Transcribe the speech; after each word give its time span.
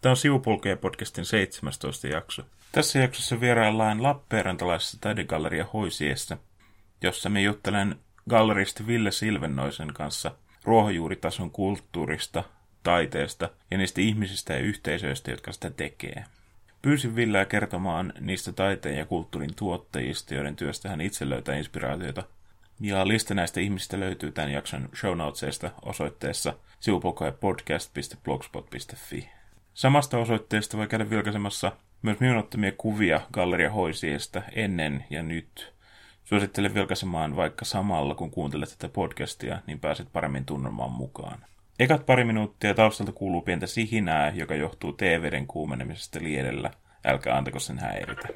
Tämä 0.00 0.10
on 0.10 0.16
Sivupolkea 0.16 0.76
podcastin 0.76 1.24
17 1.24 2.06
jakso. 2.06 2.42
Tässä 2.72 2.98
jaksossa 2.98 3.40
vieraillaan 3.40 4.02
Lappeenrantalaisessa 4.02 4.98
taidegalleria 5.00 5.66
Hoisiessa, 5.72 6.36
jossa 7.02 7.28
me 7.28 7.42
juttelen 7.42 7.96
galleristi 8.30 8.86
Ville 8.86 9.10
Silvennoisen 9.10 9.94
kanssa 9.94 10.34
ruohonjuuritason 10.64 11.50
kulttuurista, 11.50 12.44
taiteesta 12.82 13.50
ja 13.70 13.78
niistä 13.78 14.00
ihmisistä 14.00 14.52
ja 14.52 14.58
yhteisöistä, 14.58 15.30
jotka 15.30 15.52
sitä 15.52 15.70
tekee. 15.70 16.24
Pyysin 16.82 17.16
Villeä 17.16 17.44
kertomaan 17.44 18.12
niistä 18.20 18.52
taiteen 18.52 18.98
ja 18.98 19.06
kulttuurin 19.06 19.54
tuottajista, 19.54 20.34
joiden 20.34 20.56
työstä 20.56 20.88
hän 20.88 21.00
itse 21.00 21.28
löytää 21.28 21.56
inspiraatiota. 21.56 22.22
Ja 22.80 23.08
lista 23.08 23.34
näistä 23.34 23.60
ihmisistä 23.60 24.00
löytyy 24.00 24.32
tämän 24.32 24.52
jakson 24.52 24.88
show 24.96 25.16
notesista 25.16 25.70
osoitteessa 25.82 26.54
sivupolkoja.podcast.blogspot.fi. 26.80 29.37
Samasta 29.78 30.18
osoitteesta 30.18 30.76
voi 30.76 30.86
käydä 30.86 31.10
vilkaisemassa 31.10 31.72
myös 32.02 32.20
minun 32.20 32.36
ottamia 32.36 32.72
kuvia 32.78 33.20
Galleria 33.32 33.70
Hoisiesta 33.70 34.42
ennen 34.52 35.04
ja 35.10 35.22
nyt. 35.22 35.74
Suosittelen 36.24 36.74
vilkaisemaan 36.74 37.36
vaikka 37.36 37.64
samalla, 37.64 38.14
kun 38.14 38.30
kuuntelet 38.30 38.68
tätä 38.68 38.92
podcastia, 38.92 39.58
niin 39.66 39.80
pääset 39.80 40.12
paremmin 40.12 40.44
tunnelmaan 40.44 40.92
mukaan. 40.92 41.44
Ekat 41.78 42.06
pari 42.06 42.24
minuuttia 42.24 42.74
taustalta 42.74 43.12
kuuluu 43.12 43.42
pientä 43.42 43.66
sihinää, 43.66 44.32
joka 44.34 44.54
johtuu 44.54 44.92
TVden 44.92 45.46
kuumenemisesta 45.46 46.18
liedellä. 46.22 46.70
Älkää 47.04 47.36
antako 47.36 47.58
sen 47.58 47.78
häiritä. 47.78 48.28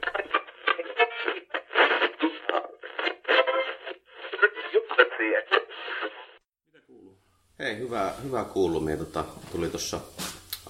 Hei, 7.59 7.79
hyvä, 7.79 8.13
hyvä 8.23 8.45
kuuluu. 8.45 8.81
Mie 8.81 8.97
tota, 8.97 9.25
tuli 9.53 9.69
tuossa 9.69 10.01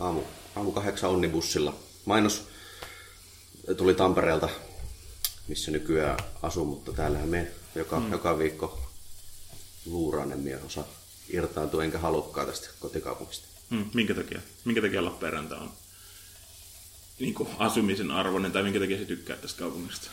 aamu, 0.01 0.23
aamu 0.57 0.73
kahdeksan 0.73 1.11
onnibussilla. 1.11 1.75
Mainos 2.05 2.49
tuli 3.77 3.95
Tampereelta, 3.95 4.49
missä 5.49 5.71
nykyään 5.71 6.19
asun, 6.43 6.67
mutta 6.67 6.93
täällähän 6.93 7.29
me 7.29 7.53
joka, 7.75 8.01
mm. 8.01 8.13
joka 8.13 8.39
viikko 8.39 8.81
luuraan, 9.87 10.33
en 10.33 10.41
mie 10.41 10.61
osaa 10.67 10.89
irtaantua 11.29 11.85
enkä 11.85 11.99
halukkaa 11.99 12.47
tästä 12.47 12.69
kotikaupungista. 12.81 13.47
Mm, 13.71 13.91
minkä 13.95 14.15
takia? 14.15 14.41
Minkä 14.65 14.81
takia 14.81 15.05
Lappeenranta 15.05 15.59
on 15.59 15.71
niin 17.19 17.35
kuin 17.35 17.49
asumisen 17.59 18.11
arvoinen, 18.11 18.53
tai 18.53 18.63
minkä 18.63 18.81
takia 18.81 18.99
se 18.99 19.05
tykkää 19.05 19.37
tästä 19.37 19.59
kaupungista? 19.59 20.11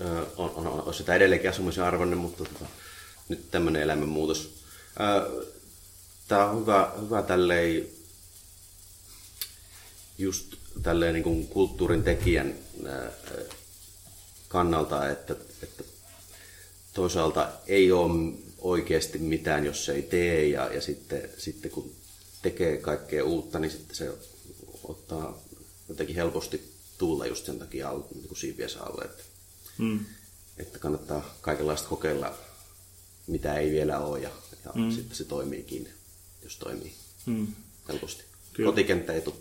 Öö, 0.00 0.26
on, 0.36 0.50
on, 0.54 0.66
on, 0.66 0.82
on 0.82 0.94
sitä 0.94 1.14
edelleenkin 1.14 1.50
asumisen 1.50 1.84
arvoinen, 1.84 2.18
mutta 2.18 2.44
tota, 2.44 2.64
nyt 3.28 3.50
tämmöinen 3.50 3.82
elämänmuutos. 3.82 4.54
Öö, 5.00 5.44
Tämä 6.28 6.50
on 6.50 6.60
hyvä, 6.60 6.90
hyvä 7.00 7.22
tälleen, 7.22 7.86
just 10.18 10.54
tälleen 10.82 11.14
niin 11.14 11.24
kuin 11.24 11.46
kulttuurin 11.46 12.02
tekijän 12.02 12.54
kannalta, 14.48 15.10
että, 15.10 15.36
että 15.62 15.84
toisaalta 16.94 17.52
ei 17.66 17.92
ole 17.92 18.32
oikeasti 18.58 19.18
mitään, 19.18 19.66
jos 19.66 19.84
se 19.84 19.92
ei 19.92 20.02
tee, 20.02 20.48
ja, 20.48 20.74
ja 20.74 20.80
sitten, 20.80 21.30
sitten 21.38 21.70
kun 21.70 21.92
tekee 22.42 22.76
kaikkea 22.76 23.24
uutta, 23.24 23.58
niin 23.58 23.70
sitten 23.70 23.96
se 23.96 24.12
ottaa 24.84 25.42
jotenkin 25.88 26.16
helposti 26.16 26.72
tuulla 26.98 27.26
just 27.26 27.46
sen 27.46 27.58
takia 27.58 27.92
niin 28.14 28.28
kuin 28.28 28.38
siipiensä 28.38 28.82
alle, 28.82 29.04
että, 29.04 29.22
mm. 29.78 30.00
että 30.58 30.78
kannattaa 30.78 31.36
kaikenlaista 31.40 31.88
kokeilla, 31.88 32.34
mitä 33.26 33.54
ei 33.54 33.70
vielä 33.70 33.98
ole, 33.98 34.20
ja, 34.20 34.30
ja 34.64 34.72
mm. 34.74 34.90
sitten 34.90 35.16
se 35.16 35.24
toimiikin, 35.24 35.88
jos 36.42 36.56
toimii 36.56 36.94
mm. 37.26 37.46
helposti. 37.88 38.24
Kyllä. 38.52 38.70
Kotikenttä 38.70 39.12
ei 39.12 39.20
tule. 39.20 39.36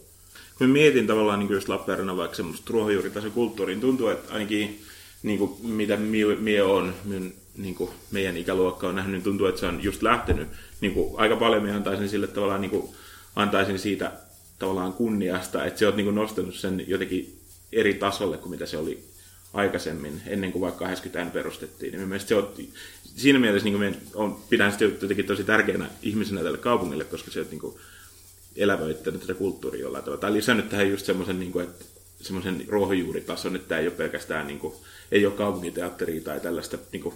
Kun 0.57 0.69
mietin 0.69 1.07
tavallaan 1.07 1.39
niin 1.39 1.51
just 1.51 1.69
Lappeenrannan 1.69 2.17
vaikka 2.17 2.35
semmoista 2.35 2.73
ruohonjuuritaisen 2.73 3.31
kulttuuriin, 3.31 3.81
tuntuu, 3.81 4.07
että 4.07 4.33
ainakin 4.33 4.81
niin 5.23 5.39
kuin, 5.39 5.51
mitä 5.61 5.97
mie, 5.97 6.63
on, 6.63 6.93
minun 7.03 7.33
niin 7.57 7.75
kuin 7.75 7.89
meidän 8.11 8.37
ikäluokka 8.37 8.87
on 8.87 8.95
nähnyt, 8.95 9.13
niin 9.13 9.23
tuntuu, 9.23 9.47
että 9.47 9.59
se 9.59 9.65
on 9.65 9.83
just 9.83 10.01
lähtenyt. 10.01 10.47
Niin 10.81 10.93
kuin 10.93 11.19
aika 11.19 11.35
paljon 11.35 11.63
minä 11.63 11.75
antaisin 11.75 12.09
sille 12.09 12.27
tavallaan, 12.27 12.61
niin 12.61 12.71
kuin, 12.71 12.89
antaisin 13.35 13.79
siitä 13.79 14.11
tavallaan 14.59 14.93
kunniasta, 14.93 15.65
että 15.65 15.79
se 15.79 15.87
on 15.87 15.97
niin 15.97 16.05
kuin 16.05 16.15
nostanut 16.15 16.55
sen 16.55 16.83
jotenkin 16.87 17.39
eri 17.71 17.93
tasolle 17.93 18.37
kuin 18.37 18.51
mitä 18.51 18.65
se 18.65 18.77
oli 18.77 19.03
aikaisemmin, 19.53 20.21
ennen 20.27 20.51
kuin 20.51 20.61
vaikka 20.61 20.85
80 20.85 21.33
perustettiin. 21.33 22.09
Niin 22.09 22.19
se 22.19 22.35
on, 22.35 22.53
siinä 23.15 23.39
mielessä 23.39 23.69
niin 23.69 23.97
on, 24.13 24.37
pidän 24.49 24.71
sitä 24.71 24.83
jotenkin 24.83 25.25
tosi 25.25 25.43
tärkeänä 25.43 25.89
ihmisenä 26.01 26.43
tälle 26.43 26.57
kaupungille, 26.57 27.03
koska 27.03 27.31
se 27.31 27.39
on 27.39 27.45
niin 27.51 27.59
kuin 27.59 27.75
elävöittänyt 28.55 29.21
tätä 29.21 29.33
kulttuuria 29.33 29.81
jollain 29.81 30.03
tavalla. 30.03 30.21
Tai 30.21 30.33
lisännyt 30.33 30.69
tähän 30.69 30.89
just 30.89 31.05
semmoisen, 31.05 31.39
niin 31.39 31.51
kuin, 31.51 31.65
että 31.65 31.85
semmoisen 32.21 32.65
ruohonjuuritason, 32.67 33.55
että 33.55 33.67
tämä 33.67 33.81
ei 33.81 33.87
ole 33.87 33.95
pelkästään 33.95 34.47
niin 34.47 34.59
kuin, 34.59 34.73
ei 35.11 35.25
ole 35.25 35.33
kaupunkiteatteria 35.33 36.21
tai 36.21 36.39
tällaista 36.39 36.77
niin 36.91 37.03
kuin, 37.03 37.15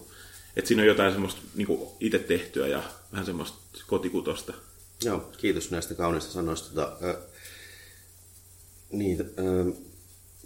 että 0.56 0.68
siinä 0.68 0.82
on 0.82 0.88
jotain 0.88 1.12
semmoista 1.12 1.42
niin 1.56 1.68
itse 2.00 2.20
tehtyä 2.20 2.68
ja 2.68 2.84
vähän 3.12 3.26
semmoista 3.26 3.58
kotikutosta. 3.88 4.54
Joo, 5.04 5.32
kiitos 5.38 5.72
näistä 5.72 5.94
kaunista 5.94 6.32
sanoista. 6.32 6.70
Tota, 6.70 7.10
äh, 7.10 7.16
niin, 8.92 9.22
äh, 9.22 9.74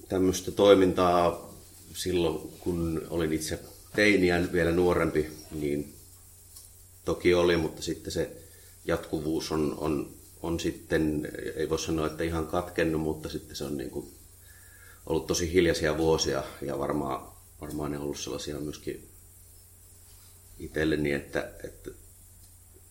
tämmöistä 0.09 0.51
toimintaa 0.51 1.53
silloin, 1.93 2.49
kun 2.59 3.01
olin 3.09 3.33
itse 3.33 3.59
teiniä 3.95 4.51
vielä 4.51 4.71
nuorempi, 4.71 5.27
niin 5.51 5.93
toki 7.05 7.33
oli, 7.33 7.57
mutta 7.57 7.81
sitten 7.81 8.11
se 8.11 8.31
jatkuvuus 8.85 9.51
on, 9.51 9.75
on, 9.77 10.18
on 10.43 10.59
sitten, 10.59 11.31
ei 11.55 11.69
voi 11.69 11.79
sanoa, 11.79 12.07
että 12.07 12.23
ihan 12.23 12.47
katkennut, 12.47 13.01
mutta 13.01 13.29
sitten 13.29 13.55
se 13.55 13.63
on 13.63 13.77
niin 13.77 13.89
kuin 13.89 14.11
ollut 15.05 15.27
tosi 15.27 15.53
hiljaisia 15.53 15.97
vuosia 15.97 16.43
ja 16.61 16.79
varmaan, 16.79 17.31
varmaan 17.61 17.91
ne 17.91 17.97
on 17.97 18.03
ollut 18.03 18.19
sellaisia 18.19 18.59
myöskin 18.59 19.09
itselleni, 20.59 21.11
että, 21.11 21.51
että 21.63 21.91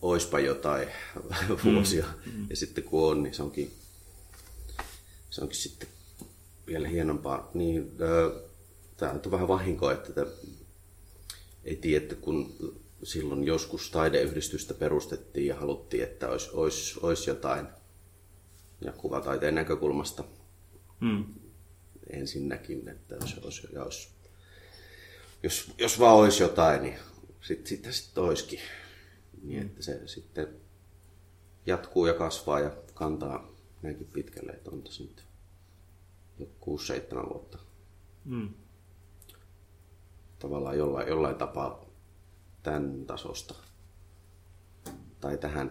oispa 0.03 0.41
jotain 0.41 0.89
vuosia. 1.65 2.07
Mm, 2.27 2.33
mm. 2.33 2.47
Ja 2.51 2.57
sitten 2.57 2.85
kun 2.85 3.11
on, 3.11 3.23
niin 3.23 3.35
se 3.35 3.43
onkin, 3.43 3.73
se 5.31 5.43
onkin 5.43 5.59
sitten 5.59 5.89
vielä 6.67 6.89
hienompaa. 6.89 7.51
Niin, 7.55 7.93
tämä 8.97 9.13
on 9.13 9.31
vähän 9.31 9.49
vahinko, 9.49 9.91
että 9.91 10.13
tämä, 10.13 10.27
ei 11.65 11.77
tiedä, 11.77 12.03
että 12.03 12.15
kun 12.15 12.57
silloin 13.03 13.45
joskus 13.45 13.91
taideyhdistystä 13.91 14.75
perustettiin 14.75 15.47
ja 15.47 15.57
haluttiin, 15.57 16.03
että 16.03 16.29
olisi, 16.29 16.51
olisi, 16.53 16.99
olisi 17.03 17.31
jotain 17.31 17.67
ja 18.81 18.93
kuvataiteen 18.93 19.55
näkökulmasta 19.55 20.25
mm. 21.01 21.25
ensinnäkin, 22.11 22.89
että 22.89 23.15
jos, 23.15 23.39
olisi, 23.45 23.69
jos, 23.73 24.15
jos, 25.43 25.73
jos 25.79 26.01
vaan 26.01 26.17
olisi 26.17 26.43
jotain, 26.43 26.83
niin 26.83 26.99
sitten 27.41 27.67
sitä 27.67 27.93
sitten 27.93 28.25
olisikin. 28.25 28.61
Niin, 29.43 29.63
että 29.63 29.83
se 29.83 30.09
sitten 30.09 30.49
jatkuu 31.67 32.07
ja 32.07 32.15
kasvaa 32.15 32.61
ja 32.61 32.71
kantaa 32.95 33.49
näinkin 33.83 34.07
pitkälle, 34.07 34.53
että 34.53 34.71
on 34.71 34.83
tässä 34.83 35.03
nyt 35.03 35.25
6-7 36.41 37.29
vuotta. 37.29 37.59
Mm. 38.25 38.55
Tavallaan 40.39 40.79
jollain, 40.79 41.09
jollain 41.09 41.37
tapaa 41.37 41.88
tämän 42.63 43.07
tasosta 43.07 43.55
tai 45.21 45.39
tähän 45.39 45.71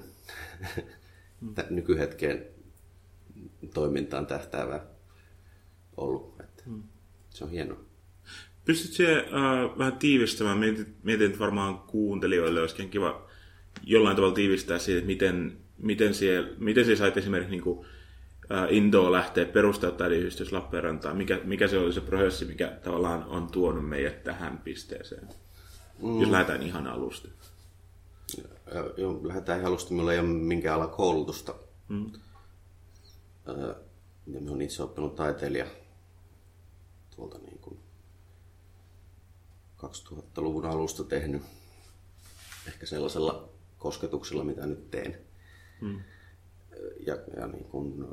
mm. 1.41 1.53
nykyhetkeen 1.69 2.45
toimintaan 3.73 4.27
tähtäävä 4.27 4.85
ollut. 5.97 6.35
Että 6.39 6.63
mm. 6.65 6.83
Se 7.29 7.43
on 7.43 7.49
hienoa. 7.49 7.79
Pystytkö 8.65 9.25
uh, 9.27 9.77
vähän 9.77 9.97
tiivistämään, 9.97 10.57
mietin, 10.57 10.95
mietin, 11.03 11.25
että 11.25 11.39
varmaan 11.39 11.79
kuuntelijoille 11.79 12.61
olisikin 12.61 12.89
kiva 12.89 13.27
jollain 13.83 14.15
tavalla 14.15 14.35
tiivistää 14.35 14.79
siitä, 14.79 14.97
että 14.97 15.07
miten, 15.07 15.57
miten, 15.77 16.13
siellä, 16.13 16.49
miten 16.57 16.85
siellä 16.85 16.99
sait 16.99 17.17
esimerkiksi 17.17 17.51
niin 17.51 17.63
kuin, 17.63 17.79
uh, 17.79 17.85
Indoa 18.69 19.11
lähteä 19.11 19.45
perustamaan 19.45 19.97
taideyhdistys 19.97 20.51
Lappeenrantaan, 20.51 21.17
mikä, 21.17 21.39
mikä 21.43 21.67
se 21.67 21.77
oli 21.77 21.93
se 21.93 22.01
prosessi, 22.01 22.45
mikä 22.45 22.67
tavallaan 22.83 23.23
on 23.23 23.51
tuonut 23.51 23.89
meidät 23.89 24.23
tähän 24.23 24.57
pisteeseen, 24.57 25.27
mm. 26.01 26.21
jos 26.21 26.29
lähdetään 26.29 26.63
ihan 26.63 26.87
alusta. 26.87 27.27
Joo, 28.97 29.19
lähdetään 29.23 29.59
ihan 29.59 29.69
alusta. 29.69 29.91
Minulla 29.91 30.13
ei 30.13 30.19
ole 30.19 30.27
minkään 30.27 30.75
ala 30.75 30.87
koulutusta. 30.87 31.55
Mm. 31.89 32.11
Ja 33.47 33.75
minä 34.25 34.51
olen 34.51 34.61
itse 34.61 34.83
oppinut 34.83 35.15
taiteilija 35.15 35.65
tuolta 37.15 37.37
niin 37.37 37.59
kuin 37.59 37.79
2000-luvun 39.77 40.65
alusta 40.65 41.03
tehnyt 41.03 41.41
ehkä 42.67 42.85
sellaisella 42.85 43.49
kosketuksella, 43.77 44.43
mitä 44.43 44.65
nyt 44.65 44.91
teen. 44.91 45.17
Hmm. 45.81 45.99
Ja, 47.05 47.17
ja 47.37 47.47
niin 47.47 47.63
kuin, 47.63 48.05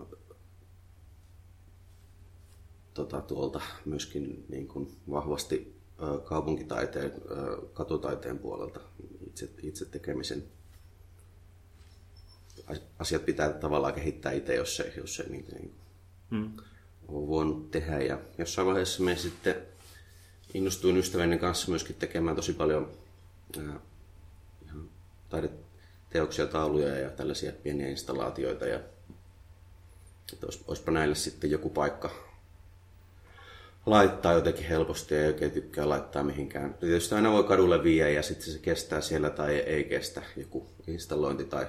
tota, 2.95 3.21
tuolta 3.21 3.61
myöskin 3.85 4.45
niin 4.49 4.69
kuin 4.69 4.97
vahvasti 5.11 5.74
kaupunkitaiteen, 6.25 7.13
katutaiteen 7.75 8.39
puolelta 8.39 8.81
itse, 9.27 9.49
itse 9.63 9.85
tekemisen 9.85 10.45
asiat 12.99 13.25
pitää 13.25 13.53
tavallaan 13.53 13.95
kehittää 13.95 14.33
itse, 14.33 14.55
jos 14.55 14.77
se, 14.77 14.93
jos 14.97 15.17
se 15.17 15.23
niin, 15.23 15.47
niin 15.53 15.75
Mm. 16.31 16.51
olen 17.09 17.29
voinut 17.29 17.71
tehdä. 17.71 17.99
Ja 18.01 18.19
jossain 18.39 18.67
vaiheessa 18.67 19.03
me 19.03 19.17
sitten 19.17 19.57
innostuin 20.55 20.97
ystäväni 20.97 21.39
kanssa 21.39 21.71
myöskin 21.71 21.97
tekemään 21.97 22.37
tosi 22.37 22.53
paljon 22.53 22.91
ihan 23.57 23.81
taideteoksia, 25.29 26.47
tauluja 26.47 26.99
ja 26.99 27.11
tällaisia 27.11 27.53
pieniä 27.53 27.89
installaatioita. 27.89 28.67
Ja, 28.67 28.81
että 30.33 30.47
olis, 30.47 30.65
olisipa 30.69 30.91
näille 30.91 31.15
sitten 31.15 31.51
joku 31.51 31.71
paikka 31.71 32.11
laittaa 33.87 34.33
jotenkin 34.33 34.67
helposti 34.67 35.15
ja 35.15 35.27
oikein 35.27 35.51
tykkää 35.51 35.89
laittaa 35.89 36.23
mihinkään. 36.23 36.75
Tietysti 36.75 37.15
aina 37.15 37.33
voi 37.33 37.45
kadulle 37.45 37.83
viiä 37.83 38.09
ja 38.09 38.23
sitten 38.23 38.53
se 38.53 38.59
kestää 38.59 39.01
siellä 39.01 39.31
tai 39.31 39.57
ei 39.57 39.85
kestä. 39.85 40.23
Joku 40.37 40.67
installointi 40.87 41.45
tai 41.45 41.67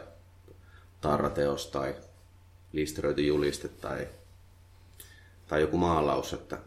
tarrateos 1.01 1.67
tai 1.67 1.95
liisteröity 2.71 3.21
juliste 3.21 3.67
tai, 3.67 4.07
tai 5.47 5.61
joku 5.61 5.77
maalaus, 5.77 6.33
että 6.33 6.57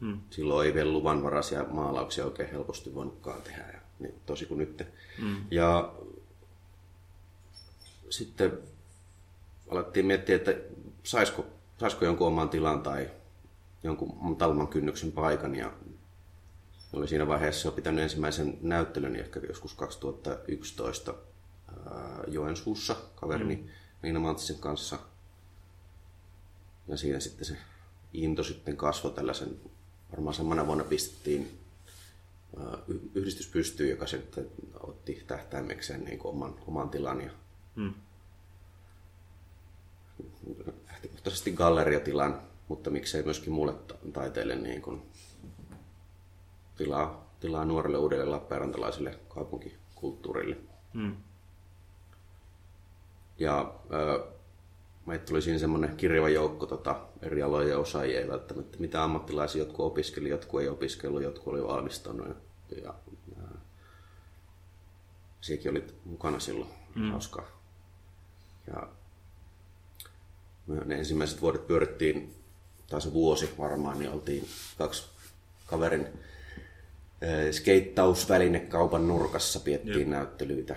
hmm. 0.00 0.20
silloin 0.30 0.66
ei 0.66 0.74
vielä 0.74 0.92
luvanvaraisia 0.92 1.64
maalauksia 1.64 2.24
oikein 2.24 2.50
helposti 2.50 2.94
voinutkaan 2.94 3.42
tehdä. 3.42 3.62
Ja, 3.72 3.80
niin, 3.98 4.14
tosi 4.26 4.46
kuin 4.46 4.58
nyt. 4.58 4.86
Hmm. 5.20 5.36
Ja 5.50 5.92
sitten 8.10 8.58
alettiin 9.70 10.06
miettiä, 10.06 10.36
että 10.36 10.54
saisiko, 11.02 11.46
saisiko 11.78 12.04
jonkun 12.04 12.26
oman 12.26 12.48
tilan 12.48 12.82
tai 12.82 13.10
jonkun 13.82 14.36
talman 14.36 14.68
kynnyksen 14.68 15.12
paikan 15.12 15.54
ja 15.54 15.72
oli 16.92 17.08
siinä 17.08 17.28
vaiheessa 17.28 17.68
jo 17.68 17.72
pitänyt 17.72 18.02
ensimmäisen 18.02 18.58
näyttelyn 18.62 19.16
ehkä 19.16 19.40
joskus 19.48 19.74
2011 19.74 21.14
ää, 21.86 22.24
Joensuussa 22.26 22.96
kaverini 23.14 23.56
mm. 23.56 23.68
Miina 24.02 24.20
Manttisen 24.20 24.58
kanssa. 24.58 24.98
Ja 26.88 26.96
siinä 26.96 27.20
sitten 27.20 27.44
se 27.44 27.56
into 28.12 28.44
sitten 28.44 28.76
kasvoi 28.76 29.12
tällaisen, 29.12 29.60
varmaan 30.12 30.34
samana 30.34 30.66
vuonna 30.66 30.84
pistettiin 30.84 31.58
ää, 32.58 32.78
yhdistys 33.14 33.48
pystyyn, 33.48 33.90
joka 33.90 34.06
sitten 34.06 34.46
otti 34.80 35.24
tähtäimekseen 35.26 36.04
niin 36.04 36.20
oman, 36.24 36.54
oman 36.66 36.90
tilan 36.90 37.20
ja 37.20 37.30
mm. 37.76 37.94
lähtökohtaisesti 40.86 41.52
galleriatilan 41.52 42.49
mutta 42.70 42.90
miksei 42.90 43.22
myöskin 43.22 43.52
muulle 43.52 43.74
taiteelle 44.12 44.56
niin 44.56 44.82
kuin 44.82 45.02
tilaa, 46.76 47.34
tilaa 47.40 47.64
nuorelle 47.64 47.98
uudelle 47.98 48.24
lappeenrantalaiselle 48.24 49.18
kaupunkikulttuurille. 49.28 50.56
Mm. 50.94 51.16
Ja 53.38 53.74
äh, 53.92 54.32
meitä 55.06 55.24
tuli 55.24 55.42
siinä 55.42 55.58
semmoinen 55.58 55.96
kirjava 55.96 56.28
joukko 56.28 56.66
tota, 56.66 57.06
eri 57.22 57.42
aloja 57.42 57.78
osaajia, 57.78 58.20
ei 58.20 58.28
välttämättä 58.28 58.78
mitä 58.78 59.04
ammattilaisia, 59.04 59.62
jotkut 59.62 59.86
opiskeli, 59.86 60.28
jotkut 60.28 60.60
ei 60.60 60.68
opiskellut, 60.68 61.22
jotkut 61.22 61.52
oli 61.52 61.64
valmistunut. 61.64 62.28
Ja, 62.28 62.34
ja, 62.76 62.94
ja 63.36 63.48
sekin 65.40 65.70
oli 65.70 65.86
mukana 66.04 66.40
silloin, 66.40 66.70
mm. 66.94 67.10
hauskaa. 67.10 67.46
Ja 68.66 68.88
me 70.66 70.84
ne 70.84 70.94
ensimmäiset 70.94 71.40
vuodet 71.40 71.66
pyörittiin 71.66 72.39
tai 72.90 73.00
se 73.00 73.12
vuosi 73.12 73.50
varmaan, 73.58 73.98
niin 73.98 74.10
oltiin 74.10 74.48
kaksi 74.78 75.04
kaverin 75.66 76.06
skeittausvälinekaupan 77.52 79.08
nurkassa 79.08 79.60
piettiin 79.60 79.98
Jep. 79.98 80.08
näyttelyitä 80.08 80.76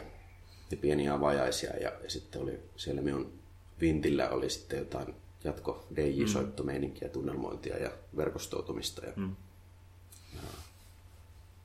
ja 0.72 0.78
pieniä 0.78 1.14
avajaisia 1.14 1.78
ja, 1.78 1.92
ja 2.04 2.10
sitten 2.10 2.42
oli 2.42 2.60
siellä 2.76 3.02
minun 3.02 3.34
vintillä 3.82 4.30
oli 4.30 4.50
sitten 4.50 4.80
jotain 4.80 5.16
jatko 5.44 5.88
DJ-soittomeininkiä, 5.96 7.08
mm. 7.08 7.12
tunnelmointia 7.12 7.78
ja 7.78 7.92
verkostoutumista. 8.18 9.06
Ja, 9.06 9.14
mm. 9.16 9.36
ja 10.34 10.42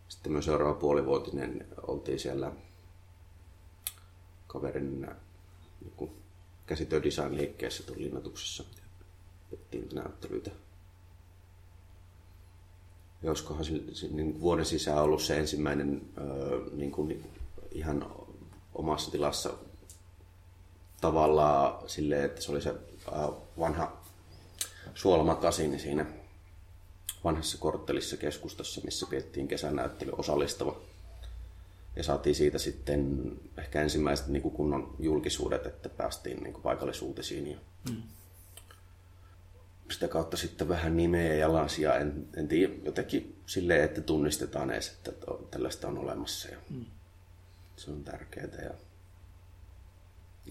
sitten 0.08 0.32
myös 0.32 0.44
seuraava 0.44 0.74
puolivuotinen 0.74 1.66
oltiin 1.82 2.18
siellä 2.18 2.52
kaverin 4.46 5.00
niin 5.80 6.10
käsityödesign 6.66 7.36
liikkeessä 7.36 7.82
tuon 7.82 8.02
linnatuksessa 8.02 8.64
pidettiin 9.50 9.88
näyttelyitä. 9.94 10.50
Ja 13.22 13.30
olisikohan 13.30 13.64
niin 14.10 14.40
vuoden 14.40 14.64
sisään 14.64 15.02
ollut 15.02 15.22
se 15.22 15.38
ensimmäinen 15.38 16.02
niin 16.72 16.92
kuin 16.92 17.30
ihan 17.70 18.14
omassa 18.74 19.10
tilassa 19.10 19.52
tavallaan 21.00 21.88
silleen, 21.88 22.24
että 22.24 22.40
se 22.40 22.52
oli 22.52 22.62
se 22.62 22.74
vanha 23.58 23.96
suolamakasini 24.94 25.78
siinä 25.78 26.06
vanhassa 27.24 27.58
korttelissa 27.58 28.16
keskustassa, 28.16 28.80
missä 28.84 29.06
piettiin 29.10 29.48
kesänäyttely 29.48 30.12
osallistava. 30.18 30.76
Ja 31.96 32.02
saatiin 32.02 32.34
siitä 32.34 32.58
sitten 32.58 33.32
ehkä 33.58 33.82
ensimmäiset 33.82 34.26
niin 34.26 34.42
kunnon 34.42 34.96
julkisuudet, 34.98 35.66
että 35.66 35.88
päästiin 35.88 36.42
niin 36.42 36.62
paikallisuutisiin. 36.62 37.50
Ja 37.50 37.58
mm 37.90 38.02
sitä 39.90 40.08
kautta 40.08 40.36
sitten 40.36 40.68
vähän 40.68 40.96
nimeä 40.96 41.34
ja 41.34 41.52
lasia. 41.52 41.94
En, 41.94 42.28
en 42.36 42.48
tiedä, 42.48 42.72
jotenkin 42.84 43.36
silleen, 43.46 43.84
että 43.84 44.00
tunnistetaan 44.00 44.70
edes, 44.70 44.88
että 44.88 45.12
tällaista 45.50 45.88
on 45.88 45.98
olemassa. 45.98 46.48
Ja 46.48 46.58
mm. 46.70 46.84
Se 47.76 47.90
on 47.90 48.04
tärkeää. 48.04 48.62
Ja 48.62 48.74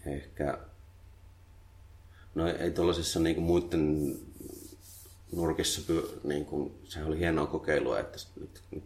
ehkä, 0.06 0.58
no 2.36 2.48
ei 2.48 2.72
tuollaisissa 2.72 3.20
niin 3.20 3.42
muiden 3.42 4.16
nurkissa, 5.32 5.94
niin 6.24 6.46
kuin, 6.46 6.80
se 6.84 7.04
oli 7.04 7.20
hienoa 7.20 7.48
kokeilua, 7.48 8.00
että 8.00 8.18
nyt, 8.40 8.62
nyt 8.72 8.84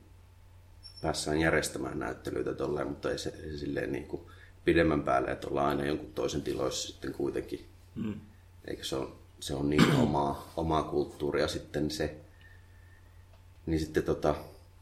päässään 1.01 1.39
järjestämään 1.39 1.99
näyttelyitä 1.99 2.53
tolleen, 2.53 2.87
mutta 2.87 3.11
ei 3.11 3.17
se, 3.17 3.29
ei 3.43 3.51
se 3.51 3.57
silleen 3.57 3.91
niin 3.91 4.07
kuin 4.07 4.21
pidemmän 4.65 5.03
päälle, 5.03 5.31
että 5.31 5.47
ollaan 5.47 5.67
aina 5.67 5.85
jonkun 5.85 6.13
toisen 6.13 6.41
tiloissa 6.41 6.87
sitten 6.87 7.13
kuitenkin. 7.13 7.65
Mm. 7.95 8.19
Eikä 8.65 8.83
se 8.83 8.95
ole 8.95 9.09
se 9.41 9.55
on 9.55 9.69
niin 9.69 9.95
omaa, 10.03 10.51
omaa 10.57 10.83
kulttuuria 10.83 11.47
sitten 11.47 11.91
se. 11.91 12.15
Niin 13.65 13.79
sitten 13.79 14.03
tota, 14.03 14.35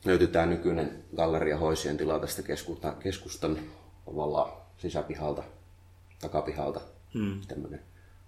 löytyy 0.05 0.27
tämä 0.27 0.45
nykyinen 0.45 1.03
Galleria 1.15 1.57
Hoisien 1.57 1.97
tila 1.97 2.19
tästä 2.19 2.41
keskustan, 2.41 2.95
keskustan 2.95 3.59
ovalla 4.05 4.61
sisäpihalta, 4.77 5.43
takapihalta. 6.21 6.81
Mm. 7.13 7.41
Tämmöinen 7.47 7.81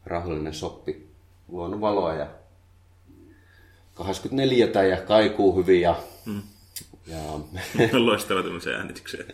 rauhallinen 0.06 0.54
soppi, 0.54 1.08
luonut 1.48 1.82
valoa 1.82 2.14
ja 2.14 2.28
24 3.94 4.84
ja 4.84 5.02
kaikuu 5.02 5.56
hyvin 5.58 5.82
ja, 5.82 6.04
mm. 6.26 6.42
ja... 7.08 7.20
Loistava 8.06 8.44
tämmöiseen 8.44 8.76
äänitykseen. 8.76 9.26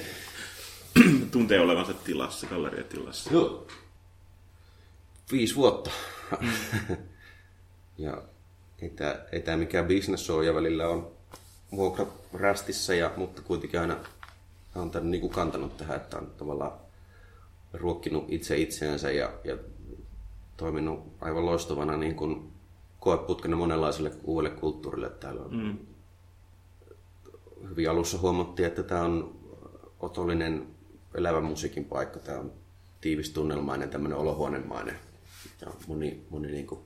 Tuntee 1.32 1.60
olevansa 1.60 1.94
tilassa, 1.94 2.46
galleriatilassa. 2.46 3.30
Joo, 3.32 3.66
viisi 5.32 5.56
vuotta. 5.56 5.90
Mm. 6.40 6.48
ja 7.98 8.22
ei 8.82 8.90
tämä, 8.90 9.16
ei 9.32 9.40
tämä 9.40 9.56
mikään 9.56 9.86
business 9.86 10.30
ole 10.30 10.46
ja 10.46 10.54
välillä 10.54 10.88
on 10.88 11.10
vuokra 11.76 12.06
rästissä, 12.34 12.94
ja, 12.94 13.10
mutta 13.16 13.42
kuitenkin 13.42 13.80
aina 13.80 13.96
on 14.74 14.90
tämän 14.90 15.10
niin 15.10 15.20
kuin 15.20 15.32
kantanut 15.32 15.76
tähän, 15.76 15.96
että 15.96 16.18
on 16.18 16.32
tavallaan 16.38 16.72
ruokkinut 17.72 18.24
itse 18.28 18.56
itseänsä 18.56 19.10
ja, 19.10 19.32
ja 19.44 19.56
toiminut 20.56 21.12
aivan 21.20 21.46
loistavana 21.46 21.96
niin 21.96 22.14
kuin 22.14 22.52
koeputkena 23.00 23.56
monenlaiselle 23.56 24.12
uudelle 24.24 24.56
kulttuurille. 24.56 25.10
Täällä 25.10 25.42
on 25.42 25.56
mm. 25.56 25.78
hyvin 27.68 27.90
alussa 27.90 28.18
huomattiin, 28.18 28.66
että 28.66 28.82
tämä 28.82 29.02
on 29.02 29.36
otollinen 30.00 30.66
elävän 31.14 31.44
musiikin 31.44 31.84
paikka. 31.84 32.18
Tämä 32.18 32.38
on 32.38 32.52
tiivistunnelmainen, 33.00 33.90
tämmöinen 33.90 34.18
olohuonemainen 34.18 34.96
ja 35.60 35.72
moni, 35.86 36.26
moni 36.30 36.48
niin 36.48 36.66
kuin 36.66 36.80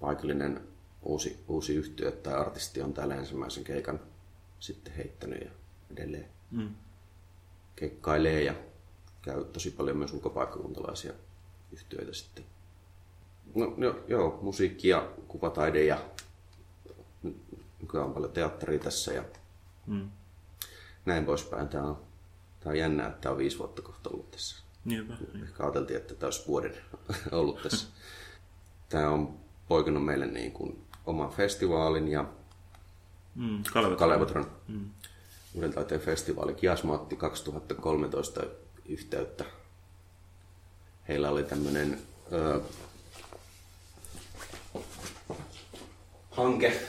paikallinen 0.00 0.68
uusi, 1.02 1.44
uusi 1.48 1.74
yhtiö 1.74 2.12
tai 2.12 2.34
artisti 2.34 2.82
on 2.82 2.94
täällä 2.94 3.14
ensimmäisen 3.14 3.64
keikan 3.64 4.00
sitten 4.60 4.94
heittänyt 4.94 5.40
ja 5.40 5.50
edelleen 5.92 6.28
mm. 6.50 6.74
keikkailee 7.76 8.42
ja 8.42 8.54
käy 9.22 9.44
tosi 9.44 9.70
paljon 9.70 9.96
myös 9.96 10.12
ulkopaikkakuntalaisia 10.12 11.12
yhtiöitä 11.72 12.12
sitten. 12.12 12.44
No, 13.54 13.74
no 13.76 13.98
joo, 14.08 14.38
musiikki 14.42 14.88
ja 14.88 15.12
kuvataide 15.28 15.84
ja 15.84 16.04
nykyään 17.80 18.06
on 18.06 18.14
paljon 18.14 18.32
teatteria 18.32 18.78
tässä 18.78 19.12
ja 19.12 19.24
mm. 19.86 20.10
näin 21.06 21.24
poispäin. 21.24 21.68
Tämä 21.68 21.84
on, 21.84 21.96
tämä 22.60 22.70
on 22.70 22.78
jännä, 22.78 23.06
että 23.06 23.20
tämä 23.20 23.32
on 23.32 23.38
viisi 23.38 23.58
vuotta 23.58 23.82
kohta 23.82 24.10
ollut 24.10 24.30
tässä. 24.30 24.63
Niinpä. 24.84 25.14
Ehkä 25.42 25.62
ajateltiin, 25.62 25.96
että 25.96 26.14
tämä 26.14 26.28
olisi 26.28 26.46
vuoden 26.46 26.74
ollut 27.32 27.62
tässä. 27.62 27.88
Tämä 28.88 29.10
on 29.10 29.38
poikannut 29.68 30.04
meille 30.04 30.26
niin 30.26 30.52
kuin 30.52 30.86
oman 31.06 31.30
festivaalin 31.30 32.08
ja 32.08 32.24
mm, 33.34 33.62
Kalevotron 33.98 34.50
mm. 34.68 34.90
uuden 35.54 35.72
taiteen 35.72 36.00
festivaali. 36.00 36.54
Kiasma 36.54 36.92
otti 36.92 37.16
2013 37.16 38.42
yhteyttä. 38.86 39.44
Heillä 41.08 41.30
oli 41.30 41.42
tämmöinen 41.42 41.98
ö, 42.32 42.60
hanke 46.30 46.80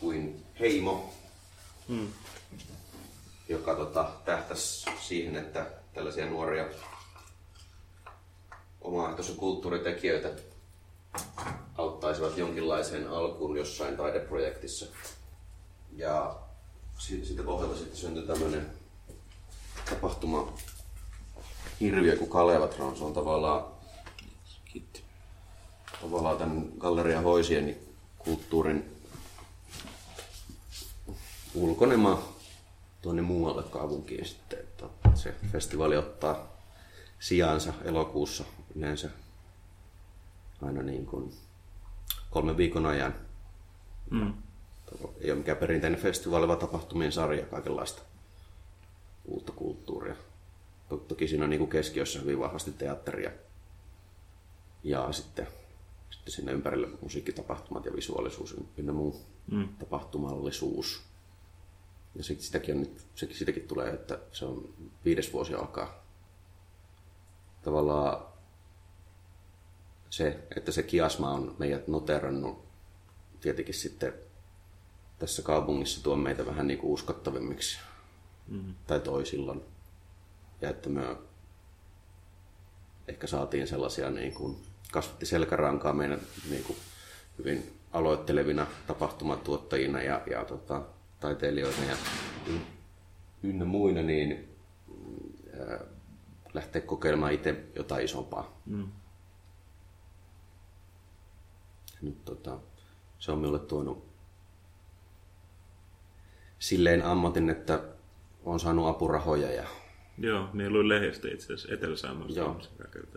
kuin 0.00 0.44
Heimo, 0.60 1.14
hmm. 1.88 2.08
joka 3.48 3.74
tota, 3.74 4.10
tähtäisi 4.24 4.90
siihen, 5.00 5.36
että 5.36 5.66
tällaisia 5.94 6.26
nuoria 6.26 6.64
omaehtoisia 8.84 9.34
kulttuuritekijöitä 9.34 10.30
auttaisivat 11.78 12.38
jonkinlaiseen 12.38 13.08
alkuun 13.08 13.56
jossain 13.56 13.96
taideprojektissa. 13.96 14.86
Ja 15.96 16.36
siitä 16.98 17.42
pohjalta 17.42 17.76
sitten 17.76 17.96
syntyi 17.96 18.26
tämmöinen 18.26 18.70
tapahtuma 19.90 20.52
hirviö 21.80 22.16
kuin 22.16 22.30
Kalevatron. 22.30 22.96
Se 22.96 23.04
on 23.04 23.12
tavallaan, 23.12 23.64
tavallaan 26.00 26.36
tämän 26.36 26.64
Galleria 26.78 27.20
Hoisien 27.20 27.76
kulttuurin 28.18 28.96
ulkonema 31.54 32.22
tuonne 33.02 33.22
muualle 33.22 33.62
kaupunkiin 33.62 34.26
sitten. 34.26 34.58
Että 34.58 34.86
se 35.14 35.34
festivaali 35.52 35.96
ottaa 35.96 36.54
sijansa 37.20 37.72
elokuussa 37.84 38.44
yleensä 38.74 39.10
aina 40.62 40.82
niin 40.82 41.06
kuin 41.06 41.32
kolmen 42.30 42.56
viikon 42.56 42.86
ajan. 42.86 43.14
Mm. 44.10 44.34
Ei 45.20 45.30
ole 45.30 45.38
mikään 45.38 45.58
perinteinen 45.58 46.00
festivaali, 46.00 46.48
vaan 46.48 46.58
tapahtumien 46.58 47.12
sarja, 47.12 47.46
kaikenlaista 47.46 48.02
uutta 49.24 49.52
kulttuuria. 49.52 50.16
Toki 51.08 51.28
siinä 51.28 51.44
on 51.44 51.50
niin 51.50 51.58
kuin 51.58 51.70
keskiössä 51.70 52.18
hyvin 52.20 52.38
vahvasti 52.38 52.72
teatteria 52.72 53.30
ja 54.84 55.12
sitten, 55.12 55.46
sitten 56.10 56.34
siinä 56.34 56.52
ympärillä 56.52 56.88
musiikkitapahtumat 57.02 57.84
ja 57.84 57.96
visuaalisuus 57.96 58.56
ynnä 58.76 58.92
muu 58.92 59.22
mm. 59.50 59.68
tapahtumallisuus. 59.78 61.02
Ja 62.14 62.24
sit, 62.24 62.40
sitäkin, 62.40 62.74
on 62.74 62.80
nyt, 62.80 63.06
sekin, 63.14 63.36
sitäkin 63.36 63.68
tulee, 63.68 63.90
että 63.90 64.18
se 64.32 64.44
on 64.44 64.68
viides 65.04 65.32
vuosi 65.32 65.54
alkaa. 65.54 66.04
Tavallaan 67.62 68.33
se, 70.16 70.38
että 70.56 70.72
se 70.72 70.82
kiasma 70.82 71.30
on 71.30 71.54
meidät 71.58 71.88
noterannut 71.88 72.64
tietenkin 73.40 73.74
sitten 73.74 74.12
tässä 75.18 75.42
kaupungissa 75.42 76.02
tuo 76.02 76.16
meitä 76.16 76.46
vähän 76.46 76.66
niin 76.66 76.78
kuin 76.78 76.92
uskottavimmiksi 76.92 77.78
mm. 78.48 78.74
tai 78.86 79.00
toisillaan. 79.00 79.62
Ja 80.60 80.70
että 80.70 80.88
me 80.88 81.16
ehkä 83.08 83.26
saatiin 83.26 83.68
sellaisia 83.68 84.10
niin 84.10 84.34
kuin, 84.34 84.56
kasvatti 84.92 85.26
selkärankaa 85.26 85.92
meidän 85.92 86.20
niin 86.50 86.64
kuin, 86.64 86.78
hyvin 87.38 87.80
aloittelevina 87.92 88.66
tapahtumatuottajina 88.86 90.02
ja, 90.02 90.22
ja 90.30 90.44
tota, 90.44 90.82
taiteilijoina 91.20 91.84
ja 91.84 91.96
ynnä 93.42 93.64
muina, 93.64 94.02
niin 94.02 94.48
ää, 95.60 95.80
lähteä 96.54 96.82
kokeilemaan 96.82 97.32
itse 97.32 97.64
jotain 97.74 98.04
isompaa. 98.04 98.60
Mm. 98.66 98.88
Nyt, 102.04 102.24
tota, 102.24 102.58
se 103.18 103.32
on 103.32 103.38
minulle 103.38 103.58
tuonut 103.58 104.04
silleen 106.58 107.04
ammatin, 107.04 107.50
että 107.50 107.80
on 108.44 108.60
saanut 108.60 108.86
apurahoja. 108.86 109.52
Ja... 109.52 109.68
Joo, 110.18 110.48
niin 110.52 110.72
luin 110.72 110.88
lehdestä 110.88 111.28
itse 111.28 111.44
asiassa 111.44 111.74
Etelä-Saamelta. 111.74 112.32
Joo, 112.32 112.60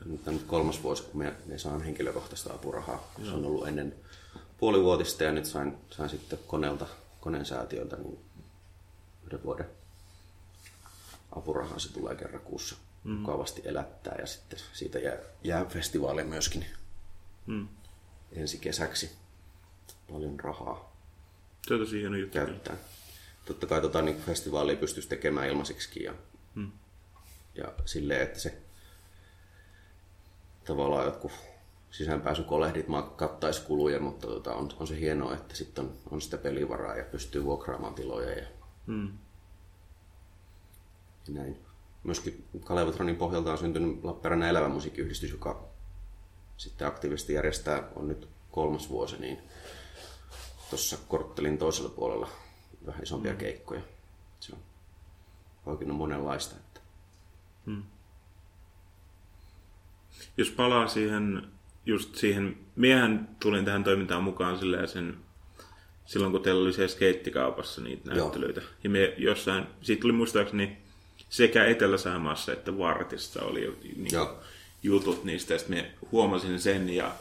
nyt 0.05 0.27
on 0.27 0.33
nyt 0.33 0.43
kolmas 0.43 0.83
vuosi, 0.83 1.03
kun 1.03 1.17
me, 1.17 1.33
me 1.45 1.57
saan 1.57 1.81
henkilökohtaista 1.81 2.53
apurahaa. 2.53 3.11
Joo. 3.17 3.27
Se 3.27 3.33
on 3.33 3.45
ollut 3.45 3.67
ennen 3.67 3.95
puolivuotista 4.57 5.23
ja 5.23 5.31
nyt 5.31 5.45
sain, 5.45 5.77
sain 5.89 6.09
sitten 6.09 6.39
koneelta, 6.47 6.85
koneen 7.21 7.45
säätiöltä 7.45 7.95
niin 7.95 8.19
yhden 9.25 9.43
vuoden 9.43 9.65
apurahaa. 11.35 11.79
Se 11.79 11.93
tulee 11.93 12.15
kerran 12.15 12.41
kuussa 12.41 12.75
mm. 13.03 13.11
mukavasti 13.11 13.61
elättää 13.65 14.15
ja 14.19 14.27
sitten 14.27 14.59
siitä 14.73 14.99
jää, 14.99 15.17
jää 15.43 15.65
festivaali 15.65 16.23
myöskin 16.23 16.65
mm. 17.45 17.67
Ensi 18.37 18.57
kesäksi 18.57 19.11
paljon 20.11 20.39
rahaa. 20.39 20.97
Tosi 21.67 21.99
hieno 21.99 22.17
juttu. 22.17 22.33
Käyttää 22.33 22.77
totta 23.47 23.67
kai 23.67 23.81
tota, 23.81 24.01
niin 24.01 24.17
festivaalia 24.17 24.75
pystyisi 24.75 25.09
tekemään 25.09 25.47
ilmaiseksi 25.47 26.03
ja, 26.03 26.13
hmm. 26.55 26.71
ja 27.55 27.73
silleen, 27.85 28.21
että 28.21 28.39
se 28.39 28.57
tavallaan 30.65 31.05
jotkut 31.05 31.31
sisäänpääsykolehdit 31.91 32.85
kattaisi 33.15 33.61
kuluja, 33.61 33.99
mutta 33.99 34.27
tota, 34.27 34.53
on, 34.53 34.69
on 34.79 34.87
se 34.87 34.99
hienoa, 34.99 35.33
että 35.33 35.55
sitten 35.55 35.85
on, 35.85 35.93
on 36.11 36.21
sitä 36.21 36.37
pelivaraa 36.37 36.95
ja 36.95 37.03
pystyy 37.03 37.43
vuokraamaan 37.43 37.93
tiloja 37.93 38.31
ja, 38.31 38.47
hmm. 38.87 39.09
ja 41.27 41.33
näin. 41.33 41.57
Myöskin 42.03 42.45
Kalevatronin 42.63 43.15
pohjalta 43.15 43.51
on 43.51 43.57
syntynyt 43.57 44.03
Lappeenrannan 44.03 44.49
elävä 44.49 44.69
musiikkiyhdistys, 44.69 45.31
joka 45.31 45.66
sitten 46.57 46.87
aktiivisesti 46.87 47.33
järjestää, 47.33 47.83
on 47.95 48.07
nyt 48.07 48.27
kolmas 48.51 48.89
vuosi, 48.89 49.17
niin 49.17 49.37
tuossa 50.69 50.97
korttelin 51.07 51.57
toisella 51.57 51.89
puolella 51.89 52.29
vähän 52.85 53.03
isompia 53.03 53.31
mm. 53.31 53.37
keikkoja. 53.37 53.81
Se 54.39 54.53
on 54.53 54.59
oikein 55.65 55.95
monenlaista. 55.95 56.55
Että. 56.55 56.79
Hmm. 57.65 57.83
Jos 60.37 60.49
palaa 60.49 60.87
siihen, 60.87 61.47
just 61.85 62.15
siihen, 62.15 62.57
miehän 62.75 63.35
tulin 63.39 63.65
tähän 63.65 63.83
toimintaan 63.83 64.23
mukaan 64.23 64.59
silleen 64.59 64.87
sen, 64.87 65.17
silloin 66.05 66.31
kun 66.31 66.41
teillä 66.41 66.61
oli 66.61 66.73
se 66.73 66.87
skeittikaupassa 66.87 67.81
niitä 67.81 68.09
näyttelyitä. 68.09 68.61
Joo. 68.61 68.69
Ja 68.83 68.89
me 68.89 69.13
jossain, 69.17 69.65
siitä 69.81 70.01
tuli 70.01 70.13
muistaakseni 70.13 70.77
sekä 71.29 71.65
Etelä-Säämaassa 71.65 72.53
että 72.53 72.77
Vartissa 72.77 73.43
oli 73.43 73.79
niin 73.95 74.11
jutut 74.87 75.23
niistä. 75.23 75.53
Ja 75.53 75.59
sitten 75.59 75.77
me 75.77 75.91
huomasin 76.11 76.59
sen 76.59 76.89
ja 76.89 77.11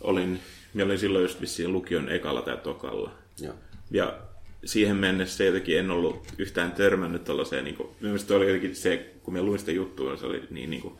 olin, 0.00 0.40
minä 0.74 0.84
olin 0.84 0.98
silloin 0.98 1.22
just 1.22 1.40
vissiin 1.40 1.72
lukion 1.72 2.08
ekalla 2.08 2.42
tai 2.42 2.56
tokalla. 2.56 3.10
Joo. 3.40 3.54
Ja 3.90 4.18
siihen 4.64 4.96
mennessä 4.96 5.44
jotenkin 5.44 5.78
en 5.78 5.90
ollut 5.90 6.26
yhtään 6.38 6.72
törmännyt 6.72 7.24
tuollaiseen, 7.24 7.64
niin 7.64 7.76
kuin, 7.76 7.88
mielestäni 8.00 8.36
oli 8.36 8.46
jotenkin 8.46 8.76
se, 8.76 9.14
kun 9.22 9.34
me 9.34 9.42
luin 9.42 9.58
sitä 9.58 9.72
juttua, 9.72 10.16
se 10.16 10.26
oli 10.26 10.42
niin, 10.50 10.70
niin 10.70 10.82
kuin, 10.82 10.94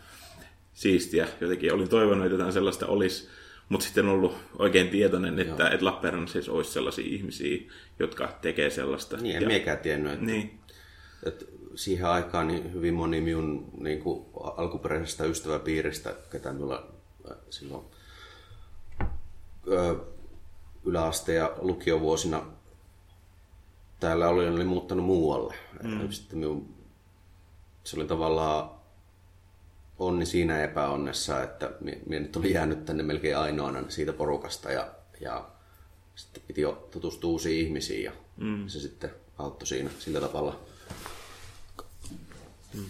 siistiä. 0.72 1.28
Jotenkin 1.40 1.72
olin 1.72 1.88
toivonut, 1.88 2.24
että 2.24 2.34
jotain 2.34 2.52
sellaista 2.52 2.86
olisi, 2.86 3.28
mutta 3.68 3.84
sitten 3.84 4.08
ollut 4.08 4.36
oikein 4.58 4.88
tietoinen, 4.88 5.38
että, 5.38 5.68
että 5.68 5.86
Lappeenrannassa 5.86 6.32
siis 6.32 6.48
olisi 6.48 6.72
sellaisia 6.72 7.04
ihmisiä, 7.06 7.58
jotka 7.98 8.38
tekee 8.42 8.70
sellaista. 8.70 9.16
Niin, 9.16 9.36
en 9.36 9.42
ja... 9.42 9.48
miekään 9.48 9.78
tiennyt, 9.78 10.12
että, 10.12 10.24
niin. 10.24 10.60
että 11.26 11.44
siihen 11.74 12.06
aikaan 12.06 12.48
niin 12.48 12.72
hyvin 12.72 12.94
moni 12.94 13.20
minun 13.20 13.70
niin 13.80 14.02
kuin, 14.02 14.26
alkuperäisestä 14.56 15.24
ystäväpiiristä, 15.24 16.14
ketä 16.30 16.52
minulla 16.52 16.88
äh, 17.30 17.36
silloin 17.50 17.84
ö, 19.68 19.96
yläaste- 20.84 21.34
ja 21.34 21.52
lukiovuosina 21.58 22.46
täällä 24.00 24.28
oli, 24.28 24.48
oli 24.48 24.64
muuttanut 24.64 25.04
muualle. 25.04 25.54
Mm. 25.82 26.10
Sitten 26.10 26.38
minun, 26.38 26.74
se 27.84 27.96
oli 27.96 28.04
tavallaan 28.06 28.70
onni 29.98 30.26
siinä 30.26 30.64
epäonnessa, 30.64 31.42
että 31.42 31.70
minä 31.80 32.20
nyt 32.20 32.36
oli 32.36 32.52
jäänyt 32.52 32.84
tänne 32.84 33.02
melkein 33.02 33.38
ainoana 33.38 33.90
siitä 33.90 34.12
porukasta 34.12 34.72
ja, 34.72 34.88
ja 35.20 35.48
sitten 36.14 36.42
piti 36.46 36.60
jo 36.60 36.88
tutustua 36.90 37.30
uusiin 37.30 37.66
ihmisiin 37.66 38.04
ja 38.04 38.12
mm. 38.36 38.68
se 38.68 38.80
sitten 38.80 39.10
auttoi 39.38 39.66
siinä 39.66 39.90
sillä 39.98 40.20
tavalla. 40.20 40.60
Mm. 42.74 42.84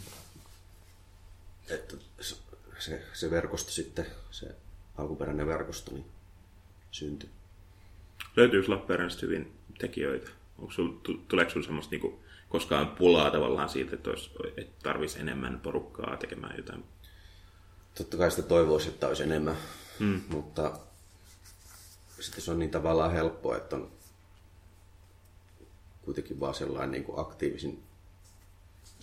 Että 1.69 1.97
se, 2.79 3.03
se 3.13 3.31
verkosto 3.31 3.71
sitten, 3.71 4.07
se 4.31 4.55
alkuperäinen 4.99 5.47
verkosto, 5.47 5.95
niin 5.95 6.07
syntyi. 6.91 7.31
Löytyykö 8.37 8.71
Lappeenrannasta 8.71 9.27
hyvin 9.27 9.53
tekijöitä? 9.79 10.31
Onko 10.59 10.73
sul, 10.73 10.89
tuleeko 11.29 11.51
sinulla 11.51 11.67
semmoista 11.67 11.91
niinku, 11.91 12.21
koskaan 12.49 12.89
pulaa 12.89 13.31
tavallaan 13.31 13.69
siitä, 13.69 13.95
että, 13.95 14.11
olisi, 14.11 14.31
että 14.57 14.83
tarvitsisi 14.83 15.21
enemmän 15.21 15.61
porukkaa 15.61 16.17
tekemään 16.17 16.57
jotain? 16.57 16.85
Totta 17.95 18.17
kai 18.17 18.31
sitä 18.31 18.43
toivoisi, 18.43 18.89
että 18.89 19.09
olisi 19.09 19.23
enemmän, 19.23 19.57
hmm. 19.99 20.23
mutta 20.29 20.79
sitten 22.21 22.43
se 22.43 22.51
on 22.51 22.59
niin 22.59 22.71
tavallaan 22.71 23.13
helppoa, 23.13 23.57
että 23.57 23.77
on 23.77 23.93
kuitenkin 26.03 26.41
vaan 26.41 26.55
sellainen 26.55 26.91
niin 26.91 27.05
kuin 27.05 27.19
aktiivisin 27.19 27.83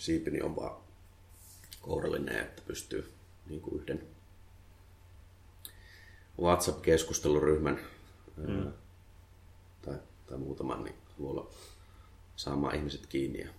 siipini 0.00 0.42
on 0.42 0.56
vaan 0.56 0.76
kourallinen, 1.80 2.40
että 2.40 2.62
pystyy 2.66 3.12
niin 3.46 3.60
kuin 3.60 3.82
yhden 3.82 4.06
WhatsApp-keskusteluryhmän 6.40 7.80
hmm. 8.36 8.72
tai, 9.82 9.94
tai 10.26 10.38
muutaman 10.38 10.84
niin 10.84 10.96
luolla 11.18 11.50
saamaan 12.36 12.74
ihmiset 12.74 13.06
kiinni. 13.06 13.40
Ja, 13.40 13.50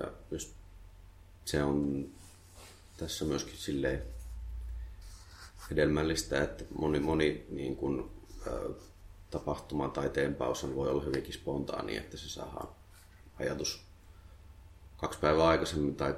ja 0.00 0.12
just 0.30 0.50
se 1.44 1.62
on 1.62 2.08
tässä 2.96 3.24
myöskin 3.24 3.56
silleen 3.56 4.02
hedelmällistä, 5.70 6.42
että 6.42 6.64
moni, 6.78 7.00
moni 7.00 7.46
niin 7.48 7.76
kuin, 7.76 8.10
tapahtuma 9.30 9.88
tai 9.88 10.10
teempaus 10.10 10.74
voi 10.74 10.90
olla 10.90 11.02
hyvinkin 11.02 11.34
spontaani, 11.34 11.96
että 11.96 12.16
se 12.16 12.28
saadaan 12.28 12.68
ajatus 13.38 13.89
kaksi 15.00 15.18
päivää 15.18 15.46
aikaisemmin 15.46 15.96
tai 15.96 16.14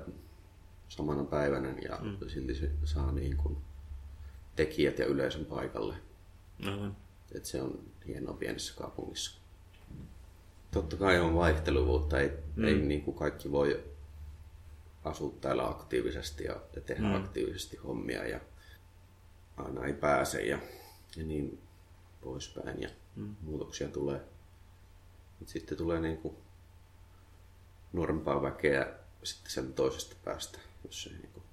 samana 0.88 1.24
päivänä 1.24 1.74
ja 1.88 1.98
mm. 2.02 2.28
silti 2.28 2.54
se 2.54 2.70
saa 2.84 3.12
niin 3.12 3.36
kuin 3.36 3.56
tekijät 4.56 4.98
ja 4.98 5.06
yleisön 5.06 5.44
paikalle. 5.44 5.94
Aivan. 6.66 6.96
Et 7.32 7.44
se 7.44 7.62
on 7.62 7.80
hienoa 8.06 8.34
pienessä 8.34 8.74
kaupungissa. 8.76 9.40
Totta 10.70 10.96
kai 10.96 11.20
on 11.20 11.34
vaihteluvuutta, 11.34 12.20
ei, 12.20 12.30
mm. 12.56 12.64
ei 12.64 12.74
niin 12.74 13.02
kuin 13.02 13.16
kaikki 13.16 13.52
voi 13.52 13.84
asua 15.04 15.34
täällä 15.40 15.68
aktiivisesti 15.68 16.44
ja, 16.44 16.56
ja 16.76 16.80
tehdä 16.80 17.02
mm. 17.02 17.14
aktiivisesti 17.14 17.76
hommia 17.76 18.28
ja 18.28 18.40
aina 19.56 19.84
ei 19.84 19.92
pääse 19.92 20.42
ja, 20.42 20.58
ja 21.16 21.24
niin 21.24 21.58
poispäin 22.20 22.82
ja 22.82 22.88
mm. 23.16 23.36
muutoksia 23.40 23.88
tulee. 23.88 24.20
Mut 25.40 25.48
sitten 25.48 25.78
tulee 25.78 26.00
niin 26.00 26.16
kuin 26.16 26.36
nuorempaa 27.92 28.42
väkeä 28.42 28.86
sitten 29.22 29.52
sen 29.52 29.72
toisesta 29.72 30.16
päästä, 30.24 30.58
jos 30.84 31.02
se 31.02 31.10
niin 31.10 31.30
kuin, 31.32 31.44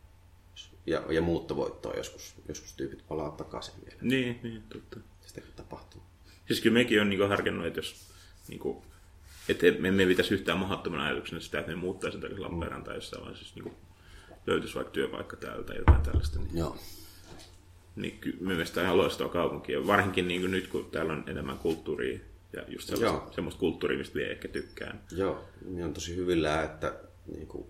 ja, 0.85 1.03
ja 1.09 1.21
muuttovoittoa 1.21 1.93
joskus, 1.93 2.35
joskus 2.47 2.73
tyypit 2.73 3.07
palaa 3.07 3.31
takaisin 3.31 3.73
vielä. 3.85 3.97
Niin, 4.01 4.39
niin, 4.43 4.63
totta. 4.69 4.99
Sitäkin 5.25 5.53
tapahtuu. 5.55 6.01
Siis 6.47 6.61
kyllä 6.61 6.73
mekin 6.73 7.01
on 7.01 7.09
niin 7.09 7.29
harkinnut, 7.29 7.65
että 7.65 7.79
jos 7.79 8.11
niin 8.47 8.59
kuin, 8.59 8.83
että 9.49 9.65
me 9.79 9.87
emme 9.87 10.05
pitäisi 10.05 10.33
yhtään 10.33 10.59
mahdottomana 10.59 11.05
ajatuksena 11.05 11.41
sitä, 11.41 11.59
että 11.59 11.71
me 11.71 11.77
muuttaisiin 11.77 12.21
takaisin 12.21 12.43
Lappeenrantaan 12.43 12.83
tai 12.83 12.95
jossain 12.95 13.21
vaiheessa 13.21 13.45
siis 13.45 13.55
niin 13.55 13.75
löytyisi 14.47 14.75
vaikka 14.75 14.91
työpaikka 14.91 15.35
täältä 15.35 15.63
tai 15.63 15.77
jotain 15.77 16.01
tällaista. 16.01 16.39
Niin, 16.39 16.57
Joo. 16.57 16.77
Niin 17.95 18.19
kyllä 18.19 18.37
mielestäni 18.39 18.85
ihan 18.85 18.97
loistava 18.97 19.29
kaupunki. 19.29 19.71
Ja 19.71 19.87
varsinkin 19.87 20.27
niin 20.27 20.41
kuin 20.41 20.51
nyt, 20.51 20.67
kun 20.67 20.89
täällä 20.91 21.13
on 21.13 21.23
enemmän 21.27 21.57
kulttuuria 21.57 22.19
ja 22.53 22.63
just 22.67 22.89
sellaista, 22.89 23.33
semmoista 23.33 23.59
kulttuuria, 23.59 23.97
mistä 23.97 24.15
vielä 24.15 24.31
ehkä 24.31 24.47
tykkään. 24.47 25.01
Joo, 25.11 25.43
niin 25.65 25.85
on 25.85 25.93
tosi 25.93 26.15
hyvillä, 26.15 26.63
että 26.63 26.95
niin 27.35 27.47
kuin, 27.47 27.65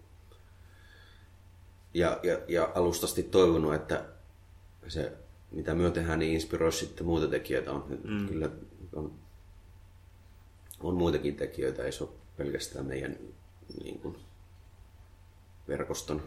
ja, 1.94 2.20
ja, 2.24 2.40
ja 2.48 2.72
alustasti 2.76 3.24
toivonut, 3.24 3.74
että 3.74 4.06
se, 4.88 5.14
mitä 5.52 5.76
me 5.76 5.92
tehdään, 5.92 6.20
niin 6.20 6.34
inspiroi 6.34 6.72
sitten 6.72 7.06
muita 7.06 7.28
tekijöitä. 7.28 7.72
On, 7.72 8.00
mm. 8.04 8.28
Kyllä 8.28 8.50
on 8.94 9.20
on 10.80 10.96
muitakin 10.96 11.36
tekijöitä, 11.36 11.84
ei 11.84 11.92
se 11.92 12.04
ole 12.04 12.14
pelkästään 12.38 12.86
meidän 12.86 13.18
niin 13.84 14.00
kuin, 14.00 14.18
verkoston 15.68 16.24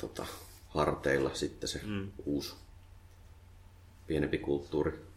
tota, 0.00 0.26
harteilla 0.68 1.34
sitten 1.34 1.68
se 1.68 1.80
mm. 1.84 2.10
uusi 2.24 2.54
pienempi 4.06 4.38
kulttuuri. 4.38 5.13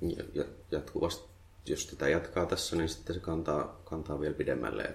Ja, 0.00 0.24
ja 0.34 0.44
jatkuvasti, 0.70 1.28
jos 1.66 1.86
tätä 1.86 2.08
jatkaa 2.08 2.46
tässä, 2.46 2.76
niin 2.76 2.88
sitten 2.88 3.14
se 3.14 3.20
kantaa, 3.20 3.80
kantaa 3.84 4.20
vielä 4.20 4.34
pidemmälle. 4.34 4.94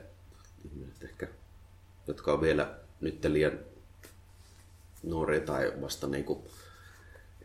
Ihmiset 0.65 1.03
ehkä, 1.03 1.27
jotka 2.07 2.33
on 2.33 2.41
vielä 2.41 2.79
nyt 3.01 3.25
liian 3.25 3.59
nuoria 5.03 5.39
tai 5.39 5.73
vasta 5.81 6.07
niin 6.07 6.25
kuin 6.25 6.43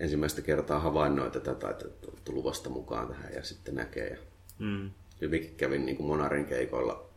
ensimmäistä 0.01 0.43
kertaa 0.43 0.81
havainnoita 0.81 1.41
tätä, 1.41 1.67
on 2.07 2.19
tullut 2.25 2.45
vasta 2.45 2.71
mukaan 2.71 3.09
tähän 3.09 3.33
ja 3.35 3.45
sitten 3.45 3.75
näkee. 3.75 4.09
Ja 4.09 4.19
mm. 4.59 4.91
Hyvinkin 5.21 5.55
kävin 5.55 5.87
niin 5.87 5.97
kuin 5.97 6.07
Monarin 6.07 6.47
keikoilla 6.47 7.09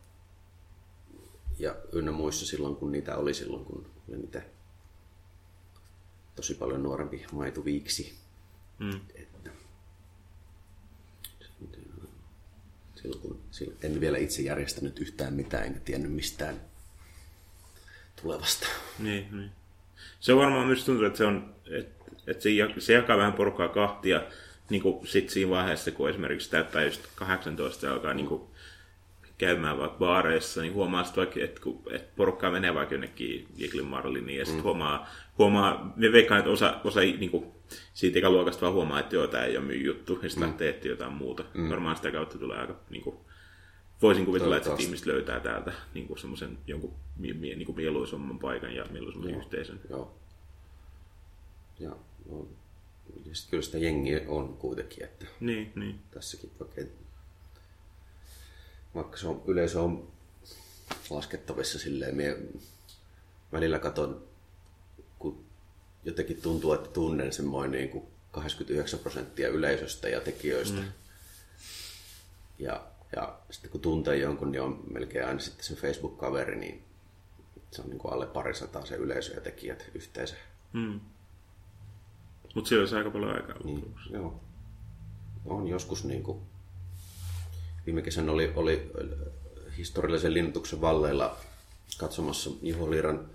ja 1.58 1.76
ynnä 1.92 2.12
muissa 2.12 2.46
silloin, 2.46 2.76
kun 2.76 2.92
niitä 2.92 3.16
oli 3.16 3.34
silloin, 3.34 3.64
kun 3.64 3.86
olin 4.08 4.24
itse 4.24 4.44
tosi 6.36 6.54
paljon 6.54 6.82
nuorempi 6.82 7.26
maitu 7.32 7.64
viiksi. 7.64 8.14
Mm. 8.78 9.00
Että, 9.14 9.50
silloin, 13.02 13.22
kun, 13.22 13.40
en 13.82 14.00
vielä 14.00 14.18
itse 14.18 14.42
järjestänyt 14.42 14.98
yhtään 14.98 15.34
mitään, 15.34 15.66
enkä 15.66 15.80
tiennyt 15.80 16.12
mistään 16.12 16.60
tulevasta. 18.22 18.66
Niin, 18.98 19.28
niin. 19.32 19.50
Se 20.20 20.36
varmaan 20.36 20.66
myös 20.66 20.84
tuntuu, 20.84 21.04
että 21.04 21.18
se 21.18 21.24
on, 21.24 21.54
että 21.70 22.00
että 22.26 22.42
se, 22.42 22.50
se 22.78 22.92
jakaa 22.92 23.16
vähän 23.16 23.32
porukkaa 23.32 23.68
kahtia 23.68 24.22
niin 24.70 24.82
kuin 24.82 25.06
sit 25.06 25.30
siinä 25.30 25.50
vaiheessa, 25.50 25.90
kun 25.90 26.10
esimerkiksi 26.10 26.50
täyttää 26.50 26.84
just 26.84 27.02
18 27.14 27.86
ja 27.86 27.92
alkaa 27.92 28.14
niin 28.14 28.26
kuin 28.26 28.42
käymään 29.40 29.78
vaikka 29.78 29.98
baareissa, 29.98 30.60
niin 30.60 30.74
huomaa 30.74 31.04
sitten 31.04 31.22
vaikka, 31.22 31.40
että, 31.40 31.60
kun, 31.60 31.82
että 31.90 32.12
porukkaa 32.16 32.50
menee 32.50 32.74
vaikka 32.74 32.94
jonnekin 32.94 33.48
Jiglin 33.56 33.86
Marliniin 33.86 34.38
ja 34.38 34.44
sitten 34.44 34.60
mm. 34.60 34.64
huomaa, 34.64 35.08
huomaa, 35.38 35.92
me 35.96 36.12
veikkaan, 36.12 36.38
että 36.38 36.50
osa, 36.50 36.80
osa 36.84 37.00
niin 37.00 37.30
kuin, 37.30 37.46
siitä 37.94 38.18
ikäluokasta 38.18 38.62
vaan 38.62 38.74
huomaa, 38.74 39.00
että 39.00 39.16
joo, 39.16 39.26
tämä 39.26 39.44
ei 39.44 39.56
ole 39.56 39.66
myy 39.66 39.84
juttu, 39.84 40.18
ja 40.22 40.28
sitten 40.28 40.48
mm. 40.48 40.60
lähtee 40.60 40.90
jotain 40.90 41.12
muuta. 41.12 41.44
Mm. 41.54 41.70
Varmaan 41.70 41.96
sitä 41.96 42.10
kautta 42.10 42.38
tulee 42.38 42.58
aika, 42.58 42.76
niin 42.90 43.02
kuin, 43.02 43.16
voisin 44.02 44.26
kuvitella, 44.26 44.56
että 44.56 44.70
ihmiset 44.78 45.06
löytää 45.06 45.40
täältä 45.40 45.72
niin 45.94 46.06
kuin 46.06 46.18
semmoisen 46.18 46.58
jonkun 46.66 46.94
niin 47.18 47.66
kuin 47.66 48.38
paikan 48.40 48.74
ja 48.74 48.84
mieluisamman 48.90 49.34
yhteisön. 49.34 49.80
Joo. 49.90 50.14
Ja 51.80 51.90
on, 52.28 52.48
ja 53.26 53.32
kyllä 53.50 53.62
sitä 53.62 53.78
jengiä 53.78 54.20
on 54.28 54.56
kuitenkin, 54.58 55.04
että 55.04 55.26
niin, 55.40 55.72
niin. 55.74 55.98
tässäkin 56.10 56.50
vaikka, 56.60 56.80
vaikka 58.94 59.16
se 59.16 59.28
on, 59.28 59.42
yleisö 59.46 59.80
on 59.82 60.08
laskettavissa 61.10 61.78
silleen, 61.78 62.16
minä 62.16 62.36
välillä 63.52 63.78
katon, 63.78 64.24
kun 65.18 65.44
jotenkin 66.04 66.42
tuntuu, 66.42 66.72
että 66.72 66.88
tunnen 66.88 67.32
semmoinen 67.32 67.72
niin 67.72 67.90
kuin 67.90 68.04
89 68.32 68.98
prosenttia 68.98 69.48
yleisöstä 69.48 70.08
ja 70.08 70.20
tekijöistä. 70.20 70.80
Mm. 70.80 70.92
Ja, 72.58 72.86
ja 73.16 73.38
sitten 73.50 73.70
kun 73.70 73.80
tuntee 73.80 74.16
jonkun, 74.16 74.52
niin 74.52 74.62
on 74.62 74.84
melkein 74.90 75.26
aina 75.26 75.40
sitten 75.40 75.64
se 75.64 75.74
Facebook-kaveri, 75.74 76.56
niin 76.56 76.84
se 77.70 77.82
on 77.82 77.88
niin 77.88 77.98
kuin 77.98 78.12
alle 78.12 78.26
parisataa 78.26 78.86
se 78.86 78.96
yleisö 78.96 79.34
ja 79.34 79.40
tekijät 79.40 79.90
yhteensä. 79.94 80.34
Mm. 80.72 81.00
Mutta 82.54 82.68
siellä 82.68 82.82
olisi 82.82 82.96
aika 82.96 83.10
paljon 83.10 83.34
aikaa. 83.34 83.56
Niin, 83.64 83.94
joo. 84.10 84.40
On 85.44 85.68
joskus 85.68 86.04
niin 86.04 86.22
kuin, 86.22 86.40
viime 87.86 88.02
kesän 88.02 88.28
oli, 88.28 88.52
oli 88.54 88.90
historiallisen 89.76 90.34
linnutuksen 90.34 90.80
valleilla 90.80 91.36
katsomassa 91.98 92.50
Juho 92.62 92.90
Liiran 92.90 93.30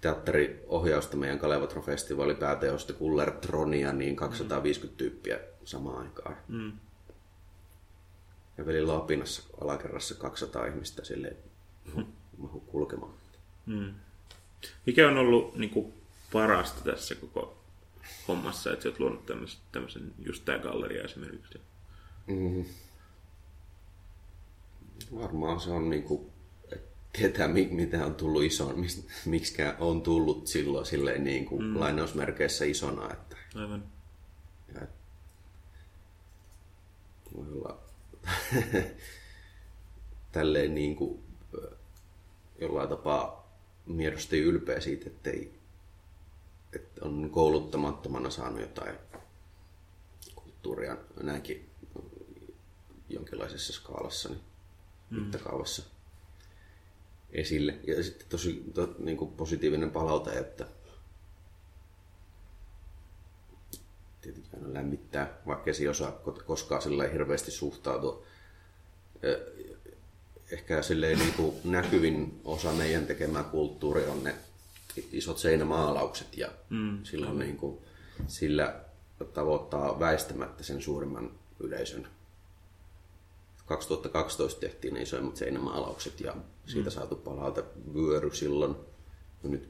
teatteriohjausta 0.00 1.16
meidän 1.16 1.38
Kalevatro-festivaali 1.38 2.34
pääteosta 2.34 2.92
Kullertronia, 2.92 3.92
niin 3.92 4.16
250 4.16 4.94
mm. 4.94 4.96
tyyppiä 4.96 5.40
samaan 5.64 6.02
aikaan. 6.02 6.36
Mm. 6.48 6.72
Ja 8.58 8.66
veli 8.66 8.82
Lapinassa 8.82 9.42
alakerrassa 9.60 10.14
200 10.14 10.66
ihmistä 10.66 11.04
sille 11.04 11.36
mahu 12.38 12.60
kulkemaan. 12.60 13.12
Mm. 13.66 13.94
Mikä 14.86 15.08
on 15.08 15.18
ollut 15.18 15.56
niin 15.56 15.70
kuin, 15.70 15.92
parasta 16.32 16.84
tässä 16.84 17.14
koko 17.14 17.58
hommassa, 18.28 18.72
että 18.72 18.82
sä 18.82 18.88
oot 18.88 19.00
luonut 19.00 19.26
tämmöisen, 19.26 19.60
tämmöisen 19.72 20.12
just 20.26 20.44
tää 20.44 20.58
galleria 20.58 21.04
esimerkiksi? 21.04 21.60
Mm. 22.26 22.64
Varmaan 25.14 25.60
se 25.60 25.70
on 25.70 25.90
niinku, 25.90 26.30
tietää 27.12 27.48
mitä 27.48 28.06
on 28.06 28.14
tullut 28.14 28.42
iso, 28.42 28.74
miksi 29.24 29.54
on 29.78 30.02
tullut 30.02 30.46
silloin 30.46 30.86
silleen 30.86 31.24
niin 31.24 31.46
kuin 31.46 31.64
mm. 31.64 31.80
lainausmerkeissä 31.80 32.64
isona. 32.64 33.12
Että, 33.12 33.36
Aivan. 33.54 33.84
Ja, 34.74 34.80
voi 37.36 37.52
olla 37.52 37.78
tälleen 40.32 40.74
niin 40.74 40.96
kuin, 40.96 41.22
jollain 42.60 42.88
tapaa 42.88 43.54
miedosti 43.86 44.38
ylpeä 44.38 44.80
siitä, 44.80 45.06
että 45.06 45.30
ei 45.30 45.64
että 46.74 47.04
on 47.04 47.30
kouluttamattomana 47.30 48.30
saanut 48.30 48.60
jotain 48.60 48.96
kulttuuria 50.34 50.96
näinkin 51.22 51.70
jonkinlaisessa 53.08 53.72
skaalassa, 53.72 54.28
niin 54.28 54.40
mm. 55.14 55.22
mittakaavassa 55.22 55.82
esille. 57.32 57.78
Ja 57.86 58.02
sitten 58.02 58.26
tosi 58.28 58.64
to, 58.74 58.94
niin 58.98 59.16
kuin 59.16 59.30
positiivinen 59.30 59.90
palaute, 59.90 60.30
että 60.30 60.66
tietenkin 64.20 64.50
aina 64.54 64.74
lämmittää, 64.74 65.38
vaikka 65.46 65.70
ei 65.80 65.88
osaa 65.88 66.12
koskaan 66.46 66.82
sillä 66.82 67.08
hirveästi 67.08 67.50
suhtautua. 67.50 68.22
Ehkä 70.50 70.82
silleen 70.82 71.18
niin 71.18 71.32
kuin 71.32 71.56
näkyvin 71.64 72.40
osa 72.44 72.72
meidän 72.72 73.06
tekemää 73.06 73.42
kulttuuria 73.42 74.12
on 74.12 74.24
ne 74.24 74.34
isot 75.12 75.38
seinämaalaukset 75.38 76.36
ja 76.36 76.50
mm. 76.70 77.04
silloin 77.04 77.38
niin 77.38 77.56
kuin, 77.56 77.78
sillä 78.26 78.80
tavoittaa 79.34 80.00
väistämättä 80.00 80.62
sen 80.64 80.82
suurimman 80.82 81.30
yleisön. 81.60 82.08
2012 83.66 84.60
tehtiin 84.60 84.94
ne 84.94 85.02
isoimmat 85.02 85.36
seinämaalaukset 85.36 86.20
ja 86.20 86.36
siitä 86.66 86.90
mm. 86.90 86.94
saatu 86.94 87.16
palaute 87.16 87.64
vyöry 87.94 88.34
silloin. 88.34 88.76
Ja 89.42 89.48
nyt 89.48 89.68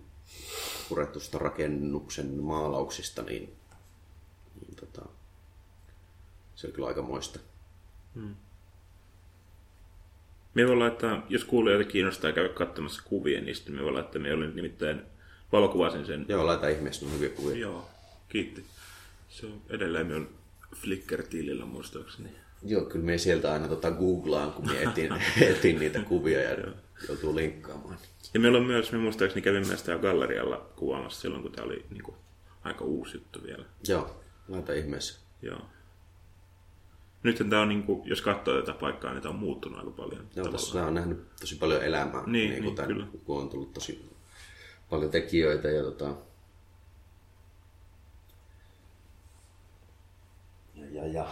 purettusta 0.88 1.38
rakennuksen 1.38 2.34
maalauksista, 2.34 3.22
niin, 3.22 3.56
niin 4.60 4.76
tota, 4.76 5.08
se 6.54 6.66
oli 6.66 6.74
kyllä 6.74 6.88
aika 6.88 7.02
moista. 7.02 7.38
Me 10.54 10.66
voi 10.66 10.76
laittaa, 10.76 11.26
jos 11.28 11.44
kuulijoita 11.44 11.90
kiinnostaa 11.90 12.32
käydä 12.32 12.48
katsomassa 12.48 13.02
kuvia 13.04 13.40
niistä, 13.40 13.70
me 13.70 13.82
voi 13.82 13.92
laittaa, 13.92 14.22
me 14.22 14.32
olin 14.32 14.56
nimittäin 14.56 15.02
valokuvasin 15.52 16.06
sen. 16.06 16.26
Joo, 16.28 16.46
laita 16.46 16.68
ihmeessä, 16.68 17.06
hyviä 17.06 17.28
kuvia. 17.28 17.56
Joo, 17.56 17.88
kiitti. 18.28 18.64
Se 19.28 19.46
on 19.46 19.62
edelleen 19.68 20.06
minun 20.06 20.28
Flickr-tilillä 20.74 21.64
muistaakseni. 21.64 22.28
Joo, 22.64 22.84
kyllä 22.84 23.04
me 23.04 23.18
sieltä 23.18 23.52
aina 23.52 23.68
tota 23.68 23.90
googlaan, 23.90 24.52
kun 24.52 24.66
me 24.66 24.82
etin, 24.82 25.12
etin 25.50 25.78
niitä 25.78 26.00
kuvia 26.00 26.40
ja 26.40 26.56
joutuu 27.08 27.36
linkkaamaan. 27.36 27.98
Ja 28.34 28.40
meillä 28.40 28.58
on 28.58 28.64
myös, 28.64 28.92
me 28.92 28.98
muistaakseni 28.98 29.42
kävimme 29.42 29.76
sitä 29.76 29.98
gallerialla 29.98 30.70
kuvaamassa 30.76 31.20
silloin, 31.20 31.42
kun 31.42 31.52
tämä 31.52 31.66
oli 31.66 31.84
niin 31.90 32.02
kuin, 32.02 32.16
aika 32.64 32.84
uusi 32.84 33.16
juttu 33.16 33.42
vielä. 33.42 33.64
Joo, 33.88 34.20
laita 34.48 34.72
ihmeessä. 34.72 35.20
Joo. 35.42 35.60
Nyt 37.22 37.36
tämä 37.50 37.62
on, 37.62 37.68
niin 37.68 37.82
kuin, 37.82 38.08
jos 38.08 38.22
katsoo 38.22 38.60
tätä 38.60 38.78
paikkaa, 38.78 39.12
niin 39.12 39.22
tämä 39.22 39.32
on 39.32 39.40
muuttunut 39.40 39.78
aika 39.78 39.90
paljon. 39.90 40.28
Joo, 40.36 40.48
tässä 40.48 40.86
on 40.86 40.94
nähnyt 40.94 41.36
tosi 41.40 41.56
paljon 41.56 41.82
elämää, 41.82 42.22
Niin, 42.26 42.50
niin, 42.50 42.62
niin, 42.62 42.74
tämän, 42.74 42.88
kyllä. 42.88 43.06
kun 43.24 43.42
on 43.42 43.48
tullut 43.48 43.72
tosi 43.72 44.10
paljon 44.90 45.10
tekijöitä 45.10 45.68
ja 45.68 45.82
tota... 45.82 46.14
Ja, 50.74 50.86
ja, 50.90 51.06
ja. 51.06 51.28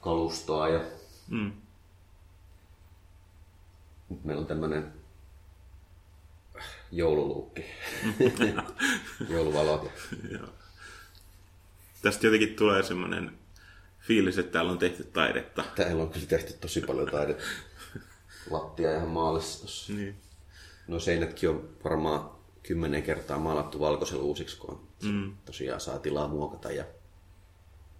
Kalustoa 0.00 0.68
ja 0.68 0.80
Mm. 1.28 1.52
nyt 4.08 4.24
meillä 4.24 4.40
on 4.40 4.46
tämmönen 4.46 4.92
joululuukki. 6.92 7.64
Jouluvalot. 9.30 9.90
ja-. 10.30 10.48
Tästä 12.02 12.26
jotenkin 12.26 12.56
tulee 12.56 12.82
semmoinen 12.82 13.38
fiilis, 14.00 14.38
että 14.38 14.52
täällä 14.52 14.72
on 14.72 14.78
tehty 14.78 15.04
taidetta. 15.04 15.64
Täällä 15.76 16.02
on 16.02 16.10
kyllä 16.10 16.26
tehty 16.26 16.52
tosi 16.52 16.80
paljon 16.80 17.10
taidetta. 17.10 17.44
Lattia 18.50 18.96
ihan 18.96 19.08
maalissa 19.08 19.62
tossa. 19.62 19.92
Niin. 19.92 20.16
No 20.88 21.00
seinätkin 21.00 21.48
on 21.50 21.68
varmaan 21.84 22.30
kymmenen 22.62 23.02
kertaa 23.02 23.38
maalattu 23.38 23.80
valkoisella 23.80 24.22
uusiksi, 24.22 24.56
kun 24.56 24.88
mm. 25.02 25.36
tosiaan 25.44 25.80
saa 25.80 25.98
tilaa 25.98 26.28
muokata 26.28 26.72
ja 26.72 26.84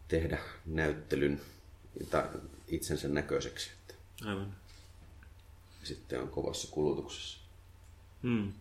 tehdä 0.08 0.38
näyttelyn 0.66 1.40
itsensä 2.68 3.08
näköiseksi. 3.08 3.70
Aivan. 4.24 4.54
sitten 5.82 6.20
on 6.20 6.28
kovassa 6.28 6.68
kulutuksessa. 6.70 7.38
Mm. 8.22 8.52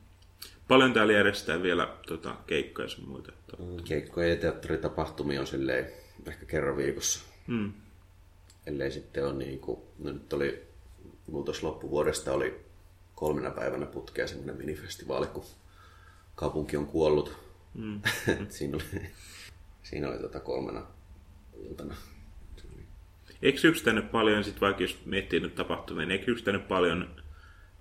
Paljon 0.68 0.94
täällä 0.94 1.14
järjestetään 1.14 1.64
vielä 1.64 1.98
tota, 2.08 2.36
keikkoja 2.48 2.88
ja 2.88 3.08
muita. 3.08 3.32
Keikkoja 3.86 4.30
ja 4.30 4.36
teatteritapahtumia 4.36 5.42
on 5.42 5.48
silleen 5.48 5.92
ehkä 6.28 6.46
kerran 6.46 6.78
viikossa. 6.78 7.20
Mm. 7.48 7.74
Ellei 8.66 8.92
sitten 8.92 9.26
ole 9.26 9.34
niin 9.34 9.60
kuin, 9.60 9.82
no 10.00 10.12
nyt 10.12 10.34
oli, 10.34 10.68
tuossa 11.46 11.68
loppuvuodesta 11.68 12.34
oli 12.34 12.66
kolmena 13.16 13.52
päivänä 13.52 13.86
putkea 13.86 14.28
semmoinen 14.28 14.58
minifestivaali, 14.58 15.28
kun 15.28 15.46
kaupunki 16.36 16.78
on 16.78 16.88
kuollut. 16.88 17.34
Mm. 17.74 18.02
siinä 18.50 18.78
oli, 18.78 19.02
siinä 19.90 20.10
oli 20.10 20.18
tota 20.20 20.40
kolmena 20.40 20.88
iltana. 21.64 21.96
Eikö 23.42 23.68
yksittänyt 23.68 24.12
paljon, 24.12 24.44
sit 24.44 24.62
vaikka 24.62 24.84
jos 24.84 25.06
miettii 25.06 25.40
nyt 25.40 25.56
tapahtumia, 25.56 26.06
niin 26.06 26.20
eikö 26.20 26.32
yksittänyt 26.32 26.68
paljon 26.68 27.10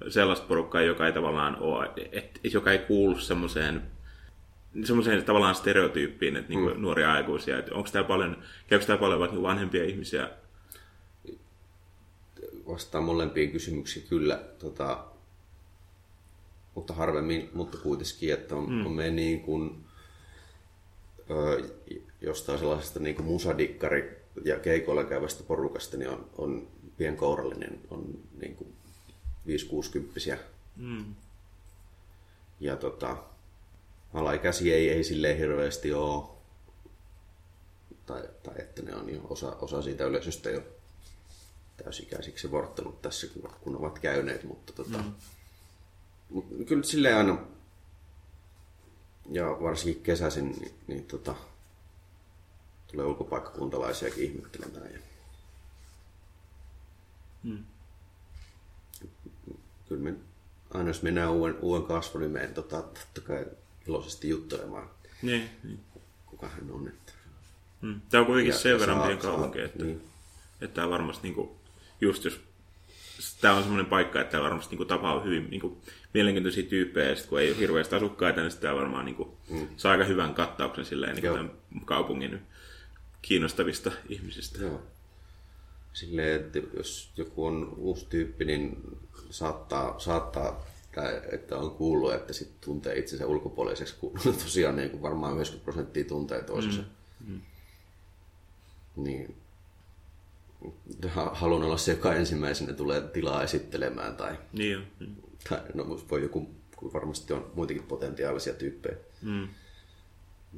sellaista 0.08 0.46
porukkaa, 0.46 0.82
joka 0.82 1.06
ei 1.06 1.12
tavallaan 1.12 1.56
ole, 1.56 1.90
et, 2.12 2.40
et, 2.44 2.54
joka 2.54 2.72
ei 2.72 2.78
kuulu 2.78 3.18
semmoiseen 3.18 3.82
semmoiseen 4.84 5.24
tavallaan 5.24 5.54
stereotyyppiin, 5.54 6.36
että 6.36 6.52
niinku 6.52 6.70
mm. 6.70 6.82
nuoria 6.82 7.12
aikuisia, 7.12 7.58
että 7.58 7.74
onko 7.74 7.88
täällä 7.92 8.08
paljon, 8.08 8.42
käykö 8.66 8.86
täällä 8.86 9.00
paljon 9.00 9.20
vaikka 9.20 9.42
vanhempia 9.42 9.84
ihmisiä? 9.84 10.30
Vastaan 12.68 13.04
molempiin 13.04 13.52
kysymyksiin 13.52 14.06
kyllä, 14.08 14.42
tota, 14.58 15.04
mutta 16.74 16.94
harvemmin, 16.94 17.50
mutta 17.54 17.78
kuitenkin, 17.78 18.32
että 18.32 18.56
on, 18.56 18.70
mm. 18.70 18.86
on 18.86 18.92
me 18.92 19.10
niin 19.10 19.40
kuin, 19.40 19.84
ö, 21.30 21.68
jostain 22.20 22.58
sellaisesta 22.58 23.00
niin 23.00 23.16
kuin 23.16 23.26
musadikkari 23.26 24.17
ja 24.44 24.58
keikoilla 24.58 25.04
käyvästä 25.04 25.42
porukasta, 25.42 25.96
niin 25.96 26.10
on, 26.10 26.30
on 26.38 26.68
pienkourallinen, 26.96 27.80
on 27.90 28.18
niin 28.40 28.56
kuin 28.56 28.72
5-60 30.34 30.38
Mm. 30.78 31.14
Ja 32.60 32.76
tota, 32.76 33.16
alaikäisiä 34.14 34.74
ei, 34.74 34.90
ei 34.90 35.04
silleen 35.04 35.38
hirveästi 35.38 35.92
ole, 35.92 36.24
tai, 38.06 38.22
tai 38.42 38.54
että 38.58 38.82
ne 38.82 38.94
on 38.94 39.14
jo 39.14 39.20
osa, 39.28 39.56
osa 39.60 39.82
siitä 39.82 40.04
yleisöstä 40.04 40.50
jo 40.50 40.62
täysikäisiksi 41.84 42.50
vorttanut 42.50 43.02
tässä, 43.02 43.26
kun, 43.26 43.50
kun 43.60 43.76
ovat 43.76 43.98
käyneet, 43.98 44.44
mutta 44.44 44.72
tota, 44.72 44.98
mm. 44.98 45.12
mut 46.30 46.46
kyllä 46.66 46.82
silleen 46.82 47.16
aina, 47.16 47.38
ja 49.30 49.46
varsinkin 49.46 50.02
kesäisin, 50.02 50.56
niin, 50.60 50.74
niin 50.86 51.04
tota, 51.04 51.34
tulee 52.92 53.06
ulkopaikkakuntalaisiakin 53.06 54.24
ihmettelemään. 54.24 54.92
Ja... 54.92 54.98
Mm. 57.42 57.64
Kyllä 59.88 60.02
me, 60.02 60.14
aina 60.74 60.90
jos 60.90 61.02
mennään 61.02 61.30
uuden, 61.30 61.56
uuden 61.62 61.86
kasvun, 61.88 62.20
niin 62.20 62.30
menen 62.30 62.54
tota, 62.54 62.82
totta 62.82 63.20
kai 63.20 63.46
iloisesti 63.88 64.28
juttelemaan, 64.28 64.90
Niin, 65.22 65.50
niin. 65.64 65.80
kuka 66.26 66.48
hän 66.48 66.70
on. 66.70 66.88
Että... 66.88 67.12
Mm. 67.80 68.00
Tämä 68.10 68.20
on 68.20 68.26
kuitenkin 68.26 68.52
Ja- 68.52 68.58
sen 68.58 68.80
verran 68.80 69.00
pieni 69.02 69.16
kaupunki, 69.20 69.60
että, 69.60 69.84
niin. 69.84 70.02
että 70.60 70.74
tämä 70.74 70.90
varmasti 70.90 71.22
niinku, 71.22 71.56
just 72.00 72.24
jos 72.24 72.40
tämä 73.40 73.54
on 73.54 73.62
semmoinen 73.62 73.86
paikka, 73.86 74.20
että 74.20 74.30
täällä 74.30 74.48
varmasti 74.48 74.70
niinku, 74.70 74.84
tapaa 74.84 75.20
hyvin 75.20 75.50
niinku, 75.50 75.82
mielenkiintoisia 76.14 76.62
tyyppejä, 76.62 77.08
ja 77.08 77.16
sit, 77.16 77.26
kun 77.26 77.40
ei 77.40 77.50
ole 77.50 77.58
hirveästi 77.58 77.94
asukkaita, 77.94 78.40
niin 78.40 78.50
sitä 78.50 78.74
varmaan 78.74 79.04
niinku, 79.04 79.36
mm. 79.50 79.68
saa 79.76 79.92
aika 79.92 80.04
hyvän 80.04 80.34
kattauksen 80.34 80.84
silleen, 80.84 81.14
niin 81.14 81.22
tämän 81.24 81.50
kaupungin 81.84 82.40
kiinnostavista 83.22 83.92
ihmisistä. 84.08 84.58
Joo. 84.62 84.82
Silleen, 85.92 86.40
että 86.40 86.58
jos 86.76 87.10
joku 87.16 87.46
on 87.46 87.74
uusi 87.76 88.06
tyyppi, 88.10 88.44
niin 88.44 88.76
saattaa, 89.30 89.98
saattaa 89.98 90.66
tai 90.94 91.20
että 91.32 91.56
on 91.56 91.70
kuullut, 91.70 92.12
että 92.14 92.32
sit 92.32 92.60
tuntee 92.60 92.98
itsensä 92.98 93.26
ulkopuoliseksi, 93.26 93.94
kun 94.00 94.12
tosiaan 94.44 94.76
niin 94.76 94.90
kuin 94.90 95.02
varmaan 95.02 95.32
90 95.34 95.64
prosenttia 95.64 96.04
tuntee 96.04 96.42
toisensa. 96.42 96.82
Mm. 97.26 97.40
Niin 98.96 99.36
ha- 101.08 101.30
haluan 101.34 101.62
olla 101.62 101.76
se, 101.76 101.92
joka 101.92 102.14
ensimmäisenä 102.14 102.72
tulee 102.72 103.00
tilaa 103.00 103.42
esittelemään 103.42 104.16
tai, 104.16 104.38
Niin 104.52 104.72
jo. 104.72 104.80
Mm. 105.00 105.16
tai 105.48 105.60
no, 105.74 106.00
voi 106.10 106.22
joku, 106.22 106.50
kun 106.76 106.92
varmasti 106.92 107.32
on 107.32 107.50
muitakin 107.54 107.82
potentiaalisia 107.82 108.52
tyyppejä. 108.54 108.96
Mm. 109.22 109.48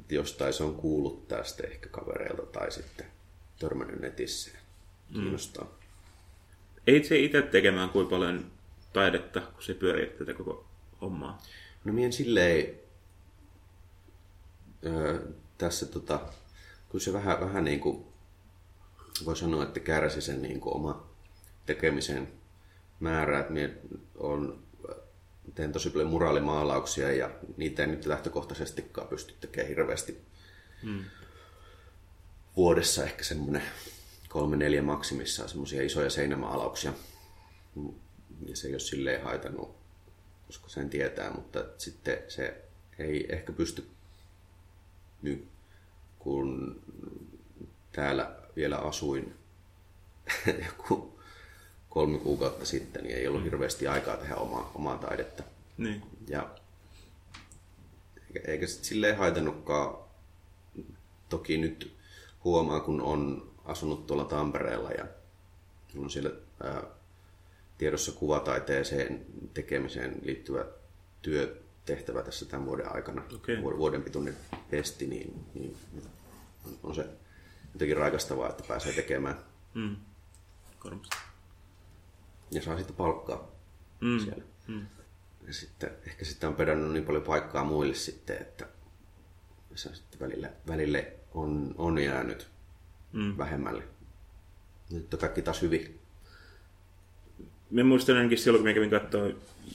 Jostain 0.09 0.53
se 0.53 0.63
on 0.63 0.75
kuullut 0.75 1.27
tästä 1.27 1.63
ehkä 1.67 1.89
kavereilta 1.89 2.41
tai 2.41 2.71
sitten 2.71 3.05
törmännyt 3.59 3.99
netissä. 3.99 4.51
Kiinnostaa. 5.13 5.63
Mm. 5.63 5.71
Ei 6.87 7.03
se 7.03 7.19
itse 7.19 7.41
tekemään 7.41 7.89
kuin 7.89 8.07
paljon 8.07 8.51
taidetta, 8.93 9.41
kun 9.41 9.63
se 9.63 9.73
pyörii 9.73 10.05
tätä 10.05 10.33
koko 10.33 10.65
hommaa. 11.01 11.41
No 11.83 11.93
mien 11.93 12.13
silleen 12.13 12.75
öö, 14.85 15.19
tässä 15.57 15.85
tota, 15.85 16.19
kun 16.89 17.01
se 17.01 17.13
vähän, 17.13 17.39
vähän 17.39 17.63
niin 17.63 17.79
kuin 17.79 18.05
voi 19.25 19.37
sanoa, 19.37 19.63
että 19.63 19.79
kärsi 19.79 20.21
sen 20.21 20.41
niin 20.41 20.59
kuin 20.59 20.75
oma 20.75 21.07
tekemisen 21.65 22.27
määrä, 22.99 23.39
että 23.39 23.53
mie 23.53 23.77
on, 24.17 24.63
teen 25.55 25.71
tosi 25.71 25.89
paljon 25.89 26.09
muraalimaalauksia 26.09 27.11
ja 27.11 27.29
niitä 27.57 27.81
ei 27.83 27.87
nyt 27.87 28.05
lähtökohtaisestikaan 28.05 29.07
pysty 29.07 29.33
tekemään 29.39 29.69
hirveästi 29.69 30.21
Mm. 30.83 31.03
vuodessa 32.57 33.03
ehkä 33.03 33.23
semmoinen 33.23 33.61
kolme 34.29 34.57
neljä 34.57 34.81
maksimissaan 34.81 35.49
semmoisia 35.49 35.83
isoja 35.83 36.09
seinämaalauksia. 36.09 36.93
Ja 38.45 38.55
se 38.55 38.67
ei 38.67 38.73
ole 38.73 38.79
silleen 38.79 39.23
haitannut, 39.23 39.75
koska 40.47 40.69
sen 40.69 40.89
tietää, 40.89 41.31
mutta 41.33 41.65
sitten 41.77 42.17
se 42.27 42.61
ei 42.99 43.25
ehkä 43.29 43.53
pysty 43.53 43.87
nyt, 45.21 45.47
kun 46.19 46.79
täällä 47.91 48.35
vielä 48.55 48.77
asuin 48.77 49.35
joku 50.65 51.19
kolme 51.91 52.17
kuukautta 52.19 52.65
sitten, 52.65 53.03
niin 53.03 53.15
ei 53.15 53.27
ollut 53.27 53.43
hirveästi 53.43 53.87
aikaa 53.87 54.17
tehdä 54.17 54.35
omaa, 54.35 54.71
omaa 54.75 54.97
taidetta. 54.97 55.43
Niin. 55.77 56.01
Ja 56.27 56.49
eikä, 58.27 58.51
eikä 58.51 58.67
sit 58.67 58.83
silleen 58.83 59.17
haitannutkaan. 59.17 59.97
Toki 61.29 61.57
nyt 61.57 61.93
huomaa, 62.43 62.79
kun 62.79 63.01
on 63.01 63.51
asunut 63.65 64.07
tuolla 64.07 64.25
Tampereella 64.25 64.91
ja 64.91 65.05
on 65.97 66.09
siellä 66.09 66.31
ää, 66.63 66.83
tiedossa 67.77 68.11
kuvataiteeseen 68.11 69.25
tekemiseen 69.53 70.19
liittyvä 70.23 70.65
työtehtävä 71.21 72.21
tässä 72.23 72.45
tämän 72.45 72.65
vuoden 72.65 72.95
aikana. 72.95 73.23
Vu- 73.63 73.77
Vuoden 73.77 74.03
pituinen 74.03 74.37
pesti, 74.69 75.07
niin, 75.07 75.45
niin 75.53 75.77
on- 76.83 76.95
se 76.95 77.05
jotenkin 77.73 77.97
raikastavaa, 77.97 78.49
että 78.49 78.63
pääsee 78.67 78.93
tekemään. 78.93 79.37
Mm. 79.73 79.95
Ja 82.51 82.61
saa 82.61 82.77
sitten 82.77 82.95
palkkaa 82.95 83.51
Mm. 84.01 84.19
siellä. 84.19 84.43
Ja 85.47 85.53
sitten, 85.53 85.89
ehkä 86.07 86.25
sitten 86.25 86.49
on 86.49 86.55
pedannut 86.55 86.91
niin 86.93 87.05
paljon 87.05 87.23
paikkaa 87.23 87.63
muille 87.63 87.93
sitten, 87.95 88.37
että 88.37 88.67
se 89.75 89.95
sitten 89.95 90.19
välillä, 90.19 90.49
välille 90.67 91.13
on, 91.33 91.75
on 91.77 91.97
jäänyt 91.99 92.47
Mm. 93.13 93.37
vähemmälle. 93.37 93.83
Nyt 94.91 95.13
on 95.13 95.19
kaikki 95.19 95.41
taas 95.41 95.61
hyvin. 95.61 95.99
Mä 97.71 97.83
muistan 97.83 98.17
ainakin 98.17 98.37
silloin, 98.37 98.61
kun 98.63 98.69
mä 98.69 98.73
kävin 98.73 98.89
katsoa 98.89 99.27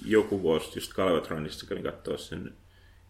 joku 0.04 0.42
vuosi 0.42 0.78
just 0.78 0.92
Galvatronissa, 0.92 1.66
kävin 1.66 1.82
katsoa 1.82 2.16
sen 2.16 2.54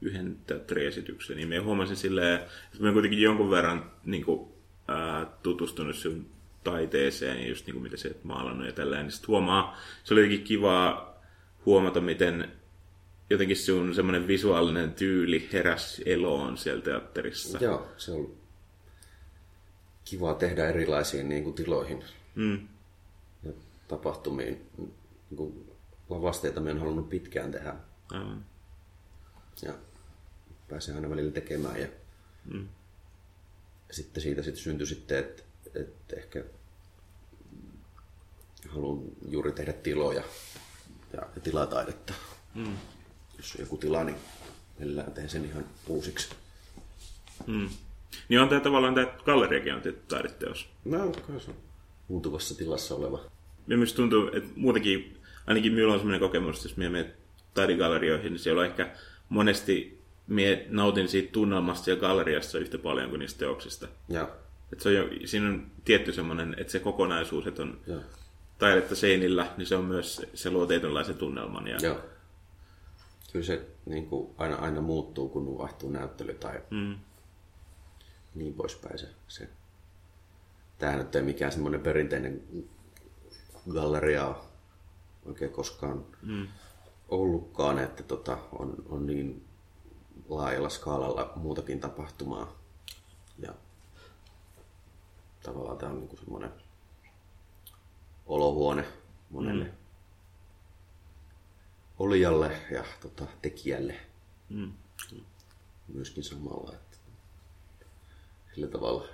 yhden 0.01 0.37
teatteriesityksen, 0.47 1.37
niin 1.37 1.49
mä 1.49 1.63
huomasin 1.63 1.97
silleen, 1.97 2.35
että 2.41 2.79
mä 2.81 2.93
kuitenkin 2.93 3.23
jonkun 3.23 3.51
verran 3.51 3.91
niin 4.05 4.25
kuin, 4.25 4.49
ää, 4.89 5.27
tutustunut 5.43 5.97
sun 5.97 6.27
taiteeseen 6.71 7.43
ja 7.43 7.49
just 7.49 7.67
niin 7.67 7.75
kuin, 7.75 7.83
mitä 7.83 7.97
oot 8.09 8.25
maalannut 8.25 8.67
ja 8.67 8.73
tällä 8.73 9.03
niin 9.03 9.13
sit 9.13 9.29
huomaa, 9.29 9.77
se 10.05 10.15
oli 10.15 10.21
jotenkin 10.21 10.45
kivaa 10.47 11.21
huomata, 11.67 12.01
miten 12.01 12.53
jotenkin 13.31 13.57
sun 13.57 13.95
semmoinen 13.95 14.27
visuaalinen 14.29 14.95
tyyli 14.95 15.49
heräsi 15.53 16.03
eloon 16.07 16.59
siellä 16.59 16.83
teatterissa. 16.83 17.59
Joo, 17.59 17.87
se 17.97 18.13
on 18.13 18.35
kiva 20.05 20.35
tehdä 20.35 20.69
erilaisiin 20.69 21.29
niin 21.29 21.45
kuin, 21.45 21.55
tiloihin 21.55 22.05
Mm. 22.35 22.69
ja 23.43 23.53
tapahtumiin. 23.89 24.67
Niin 24.79 25.37
kuin, 25.37 25.71
lavasteita 26.09 26.61
mä 26.61 26.71
en 26.71 26.79
halunnut 26.79 27.09
pitkään 27.09 27.53
tehdä. 27.53 27.75
Aivan. 28.13 28.45
Ja 29.63 29.75
pääsee 30.69 30.95
aina 30.95 31.11
välillä 31.11 31.33
tekemään. 31.33 31.81
Ja 31.81 31.87
Mm. 32.45 32.69
sitten 33.91 34.23
siitä 34.23 34.43
sitten 34.43 34.63
syntyi 34.63 34.87
sitten, 34.87 35.19
että, 35.19 35.43
että 35.75 36.17
ehkä 36.17 36.45
haluan 38.69 39.05
juuri 39.29 39.53
tehdä 39.53 39.73
tiloja 39.73 40.23
ja, 41.13 41.23
ja 41.35 41.41
tilataidetta. 41.43 42.15
Mm. 42.55 42.77
Jos 43.37 43.55
on 43.55 43.61
joku 43.61 43.77
tila, 43.77 44.05
niin 44.05 44.17
millään 44.79 45.13
teen 45.13 45.29
sen 45.29 45.45
ihan 45.45 45.65
uusiksi. 45.87 46.29
Mm. 47.47 47.69
Niin 48.29 48.41
on 48.41 48.49
tämä 48.49 48.61
tavallaan 48.61 48.95
tämä 48.95 49.07
galleriakin 49.25 49.75
on 49.75 49.83
tietty 49.83 50.03
taideteos. 50.09 50.69
No, 50.85 50.99
kai 50.99 51.41
se 51.41 51.51
on 51.51 51.57
muuntuvassa 52.09 52.55
tilassa 52.55 52.95
oleva. 52.95 53.21
Ja 53.69 53.77
myös 53.77 53.93
tuntuu, 53.93 54.31
että 54.33 54.51
muutenkin, 54.57 55.17
ainakin 55.47 55.73
minulla 55.73 55.95
on 55.95 56.01
sellainen 56.01 56.21
kokemus, 56.21 56.57
että 56.57 56.69
jos 56.69 56.77
minä 56.77 56.91
menen 56.91 57.15
taidegallerioihin, 57.55 58.33
niin 58.33 58.41
siellä 58.41 58.61
on 58.61 58.67
ehkä 58.67 58.97
monesti 59.29 60.03
mie 60.27 60.67
nautin 60.69 61.09
siitä 61.09 61.33
tunnelmasta 61.33 61.85
siellä 61.85 62.01
galleriassa 62.01 62.59
yhtä 62.59 62.79
paljon 62.79 63.11
kuin 63.11 63.19
niistä 63.19 63.39
teoksista. 63.39 63.89
Ja, 64.09 64.29
Että 64.73 64.83
se 64.83 64.89
on 64.89 64.95
jo, 64.95 65.09
siinä 65.25 65.49
on 65.49 65.67
tietty 65.85 66.13
semmoinen, 66.13 66.55
että 66.59 66.73
se 66.73 66.81
kokonaisuus, 66.81 67.47
että 67.47 67.63
on 67.63 67.79
ja, 67.87 67.97
taidetta 68.59 68.95
seinillä, 68.95 69.53
niin 69.57 69.67
se 69.67 69.77
on 69.77 69.85
myös, 69.85 70.23
se 70.35 70.51
luo 70.51 70.67
tietynlaisen 70.67 71.19
tunnelman. 71.19 71.69
Ja, 71.69 71.79
ja. 71.83 72.01
Kyllä 73.33 73.47
se 73.47 73.67
niin 73.87 74.07
kuin 74.07 74.35
aina, 74.39 74.57
aina 74.57 74.81
muuttuu, 74.81 75.29
kun 75.29 75.59
vaihtuu 75.59 75.91
näyttely 75.91 76.35
tai 76.35 76.63
Mm, 76.71 76.97
niin 78.35 78.55
poispäin. 78.55 78.99
Se, 78.99 79.09
se. 79.29 79.49
Tämähän 80.79 80.99
nyt 80.99 81.15
ei 81.15 81.23
mikään 81.23 81.53
semmoinen 81.53 81.81
perinteinen 81.81 82.43
galleria 83.71 84.35
oikein 85.27 85.51
koskaan 85.51 86.05
mm, 86.23 86.49
ollutkaan, 87.09 87.79
että 87.79 88.03
tota, 88.03 88.39
on, 88.53 88.75
on 88.89 89.07
niin 89.07 89.45
laajalla 90.29 90.69
skaalalla 90.69 91.33
muutakin 91.37 91.81
tapahtumaa. 91.81 92.57
Ja 93.39 93.55
tavallaan 95.43 95.79
tämä 95.79 95.93
on 95.93 96.01
niin 96.01 96.19
semmoinen 96.19 96.51
olohuone 98.27 98.85
monelle 99.31 99.65
mm. 99.65 99.71
olijalle 101.99 102.59
ja 102.71 102.85
tota, 103.01 103.27
tekijälle 103.43 103.97
mm. 104.49 104.73
myöskin 105.89 106.25
samalla. 106.25 106.73
Että 106.73 106.97
sillä 108.55 108.67
tavalla 108.67 109.09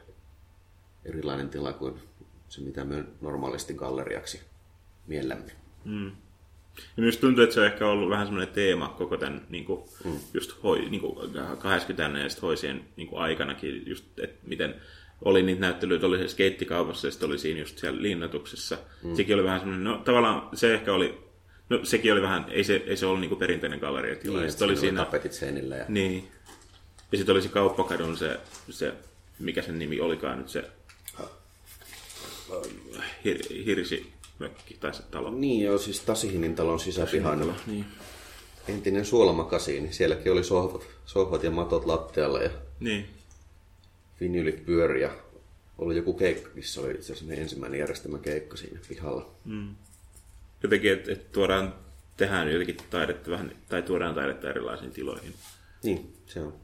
erilainen 1.05 1.49
tila 1.49 1.73
kuin 1.73 2.01
se, 2.49 2.61
mitä 2.61 2.85
me 2.85 3.05
normaalisti 3.21 3.75
galleriaksi 3.75 4.41
miellämme. 5.07 5.53
Mm. 5.85 6.13
Ja 6.97 7.03
myös 7.03 7.17
tuntuu, 7.19 7.45
että 7.45 7.55
se 7.55 7.61
on 7.61 7.67
ehkä 7.67 7.87
ollut 7.87 8.11
vähän 8.11 8.27
semmoinen 8.27 8.55
teema 8.55 8.89
koko 8.89 9.17
tämän 9.17 9.47
niin 9.49 9.65
kuin, 9.65 9.83
mm. 10.05 10.19
just 10.35 10.63
hoi, 10.63 10.91
niin 10.91 11.01
kuin 11.01 11.31
80 11.59 12.19
ja 12.19 12.29
sitten 12.29 12.47
hoisien 12.47 12.85
niin 12.97 13.09
kuin 13.09 13.23
aikanakin, 13.23 13.83
just, 13.87 14.19
että 14.19 14.49
miten 14.49 14.75
oli 15.25 15.43
niitä 15.43 15.61
näyttelyitä, 15.61 16.07
oli 16.07 16.19
se 16.19 16.29
skeittikaupassa 16.29 17.07
ja 17.07 17.11
sitten 17.11 17.29
oli 17.29 17.39
siinä 17.39 17.61
just 17.61 17.79
siellä 17.79 18.03
linnatuksessa. 18.03 18.79
Mm. 19.03 19.17
Sekin 19.17 19.35
oli 19.35 19.45
vähän 19.45 19.61
semmoinen, 19.61 19.85
no 19.85 19.99
tavallaan 19.99 20.49
se 20.55 20.75
ehkä 20.75 20.93
oli, 20.93 21.19
no 21.69 21.81
sekin 21.85 22.13
oli 22.13 22.23
vähän, 22.23 22.45
ei 22.49 22.65
se, 22.65 22.83
ei 22.87 22.97
se 22.97 23.07
ollut 23.07 23.21
niin 23.21 23.29
kuin 23.29 23.39
perinteinen 23.39 23.79
galleriatila. 23.79 24.39
Niin, 24.41 24.51
sitten 24.51 24.69
oli 24.69 24.77
siinä 24.77 25.05
tapetit 25.05 25.33
seinillä. 25.33 25.77
Ja... 25.77 25.85
niin, 25.89 26.29
ja 27.13 27.19
sitten 27.19 27.33
oli 27.33 27.43
se 27.43 27.49
kauppakadun 27.49 28.17
se, 28.17 28.41
se, 28.71 28.93
mikä 29.39 29.63
sen 29.63 29.79
nimi 29.79 30.01
olikaan 30.01 30.39
nyt 30.39 30.49
se 30.49 30.65
hir, 33.25 33.39
hirsimökki 33.65 34.77
tai 34.81 34.95
se 34.95 35.03
talo. 35.03 35.31
Niin 35.31 35.65
joo, 35.65 35.79
siis 35.79 36.01
Tasihinin 36.01 36.55
talon 36.55 36.81
sisäpihan 36.81 37.55
Niin. 37.67 37.85
entinen 38.69 39.05
suolamakasiini. 39.05 39.93
Sielläkin 39.93 40.33
oli 40.33 40.45
sohvat, 40.45 40.87
sohvat 41.07 41.43
ja 41.45 41.51
matot 41.51 41.87
lattialla 41.87 42.43
ja 42.43 42.51
Niin. 42.81 43.09
Vinylit 44.23 44.67
pyöri 44.67 45.03
ja 45.03 45.11
oli 45.79 45.97
joku 45.97 46.15
keikka, 46.15 46.51
missä 46.55 46.81
oli 46.81 46.91
itse 46.91 47.13
asiassa 47.13 47.25
meidän 47.25 47.43
ensimmäinen 47.43 47.81
järjestämä 47.81 48.19
keikka 48.19 48.57
siinä 48.57 48.81
pihalla. 48.89 49.31
jotenkin, 50.63 50.93
että, 50.93 51.13
että 51.13 51.33
tuodaan, 51.33 51.75
tehdään 52.17 52.53
jotenkin 52.53 52.77
taidetta 52.91 53.31
vähän, 53.31 53.57
tai 53.69 53.83
tuodaan 53.83 54.15
taidetta 54.15 54.51
erilaisiin 54.51 54.93
tiloihin. 54.93 55.35
Niin, 55.83 56.13
se 56.27 56.41
on. 56.41 56.55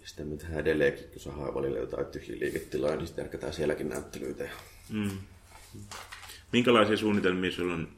Ja 0.00 0.08
sitten 0.08 0.26
me 0.26 0.36
tehdään 0.36 0.60
edelleenkin, 0.60 1.04
kun 1.12 1.20
saadaan 1.20 1.54
välillä 1.54 1.78
jotain 1.78 2.06
tyhjiä 2.06 2.40
liiketilaa, 2.40 2.96
niin 2.96 3.06
sitten 3.06 3.22
järkätään 3.22 3.52
sielläkin 3.52 3.88
näyttelyitä. 3.88 4.44
ja 4.44 4.50
Minkälaisia 6.52 6.96
suunnitelmia 6.96 7.52
sulla 7.52 7.74
on 7.74 7.88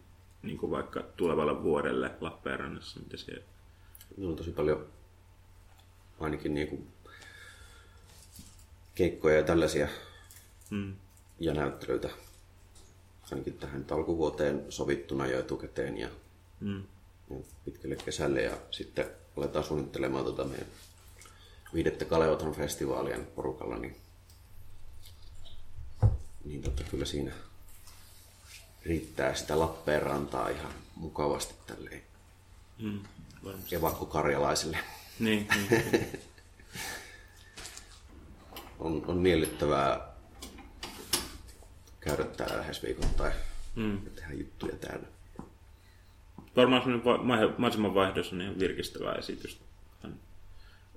niin 0.43 0.59
kuin 0.59 0.71
vaikka 0.71 1.05
tulevalle 1.17 1.63
vuodelle 1.63 2.11
Lappeenrannassa? 2.21 3.01
Mitä 3.01 3.17
se... 3.17 3.33
Meillä 4.17 4.31
on 4.31 4.37
tosi 4.37 4.51
paljon 4.51 4.87
ainakin 6.21 6.55
niin 6.55 6.69
kuin 6.69 6.87
keikkoja 8.97 9.37
ja 9.37 9.43
tällaisia 9.43 9.89
Mm. 10.71 10.95
ja 11.41 11.55
näyttelyitä 11.55 12.09
ainakin 13.31 13.59
tähän 13.59 13.79
nyt 13.79 13.93
alkuvuoteen 13.93 14.65
sovittuna 14.69 15.27
jo 15.27 15.39
etukäteen 15.41 15.99
ja, 15.99 16.09
Mm. 16.61 16.83
ja 17.31 17.37
pitkälle 17.65 17.97
kesälle 17.97 18.43
ja 18.43 18.57
sitten 18.71 19.11
aletaan 19.37 19.65
suunnittelemaan 19.65 20.25
tota 20.25 20.45
meidän 20.45 20.67
viidettä 21.75 22.05
Kaleotan 22.05 22.53
festivaalia 22.55 23.17
nyt 23.17 23.35
porukalla, 23.35 23.77
niin, 23.79 23.97
niin 26.45 26.63
tota, 26.63 26.83
kyllä 26.91 27.05
siinä 27.05 27.33
riittää 28.85 29.35
sitä 29.35 29.59
Lappeenrantaa 29.59 30.49
ihan 30.49 30.73
mukavasti 30.97 31.55
tälleen 31.67 32.03
Mm. 32.79 33.01
Varmasti. 33.45 33.75
evakkokarjalaisille. 33.77 34.79
Niin, 35.19 35.49
niin. 35.71 35.83
On, 38.87 39.03
on 39.07 39.17
miellyttävää 39.17 40.09
käydä 42.01 42.25
täällä 42.25 42.57
lähes 42.59 42.83
viikoittain 42.83 43.33
Mm. 43.77 44.05
ja 44.05 44.11
tehdä 44.15 44.33
juttuja 44.35 44.77
täällä. 44.77 45.07
Varmaan 46.57 46.83
semmoinen 46.83 47.05
va- 47.05 47.19
ma- 47.19 47.37
mahdollisimman 47.59 47.95
vaihdos 47.95 48.33
on 48.33 48.41
ihan 48.41 48.59
virkistävää 48.59 49.15
esitys. 49.15 49.61
Hän 50.03 50.21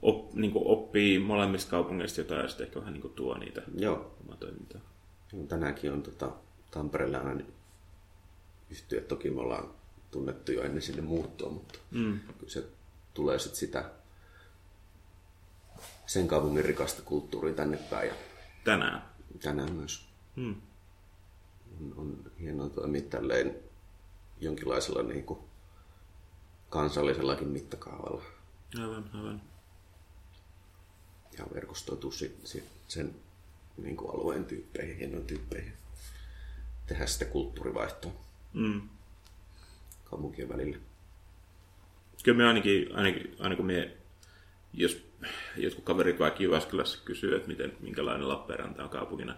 op, 0.02 0.34
niin 0.34 0.52
oppii 0.56 1.20
molemmista 1.20 1.72
kaupungeista 1.72 2.22
jotain 2.22 2.42
ja 2.42 2.48
sitten 2.48 2.68
ehkä 2.68 2.80
vähän 2.80 2.94
niin 2.94 3.10
tuo 3.16 3.38
niitä 3.38 3.62
Joo, 3.78 4.16
omaa 4.24 4.38
toimintaa. 4.38 4.82
Tänäänkin 5.48 5.92
on 5.92 6.04
tota, 6.04 6.32
Tampereella 6.72 7.18
aina 7.18 7.44
yhtyä. 8.70 9.02
Toki 9.02 9.30
me 9.30 9.42
ollaan 9.42 9.70
tunnettu 10.12 10.52
jo 10.52 10.62
ennen 10.64 10.82
sinne 10.82 11.02
muuttoa, 11.02 11.50
mutta 11.50 11.80
Mm. 11.92 12.20
kyllä 12.20 12.52
se 12.52 12.64
tulee 13.14 13.40
sit 13.40 13.56
sitä 13.56 13.90
sen 16.10 16.28
kaupungin 16.28 16.66
rikasta 16.66 17.02
kulttuuria 17.02 17.54
tänne 17.54 17.78
päin 17.78 18.08
ja 18.10 18.16
Tänään. 18.64 19.02
tänään 19.44 19.72
myös 19.74 20.10
Mm. 20.36 20.56
on, 21.80 21.94
on 21.98 22.32
hienoa 22.40 22.70
toimia 22.70 23.02
tälleen 23.02 23.56
jonkinlaisella 24.42 25.04
niin 25.04 25.24
kuin 25.24 25.40
kansallisellakin 26.70 27.48
mittakaavalla 27.48 28.24
Aivan, 28.80 29.10
aivan. 29.14 29.42
ja 31.38 31.46
verkostoitua 31.54 32.12
sit, 32.12 32.48
sit 32.48 32.64
sen 32.88 33.16
niin 33.78 33.98
kuin 33.98 34.12
alueen 34.16 34.46
tyyppeihin, 34.46 34.98
hienoin 34.98 35.26
tyyppeihin. 35.26 35.74
Tehdä 36.88 37.06
sitä 37.06 37.26
kulttuurivaihtoa 37.26 38.12
Mm. 38.54 38.82
kaupunkien 40.04 40.50
välillä. 40.50 40.78
Kyllä 42.24 42.38
me 42.38 42.46
ainakin, 42.48 42.96
ainakin 42.96 43.36
aina 43.40 43.56
kun 43.56 43.66
me, 43.66 43.98
jos 44.74 45.09
jotkut 45.58 45.86
kaverit 45.86 46.20
vaikka 46.20 46.44
Jyväskylässä 46.44 47.00
kysyy, 47.06 47.36
että 47.36 47.48
miten, 47.48 47.74
minkälainen 47.80 48.30
Lappeenranta 48.30 48.84
on 48.84 48.90
kaupungina. 48.90 49.36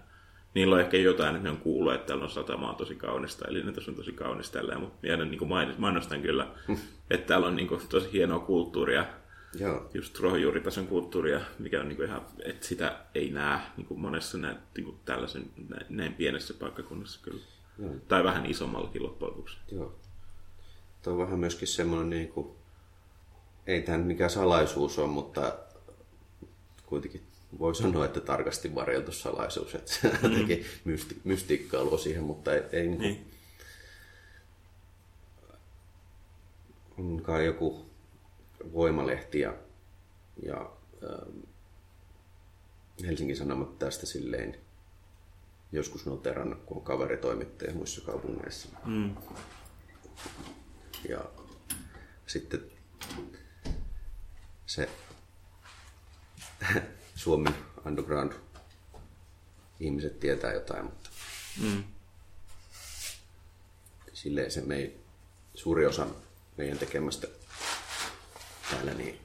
Niillä 0.54 0.76
on 0.76 0.82
ehkä 0.82 0.98
jotain, 0.98 1.36
että 1.36 1.48
ne 1.48 1.50
on 1.50 1.58
kuullut, 1.58 1.94
että 1.94 2.08
täällä 2.08 2.24
on 2.24 2.30
satama 2.30 2.70
on 2.70 2.76
tosi 2.76 2.96
kaunista, 2.96 3.48
eli 3.48 3.64
ne 3.64 3.74
on 3.88 3.96
tosi 3.96 4.12
kaunis 4.12 4.52
tällä, 4.52 4.80
mutta 4.80 4.98
minä 5.02 5.26
niin 5.26 5.48
mainostan 5.78 6.22
kyllä, 6.22 6.48
että 7.10 7.28
täällä 7.28 7.48
on 7.48 7.56
niin 7.56 7.68
kuin, 7.68 7.82
tosi 7.90 8.10
hienoa 8.14 8.40
kulttuuria, 8.40 9.06
Joo. 9.60 9.90
just 9.94 10.20
ruohonjuuritason 10.20 10.88
kulttuuria, 10.88 11.42
mikä 11.60 11.80
on 11.80 11.88
niin 11.88 11.96
kuin 11.96 12.08
ihan, 12.08 12.22
että 12.46 12.68
sitä 12.68 12.96
ei 13.16 13.30
näe 13.30 13.60
niin 13.78 13.88
kuin 13.88 14.00
monessa 14.00 14.38
näin, 14.38 14.58
niin 14.76 14.86
kuin 14.86 14.98
tällaisen 15.06 15.46
näin, 15.70 15.86
näin 15.90 16.14
pienessä 16.14 16.54
paikkakunnassa 16.54 17.20
kyllä. 17.24 17.42
Joo. 17.80 17.92
Tai 18.08 18.24
vähän 18.24 18.46
isommallakin 18.46 19.04
loppujen 19.04 19.32
lopuksi. 19.32 19.58
Joo. 19.72 19.96
Tuo 21.02 21.14
on 21.14 21.20
vähän 21.20 21.40
myöskin 21.40 21.68
semmoinen, 21.68 22.10
niin 22.10 22.28
kuin, 22.28 22.48
ei 23.68 23.82
tämä 23.82 23.98
mikään 23.98 24.30
salaisuus 24.30 25.00
ole, 25.00 25.08
mutta 25.08 25.54
kuitenkin 26.92 27.22
voi 27.60 27.76
sanoa, 27.76 28.06
että 28.06 28.20
tarkasti 28.20 28.76
varjeltu 28.76 29.12
salaisuus, 29.12 29.76
että 29.76 29.94
se 29.94 30.08
mm. 30.08 30.18
jotenkin 30.24 30.66
mysti, 30.86 31.22
mystiikkaa 31.24 31.84
luo 31.84 31.98
siihen, 31.98 32.24
mutta 32.24 32.54
ei, 32.54 32.62
ei 32.72 32.88
niin. 32.88 33.00
Niin. 33.00 33.32
on 36.98 37.22
kai 37.24 37.46
joku 37.46 37.86
voimalehti 38.74 39.40
ja, 39.40 39.54
ja 40.44 40.72
ähm, 41.04 41.38
Helsingin 43.08 43.38
Sanomat 43.38 43.80
tästä 43.80 44.06
silleen 44.06 44.58
joskus 45.72 46.06
noterannut, 46.06 46.64
kun 46.66 46.78
on 46.78 46.84
kaveritoimittaja 46.84 47.74
muissa 47.74 48.02
kaupungeissa. 48.02 48.70
Mm. 48.86 49.16
Ja 51.10 51.26
sitten 52.28 52.62
se 54.66 54.90
Suomen 57.16 57.56
underground 57.86 58.34
ihmiset 59.80 60.20
tietää 60.20 60.54
jotain, 60.54 60.86
mutta 60.86 61.10
Mm. 61.62 61.84
silleen 64.14 64.52
se 64.52 64.62
mei, 64.62 65.00
suuri 65.56 65.86
osa 65.86 66.08
meidän 66.58 66.78
tekemästä 66.78 67.28
täällä, 68.72 68.94
niin 68.94 69.20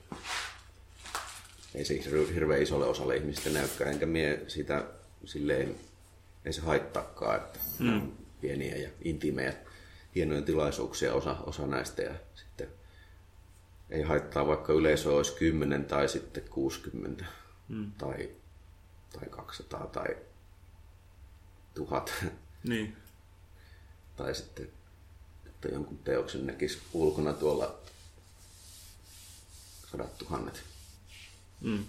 ei 1.75 1.85
se 1.85 1.95
hir- 1.95 2.33
hirveän 2.35 2.63
isolle 2.63 2.87
osalle 2.87 3.17
ihmistä 3.17 3.51
näykään, 3.51 3.91
enkä 3.93 4.07
mie 4.07 4.45
sitä 4.49 4.85
silleen, 5.25 5.77
ei 6.45 6.53
se 6.53 6.61
haittaakaan, 6.61 7.37
että 7.37 7.59
mm. 7.79 8.13
pieniä 8.41 8.77
ja 8.77 8.91
intiimejä, 9.05 9.55
hienoja 10.15 10.43
tilaisuuksia 10.43 11.15
osa, 11.15 11.37
osa 11.47 11.67
näistä 11.67 12.03
ja 12.03 12.15
ei 13.91 14.03
haittaa, 14.03 14.47
vaikka 14.47 14.73
yleisö 14.73 15.13
olisi 15.13 15.33
10 15.33 15.85
tai 15.85 16.09
sitten 16.09 16.43
60 16.51 17.25
mm. 17.69 17.93
tai, 17.93 18.31
tai 19.13 19.29
200 19.31 19.87
tai 19.87 20.17
1000 21.75 22.13
Niin. 22.65 22.97
tai 24.17 24.35
sitten, 24.35 24.69
että 25.47 25.69
jonkun 25.69 25.99
teoksen 25.99 26.47
näkisi 26.47 26.79
ulkona 26.93 27.33
tuolla 27.33 27.79
sadat 29.93 30.19
tuhannet. 30.19 30.63
Mm. 31.61 31.85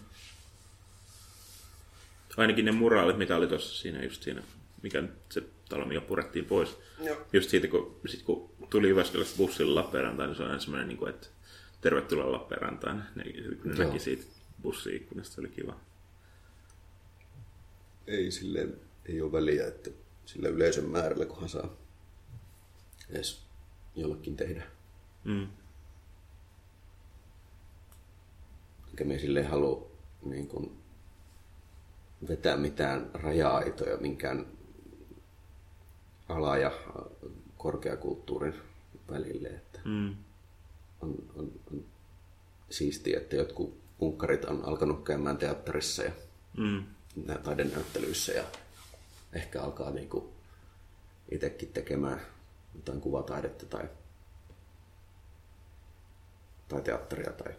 Ainakin 2.38 2.65
ne 2.65 2.71
muraalit, 2.71 3.17
mitä 3.17 3.36
oli 3.36 3.47
tuossa 3.47 3.81
siinä 3.81 4.03
just 4.03 4.23
siinä, 4.23 4.43
mikä 4.83 5.01
nyt 5.01 5.13
se 5.29 5.43
talo, 5.69 5.86
mikä 5.86 6.01
purettiin 6.01 6.45
pois. 6.45 6.77
Joo. 6.99 7.27
Just 7.33 7.49
siitä, 7.49 7.67
kun, 7.67 7.99
sit 8.05 8.21
kun 8.21 8.49
tuli 8.69 8.89
Jyväskylästä 8.89 9.38
bussilla 9.38 9.81
Lappeenrantaan, 9.81 10.29
niin 10.29 10.38
se 10.38 10.43
on 10.43 10.49
aina 10.49 10.62
semmoinen, 10.62 10.88
niin 10.88 10.97
kuin, 10.97 11.10
että 11.10 11.27
tervetuloa 11.81 12.31
Lappeenrantaan. 12.31 13.05
Ne, 13.15 13.23
kun 13.61 13.71
ne 13.71 13.75
Joo. 13.77 13.87
näki 13.87 13.99
siitä 13.99 14.23
bussi-ikkunasta, 14.61 15.35
se 15.35 15.41
oli 15.41 15.49
kiva. 15.49 15.75
Ei 18.07 18.31
sille 18.31 18.67
ei 19.05 19.21
ole 19.21 19.31
väliä, 19.31 19.67
että 19.67 19.89
sillä 20.25 20.49
yleisön 20.49 20.89
määrällä, 20.89 21.25
kunhan 21.25 21.49
saa 21.49 21.69
edes 23.09 23.41
jollekin 23.95 24.35
tehdä. 24.37 24.63
Mm. 25.23 25.47
Enkä 28.89 29.03
me 29.03 29.19
sille 29.19 29.43
halua 29.43 29.91
niin 30.23 30.47
kuin, 30.47 30.77
vetää 32.27 32.57
mitään 32.57 33.09
raja-aitoja 33.13 33.97
minkään 33.97 34.45
ala- 36.29 36.57
ja 36.57 36.71
korkeakulttuurin 37.57 38.53
välille. 39.11 39.47
Että 39.47 39.79
Mm. 39.85 40.15
On, 41.01 41.15
on, 41.36 41.51
on 41.73 41.86
siistiä, 42.69 43.17
että 43.17 43.36
jotkut 43.36 43.77
punkkarit 43.97 44.45
on 44.45 44.65
alkanut 44.65 45.03
käymään 45.03 45.38
teatterissa 45.38 46.03
ja 46.03 46.12
Mm. 46.57 46.83
nä- 47.25 47.38
taidenäyttelyissä 47.38 48.31
ja 48.31 48.43
ehkä 49.33 49.62
alkaa 49.62 49.91
niinku 49.91 50.33
itsekin 51.31 51.73
tekemään 51.73 52.21
jotain 52.75 53.01
kuvataidetta 53.01 53.65
tai, 53.65 53.89
tai 56.67 56.81
teatteria 56.81 57.31
tai, 57.33 57.53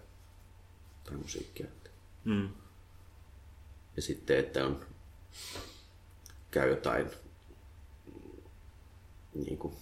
tai 1.04 1.16
musiikkia. 1.16 1.66
Mm. 2.24 2.48
Ja 3.96 4.02
sitten, 4.02 4.38
että 4.38 4.66
on, 4.66 4.86
käy 6.50 6.70
jotain 6.70 7.10
niin 9.34 9.58
kuin 9.58 9.76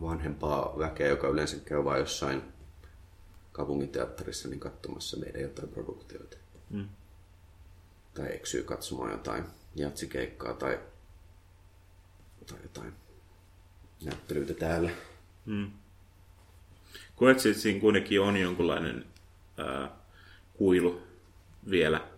vanhempaa 0.00 0.78
väkeä, 0.78 1.08
joka 1.08 1.28
yleensä 1.28 1.56
käy 1.64 1.84
vain 1.84 2.00
jossain 2.00 2.51
kaupunginteatterissa 3.52 4.48
niin 4.48 4.60
katsomassa 4.60 5.16
meidän 5.16 5.42
jotain 5.42 5.68
produktioita. 5.68 6.36
Mm. 6.70 6.88
Tai 8.14 8.34
eksyy 8.34 8.62
katsomaan 8.62 9.10
jotain 9.10 9.44
jatsikeikkaa 9.74 10.54
tai, 10.54 10.80
tai 12.46 12.58
jotain 12.62 12.92
näyttelyitä 14.04 14.54
täällä. 14.54 14.90
Mm. 15.46 15.70
Koet, 17.16 17.46
että 17.46 17.60
siinä 17.60 17.80
kuitenkin 17.80 18.20
on 18.20 18.36
jonkunlainen 18.36 19.04
ää, 19.56 19.90
kuilu 20.54 21.02
vielä 21.70 22.08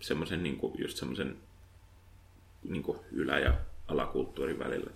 semmoisen 0.00 0.42
niin 0.42 0.56
kuin, 0.56 0.74
just 0.78 0.96
semmoisen 0.96 1.36
niin 2.62 2.82
kuin 2.82 2.98
ylä- 3.12 3.38
ja 3.38 3.60
alakulttuurin 3.88 4.58
välillä. 4.58 4.90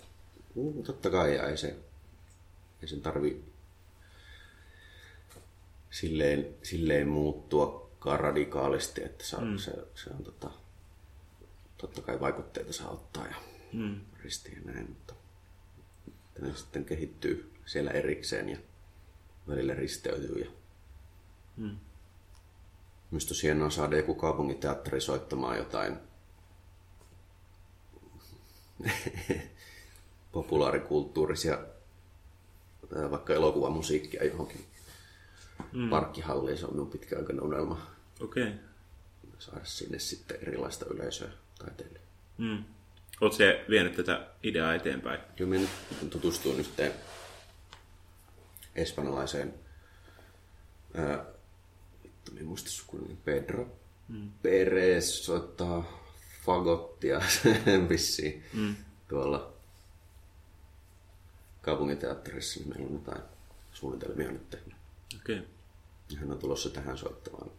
Mm, 0.55 0.83
totta 0.83 1.09
kai, 1.09 1.35
ja 1.35 1.47
ei, 1.47 1.57
se, 1.57 1.75
ei 2.81 2.87
sen 2.87 3.01
tarvi 3.01 3.43
silleen, 5.91 6.55
silleen 6.63 7.07
muuttuakaan 7.07 8.19
radikaalisti, 8.19 9.03
että 9.03 9.23
saa, 9.23 9.41
mm. 9.41 9.57
se, 9.57 9.71
se 9.95 10.09
on 10.09 10.23
tota, 10.23 10.51
totta 11.77 12.01
kai 12.01 12.19
vaikutteita 12.19 12.73
saa 12.73 12.89
ottaa 12.89 13.27
ja 13.27 13.35
Mm. 13.73 14.01
ristiin 14.23 14.63
ja 14.65 14.73
näin, 14.73 14.89
mutta 14.89 15.13
että 16.07 16.45
ne 16.45 16.55
sitten 16.55 16.85
kehittyy 16.85 17.53
siellä 17.65 17.91
erikseen 17.91 18.49
ja 18.49 18.57
välillä 19.47 19.73
risteytyy. 19.73 20.41
Ja... 20.41 20.51
Mm. 21.57 21.77
Minusta 23.11 23.31
olisi 23.31 23.43
hienoa 23.43 23.69
saada 23.69 23.97
joku 23.97 24.15
kaupunginteatteri 24.15 25.01
soittamaan 25.01 25.57
jotain 25.57 25.97
populaarikulttuurisia, 30.31 31.59
vaikka 33.11 33.33
elokuvamusiikkia 33.33 34.23
johonkin 34.23 34.65
mm. 35.71 35.89
parkkihalliin. 35.89 36.57
Se 36.57 36.65
on 36.65 36.73
minun 36.73 36.89
pitkäaikainen 36.89 37.43
unelma 37.43 37.87
Okei. 38.19 38.43
Okay. 38.43 38.53
saada 39.39 39.65
sinne 39.65 39.99
sitten 39.99 40.37
erilaista 40.41 40.85
yleisöä 40.85 41.29
taiteille. 41.59 41.99
Mm. 42.37 42.63
Oletko 43.21 43.37
se 43.37 43.65
vienyt 43.69 43.95
tätä 43.95 44.27
ideaa 44.43 44.75
eteenpäin? 44.75 45.19
Kyllä 45.35 45.49
minä 45.49 45.67
nyt 46.01 46.09
tutustuin 46.09 46.59
yhteen 46.59 46.93
espanjalaiseen, 48.75 49.53
ää, 50.93 51.25
muista 52.43 52.69
Pedro 53.25 53.79
mm. 54.07 54.31
Perez 54.41 55.05
soittaa 55.05 55.99
fagottia 56.45 57.21
vissiin 57.89 58.43
mm. 58.53 58.75
tuolla 59.07 59.53
kaupunginteatterissa, 61.61 62.59
niin 62.59 62.69
meillä 62.69 62.87
on 62.87 62.93
jotain 62.93 63.21
suunnitelmia 63.73 64.31
nyt 64.31 64.49
tehnyt. 64.49 64.78
Okei. 65.29 65.39
Okay. 65.39 66.19
Hän 66.19 66.31
on 66.31 66.39
tulossa 66.39 66.69
tähän 66.69 66.97
soittamaan. 66.97 67.51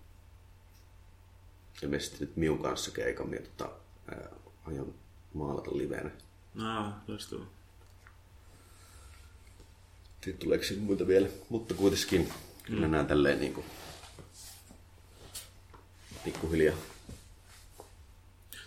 Ilmeisesti 1.82 2.16
nyt 2.20 2.36
minun 2.36 2.62
kanssa 2.62 2.90
keikan, 2.90 3.30
tota, 3.30 3.72
ää, 4.08 4.28
aion 4.66 4.94
maalata 5.34 5.76
livenä. 5.76 6.10
Ah, 6.58 6.92
loistavaa. 7.08 7.46
Tiedä, 10.20 10.38
tuleeko 10.38 10.64
siinä 10.64 10.82
muita 10.82 11.06
vielä, 11.06 11.28
mutta 11.48 11.74
kuitenkin 11.74 12.32
kyllä 12.62 12.86
mm. 12.86 12.92
nämä 12.92 13.04
tälleen 13.04 13.40
niin 13.40 13.54
kuin 13.54 13.66
pikkuhiljaa. 16.24 16.76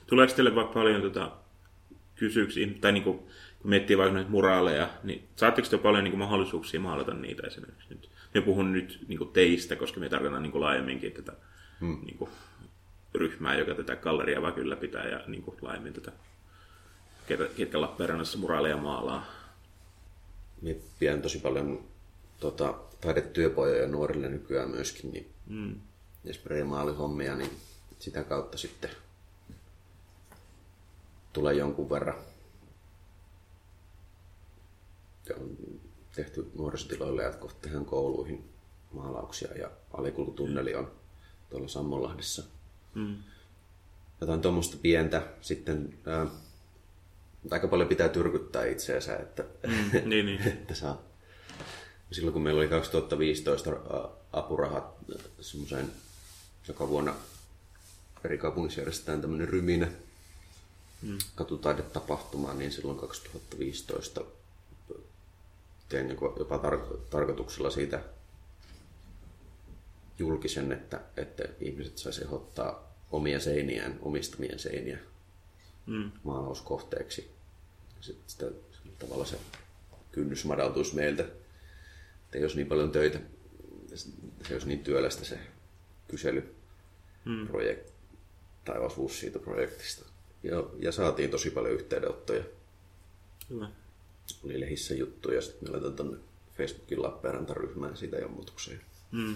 Tuleeko 0.07 0.33
teille 0.33 0.55
vaikka 0.55 0.73
paljon 0.73 1.01
tota, 1.01 1.31
kysymyksiä, 2.15 2.67
tai 2.81 2.91
niin 2.91 3.03
kuin, 3.03 3.17
kun 3.59 3.69
miettii 3.69 3.97
vaikka 3.97 4.13
näitä 4.13 4.29
muraaleja, 4.29 4.89
niin 5.03 5.27
saatteko 5.35 5.67
te 5.67 5.77
paljon 5.77 6.03
niin 6.03 6.11
kuin, 6.11 6.19
mahdollisuuksia 6.19 6.79
maalata 6.79 7.13
niitä 7.13 7.47
esimerkiksi 7.47 7.89
nyt? 7.89 8.12
Me 8.33 8.41
puhun 8.41 8.73
nyt 8.73 9.05
niin 9.07 9.17
kuin 9.17 9.29
teistä, 9.29 9.75
koska 9.75 9.99
me 9.99 10.09
tarkoitan 10.09 10.43
niin 10.43 10.51
kuin 10.51 10.61
laajemminkin 10.61 11.11
tätä 11.11 11.33
hmm. 11.79 11.99
niin 12.05 12.17
kuin, 12.17 12.29
ryhmää, 13.15 13.57
joka 13.57 13.75
tätä 13.75 13.95
galleriaa 13.95 14.41
vaikka 14.41 14.61
ylläpitää 14.61 15.07
ja 15.07 15.23
niin 15.27 15.43
kuin 15.43 15.57
laajemmin 15.61 15.93
tätä, 15.93 16.11
ketä, 17.27 17.43
ketkä 17.57 17.81
Lappeenrannassa 17.81 18.37
muraaleja 18.37 18.77
maalaa. 18.77 19.25
Me 20.61 20.75
pidän 20.99 21.21
tosi 21.21 21.39
paljon 21.39 21.83
tota, 22.39 22.73
taidetyöpojoja 23.01 23.87
nuorille 23.87 24.29
nykyään 24.29 24.69
myöskin, 24.69 25.11
niin 25.11 25.29
mm. 25.47 25.75
ja 26.23 26.33
spraymaalihommia, 26.33 27.35
niin 27.35 27.51
sitä 27.99 28.23
kautta 28.23 28.57
sitten 28.57 28.89
tulee 31.33 31.53
jonkun 31.53 31.89
verran. 31.89 32.15
Tehty 36.15 36.51
nuorisotiloille 36.57 37.23
ja 37.23 37.31
kohta 37.31 37.59
tehdään 37.61 37.85
kouluihin 37.85 38.49
maalauksia 38.91 39.57
ja 39.57 39.71
alikulkutunneli 39.93 40.75
on 40.75 40.91
tuolla 41.49 41.67
Sammonlahdessa. 41.67 42.43
Mm. 42.95 43.15
Jotain 44.21 44.41
tuommoista 44.41 44.77
pientä. 44.81 45.27
Sitten 45.41 45.99
ää, 46.05 46.27
aika 47.51 47.67
paljon 47.67 47.89
pitää 47.89 48.09
tyrkyttää 48.09 48.65
itseensä, 48.65 49.15
että, 49.15 49.43
mm, 49.67 50.09
niin, 50.09 50.25
niin. 50.25 50.47
että 50.47 50.75
saa. 50.75 51.01
Silloin 52.11 52.33
kun 52.33 52.41
meillä 52.41 52.59
oli 52.59 52.67
2015 52.67 53.71
apurahat 54.33 54.95
semmoiseen 55.41 55.91
joka 56.67 56.89
vuonna 56.89 57.15
eri 58.23 58.37
kaupungissa 58.37 58.81
järjestetään 58.81 59.21
tämmöinen 59.21 59.49
ryminä 59.49 59.87
mm. 61.01 61.17
katutaidetapahtuma, 61.35 62.53
niin 62.53 62.71
silloin 62.71 62.99
2015 62.99 64.21
tein 65.89 66.09
jopa 66.39 66.57
tar- 66.57 66.97
tarkoituksella 67.09 67.69
siitä 67.69 68.03
julkisen, 70.19 70.71
että, 70.71 71.01
että 71.17 71.43
ihmiset 71.59 71.97
saisi 71.97 72.25
ottaa 72.31 72.93
omia 73.11 73.39
seiniään, 73.39 73.99
omistamien 74.01 74.59
seiniä 74.59 74.97
mm. 75.85 76.11
maalauskohteeksi. 76.23 77.31
Sitten 78.01 78.29
sitä, 78.29 78.45
tavalla 78.99 79.25
se 79.25 79.37
kynnys 80.11 80.45
madaltuisi 80.45 80.95
meiltä, 80.95 81.23
että 82.23 82.37
jos 82.37 82.55
niin 82.55 82.67
paljon 82.67 82.91
töitä, 82.91 83.19
se 84.47 84.53
olisi 84.53 84.67
niin 84.67 84.83
työlästä 84.83 85.25
se 85.25 85.39
kyselyprojekti 86.07 87.91
mm. 87.91 88.17
tai 88.65 88.79
osuus 88.79 89.19
siitä 89.19 89.39
projektista. 89.39 90.05
Ja, 90.43 90.63
ja 90.79 90.91
saatiin 90.91 91.29
tosi 91.29 91.49
paljon 91.49 91.73
yhteydenottoja. 91.73 92.43
Hyvä. 93.49 93.69
Oli 94.45 94.59
lehissä 94.59 94.93
juttuja, 94.93 95.41
sitten 95.41 95.69
me 95.69 95.71
laitan 95.71 95.93
tuonne 95.93 96.17
Facebookin 96.57 97.03
Lappeenranta-ryhmään 97.03 97.97
siitä 97.97 98.17
ilmoitukseen. 98.17 98.81
Mm. 99.11 99.35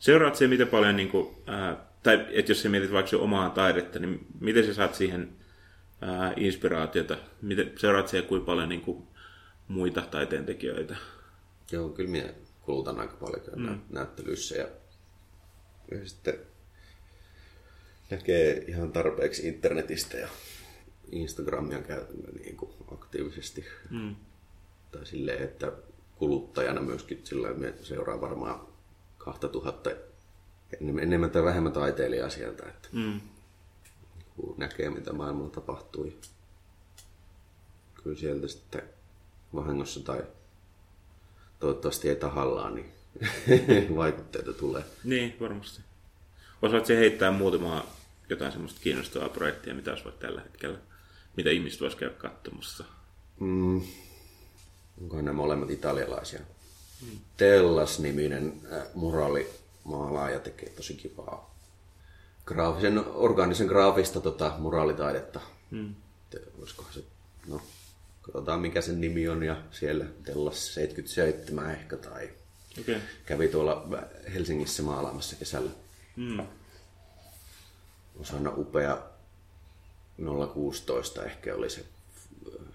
Seuraat 0.00 0.36
se 0.36 0.46
miten 0.46 0.68
paljon, 0.68 0.96
niin 0.96 1.08
kuin, 1.08 1.36
ää, 1.46 1.86
tai 2.02 2.26
että 2.30 2.50
jos 2.50 2.62
sä 2.62 2.68
mietit 2.68 2.92
vaikka 2.92 3.16
omaa 3.16 3.50
taidetta, 3.50 3.98
niin 3.98 4.26
miten 4.40 4.66
sä 4.66 4.74
saat 4.74 4.94
siihen 4.94 5.32
ää, 6.00 6.32
inspiraatiota? 6.36 7.16
Miten, 7.42 7.72
seuraat 7.76 8.08
se 8.08 8.22
kuinka 8.22 8.46
paljon 8.46 8.68
niin 8.68 8.80
kuin, 8.80 9.06
muita 9.68 10.00
taiteentekijöitä? 10.00 10.96
Joo, 11.72 11.88
kyllä 11.88 12.10
minä 12.10 12.28
kulutan 12.60 13.00
aika 13.00 13.16
paljon 13.16 13.40
mm. 13.56 13.80
näyttelyissä 13.90 14.56
ja, 14.56 14.68
ja 15.90 16.08
sitten 16.08 16.38
näkee 18.10 18.64
ihan 18.68 18.92
tarpeeksi 18.92 19.48
internetistä 19.48 20.16
ja 20.16 20.28
Instagramia 21.12 21.82
käytän 21.82 22.16
niin 22.42 22.56
kuin 22.56 22.72
aktiivisesti. 22.92 23.64
Mm. 23.90 24.16
Tai 24.92 25.06
silleen, 25.06 25.42
että 25.42 25.72
kuluttajana 26.16 26.80
myöskin 26.80 27.20
sillä 27.24 27.54
me 27.54 27.74
seuraa 27.82 28.20
varmaan 28.20 28.60
2000 29.18 29.90
enemmän 30.80 31.30
tai 31.30 31.44
vähemmän 31.44 31.72
taiteilijaa 31.72 32.30
sieltä, 32.30 32.68
että 32.68 32.88
mm. 32.92 33.20
näkee 34.56 34.90
mitä 34.90 35.12
maailmalla 35.12 35.50
tapahtui. 35.50 36.16
Kyllä 38.02 38.16
sieltä 38.16 38.48
sitten 38.48 38.82
vahingossa 39.54 40.00
tai 40.00 40.22
toivottavasti 41.58 42.08
ei 42.08 42.16
tahallaan, 42.16 42.74
niin 42.74 42.92
vaikutteita 43.96 44.52
tulee. 44.52 44.84
Niin, 45.04 45.36
varmasti. 45.40 45.82
Osaatko 46.62 46.92
heittää 46.92 47.32
muutamaa 47.32 47.96
jotain 48.28 48.52
semmoista 48.52 48.80
kiinnostavaa 48.80 49.28
projektia, 49.28 49.74
mitä 49.74 49.90
olisi 49.90 50.04
tällä 50.18 50.40
hetkellä, 50.40 50.78
mitä 51.36 51.50
ihmiset 51.50 51.80
voisivat 51.80 52.00
käydä 52.00 52.14
katsomassa? 52.14 52.84
Mm. 53.40 53.82
Onko 55.00 55.22
ne 55.22 55.32
molemmat 55.32 55.70
italialaisia? 55.70 56.40
Mm. 57.02 57.18
Tellas-niminen 57.36 58.60
äh, 58.72 58.82
muraalimaalaaja 58.94 60.40
tekee 60.40 60.68
tosi 60.68 60.94
kivaa 60.94 61.54
graafisen, 62.46 63.04
organisen 63.06 63.66
graafista 63.66 64.20
tota, 64.20 64.54
muraalitaidetta. 64.58 65.40
Mm. 65.70 65.94
Olisikohan 66.58 66.92
se, 66.92 67.04
no, 67.46 67.60
katsotaan 68.22 68.60
mikä 68.60 68.80
sen 68.80 69.00
nimi 69.00 69.28
on 69.28 69.42
ja 69.42 69.62
siellä 69.70 70.04
Tellas 70.24 70.74
77 70.74 71.70
ehkä 71.70 71.96
tai 71.96 72.30
okay. 72.80 73.00
kävi 73.26 73.48
tuolla 73.48 73.88
Helsingissä 74.34 74.82
maalaamassa 74.82 75.36
kesällä. 75.36 75.70
Mm 76.16 76.46
osana 78.20 78.52
upea 78.56 78.98
016 80.54 81.24
ehkä 81.24 81.54
oli 81.54 81.70
se 81.70 81.86
äh, 82.46 82.66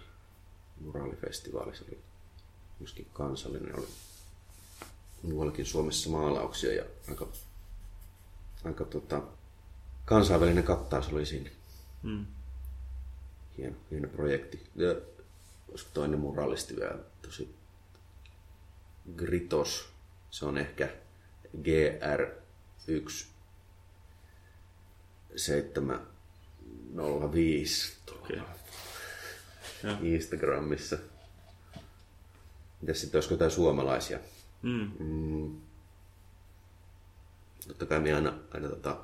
muraalifestivaali, 0.81 1.75
se 1.75 1.83
oli 1.87 1.99
myöskin 2.79 3.07
kansallinen, 3.13 3.79
oli 3.79 3.87
muuallakin 5.23 5.65
Suomessa 5.65 6.09
maalauksia 6.09 6.73
ja 6.73 6.83
aika, 7.09 7.27
aika 8.63 8.85
tota, 8.85 9.21
kansainvälinen 10.05 10.63
kattaus 10.63 11.07
oli 11.07 11.25
siinä. 11.25 11.49
Mm. 12.03 12.25
Hieno, 13.57 13.75
hieno 13.91 14.07
projekti. 14.07 14.69
Ja 14.75 14.95
olisiko 15.69 15.91
toinen 15.93 16.19
muraalisti 16.19 16.75
vielä 16.75 16.95
tosi 17.21 17.55
Gritos, 19.15 19.89
se 20.31 20.45
on 20.45 20.57
ehkä 20.57 20.89
GR1 21.57 23.25
705 26.95 27.97
okay. 28.11 28.39
Instagramissa. 30.01 30.97
Mitäs 32.81 33.01
sitten 33.01 33.17
olisiko 33.17 33.33
jotain 33.33 33.51
suomalaisia? 33.51 34.19
Mm. 34.61 34.91
Mm. 34.99 35.61
Totta 37.67 37.85
kai 37.85 37.99
minä 37.99 38.15
aina, 38.15 38.33
aina 38.53 38.69
tota, 38.69 38.97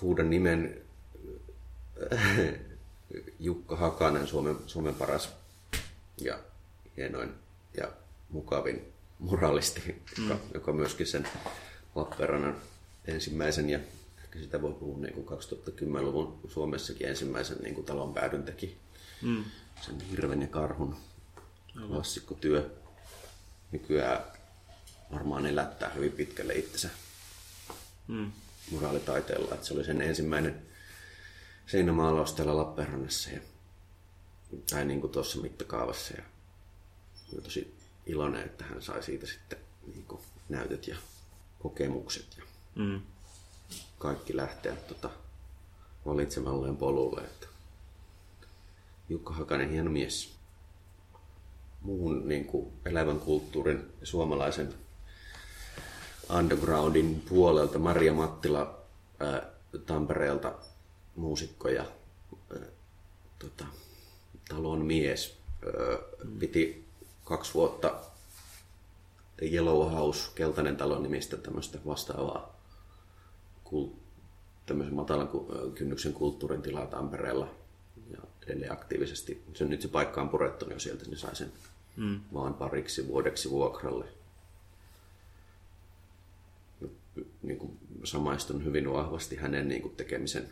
huudan 0.00 0.30
nimen 0.30 0.82
Jukka 3.38 3.76
Hakanen, 3.76 4.26
Suomen, 4.26 4.56
Suomen 4.66 4.94
paras 4.94 5.32
ja 6.18 6.38
hienoin 6.96 7.34
ja 7.76 7.88
mukavin 8.28 8.92
muralisti, 9.18 10.02
mm. 10.18 10.28
joka, 10.28 10.40
joka 10.54 10.72
myöskin 10.72 11.06
sen 11.06 11.28
Lappeenrannan 11.94 12.56
ensimmäisen 13.04 13.70
ja 13.70 13.78
ehkä 14.34 14.44
sitä 14.44 14.62
voi 14.62 14.74
puhua 14.74 14.98
niin 14.98 15.14
kuin 15.14 15.26
2010-luvun 15.38 16.40
Suomessakin 16.48 17.08
ensimmäisen 17.08 17.58
niin 17.58 17.74
kuin 17.74 17.84
talon 17.84 18.14
päädyn 18.14 18.42
teki. 18.42 18.78
Mm. 19.22 19.44
Sen 19.80 20.00
hirven 20.00 20.42
ja 20.42 20.48
karhun 20.48 20.96
klassikkotyö. 21.86 22.70
Nykyään 23.72 24.24
varmaan 25.12 25.46
elättää 25.46 25.90
hyvin 25.90 26.12
pitkälle 26.12 26.54
itsensä 26.54 26.90
mm. 28.08 28.32
muraalitaiteella. 28.70 29.54
Että 29.54 29.66
se 29.66 29.74
oli 29.74 29.84
sen 29.84 30.02
ensimmäinen 30.02 30.62
seinämaalaus 31.66 32.32
täällä 32.32 32.56
Lappeenrannassa 32.56 33.30
ja, 33.30 33.40
tai 34.70 34.84
niin 34.84 35.00
kuin 35.00 35.12
tuossa 35.12 35.38
mittakaavassa. 35.38 36.14
Ja 36.16 36.22
olen 37.32 37.42
tosi 37.42 37.74
iloinen, 38.06 38.42
että 38.44 38.64
hän 38.64 38.82
sai 38.82 39.02
siitä 39.02 39.26
sitten 39.26 39.58
niin 39.86 40.04
kuin 40.04 40.22
näytöt 40.48 40.88
ja 40.88 40.96
kokemukset. 41.58 42.36
Ja 42.36 42.44
mm 42.74 43.00
kaikki 44.04 44.36
lähteä 44.36 44.76
tota, 44.76 45.10
valitsemalleen 46.06 46.76
polulle. 46.76 47.20
Että 47.20 47.46
Jukka 49.08 49.34
Hakanen, 49.34 49.70
hieno 49.70 49.90
mies. 49.90 50.34
Muun 51.80 52.28
niin 52.28 52.44
kuin, 52.44 52.72
elävän 52.84 53.20
kulttuurin 53.20 53.92
ja 54.00 54.06
suomalaisen 54.06 54.74
undergroundin 56.38 57.24
puolelta 57.28 57.78
Maria 57.78 58.12
Mattila 58.12 58.78
ää, 59.20 59.42
Tampereelta 59.86 60.54
muusikko 61.16 61.68
ja 61.68 61.84
ää, 62.52 62.66
tota, 63.38 63.64
talon 64.48 64.84
mies. 64.84 65.36
Ää, 65.66 65.98
piti 66.38 66.84
kaksi 67.24 67.54
vuotta 67.54 67.94
Yellow 69.42 69.92
House, 69.92 70.30
Keltainen 70.34 70.76
talo 70.76 70.98
nimistä 70.98 71.36
tämmöistä 71.36 71.78
vastaavaa 71.86 72.53
tämmöisen 74.66 74.94
matalan 74.94 75.28
kynnyksen 75.74 76.12
kulttuurin 76.12 76.62
tilaa 76.62 76.86
Tampereella 76.86 77.54
ja 78.10 78.18
edelleen 78.46 78.72
aktiivisesti. 78.72 79.42
Se 79.54 79.64
nyt 79.64 79.82
se 79.82 79.88
paikka 79.88 80.22
on 80.22 80.28
purettu, 80.28 80.66
niin 80.66 80.80
sieltä 80.80 81.04
niin 81.04 81.18
sai 81.18 81.36
sen 81.36 81.52
mm. 81.96 82.20
vaan 82.34 82.54
pariksi 82.54 83.08
vuodeksi 83.08 83.50
vuokralle. 83.50 84.04
Niin 87.42 87.58
kuin 87.58 87.78
samaistun 88.04 88.64
hyvin 88.64 88.92
vahvasti 88.92 89.36
hänen 89.36 89.68
niin 89.68 89.82
kuin, 89.82 89.96
tekemisen 89.96 90.48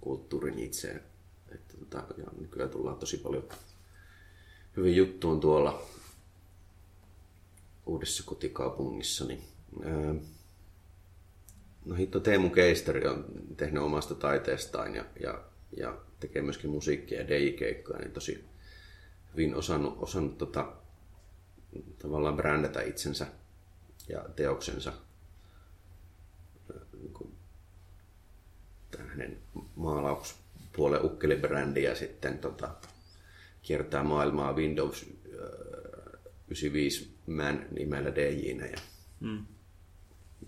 kulttuurin 0.00 0.58
itseen. 0.58 1.02
Että, 1.54 1.74
tota, 1.76 2.04
ja 2.18 2.24
nykyään 2.40 2.70
tullaan 2.70 2.98
tosi 2.98 3.16
paljon 3.16 3.48
hyvin 4.76 4.96
juttuun 4.96 5.40
tuolla 5.40 5.82
uudessa 7.86 8.22
kotikaupungissa. 8.26 9.24
Niin, 9.24 9.42
ää, 9.84 10.14
no 11.90 11.96
hitto 11.96 12.20
Teemu 12.20 12.50
Keisteri 12.50 13.08
on 13.08 13.24
tehnyt 13.56 13.82
omasta 13.82 14.14
taiteestaan 14.14 14.94
ja, 14.94 15.04
ja, 15.22 15.44
ja 15.76 15.98
tekee 16.20 16.42
myöskin 16.42 16.70
musiikkia 16.70 17.20
ja 17.20 17.28
DJ-keikkoja, 17.28 17.98
niin 17.98 18.12
tosi 18.12 18.44
hyvin 19.32 19.54
osannut, 19.54 19.98
osannut 19.98 20.38
tota, 20.38 20.72
tavallaan 21.98 22.36
brändätä 22.36 22.82
itsensä 22.82 23.26
ja 24.08 24.24
teoksensa 24.36 24.92
niin 26.92 27.14
hänen 29.08 29.38
maalauspuolen 29.76 31.04
ukkelibrändi 31.04 31.82
ja 31.82 31.94
sitten 31.94 32.38
tota, 32.38 32.74
kiertää 33.62 34.02
maailmaa 34.02 34.52
Windows 34.52 35.06
95 36.48 37.14
Man 37.26 37.66
nimellä 37.70 38.14
DJnä 38.14 38.66
ja, 38.66 38.78
mm. 39.20 39.46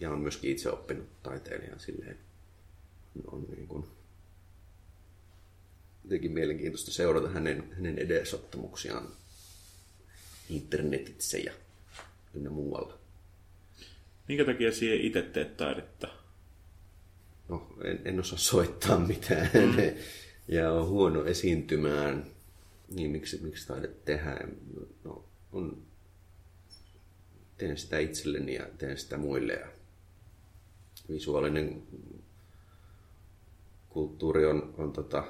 Ja 0.01 0.11
on 0.11 0.19
myöskin 0.19 0.51
itse 0.51 0.71
oppinut 0.71 1.23
taiteilijan 1.23 1.81
silleen 1.81 2.19
on 3.27 3.47
niin 3.57 3.67
kuin, 3.67 3.87
jotenkin 6.05 6.33
mielenkiintoista 6.33 6.93
seurata 6.93 7.29
hänen, 7.29 7.73
hänen 7.73 7.99
edesottamuksiaan 7.99 9.09
internetitse 10.51 11.39
ja 11.39 11.53
ynnä 12.35 12.51
muualla. 12.51 12.99
Minkä 14.29 14.45
takia 14.45 14.73
siihen 14.73 15.01
itse 15.01 15.23
teet 15.23 15.57
taidetta? 15.57 16.09
No, 17.49 17.77
en, 17.85 18.01
en 18.05 18.21
osaa 18.21 18.39
soittaa 18.39 18.99
mitään 18.99 19.51
mm. 19.55 19.77
ja 20.57 20.73
on 20.73 20.89
huono 20.89 21.25
esiintymään. 21.25 22.27
Niin 22.95 23.11
miksi, 23.11 23.39
miksi 23.43 23.67
taidet 23.67 24.05
tehdä? 24.05 24.39
No, 25.05 25.25
on, 25.53 25.83
teen 27.59 27.79
sitä 27.79 27.99
itselleni 27.99 28.55
ja 28.55 28.67
teen 28.79 28.99
sitä 28.99 29.17
muille. 29.17 29.53
Ja 29.53 29.67
visuaalinen 31.09 31.83
kulttuuri 33.89 34.47
on, 34.47 34.75
on 34.79 34.93
tota, 34.93 35.25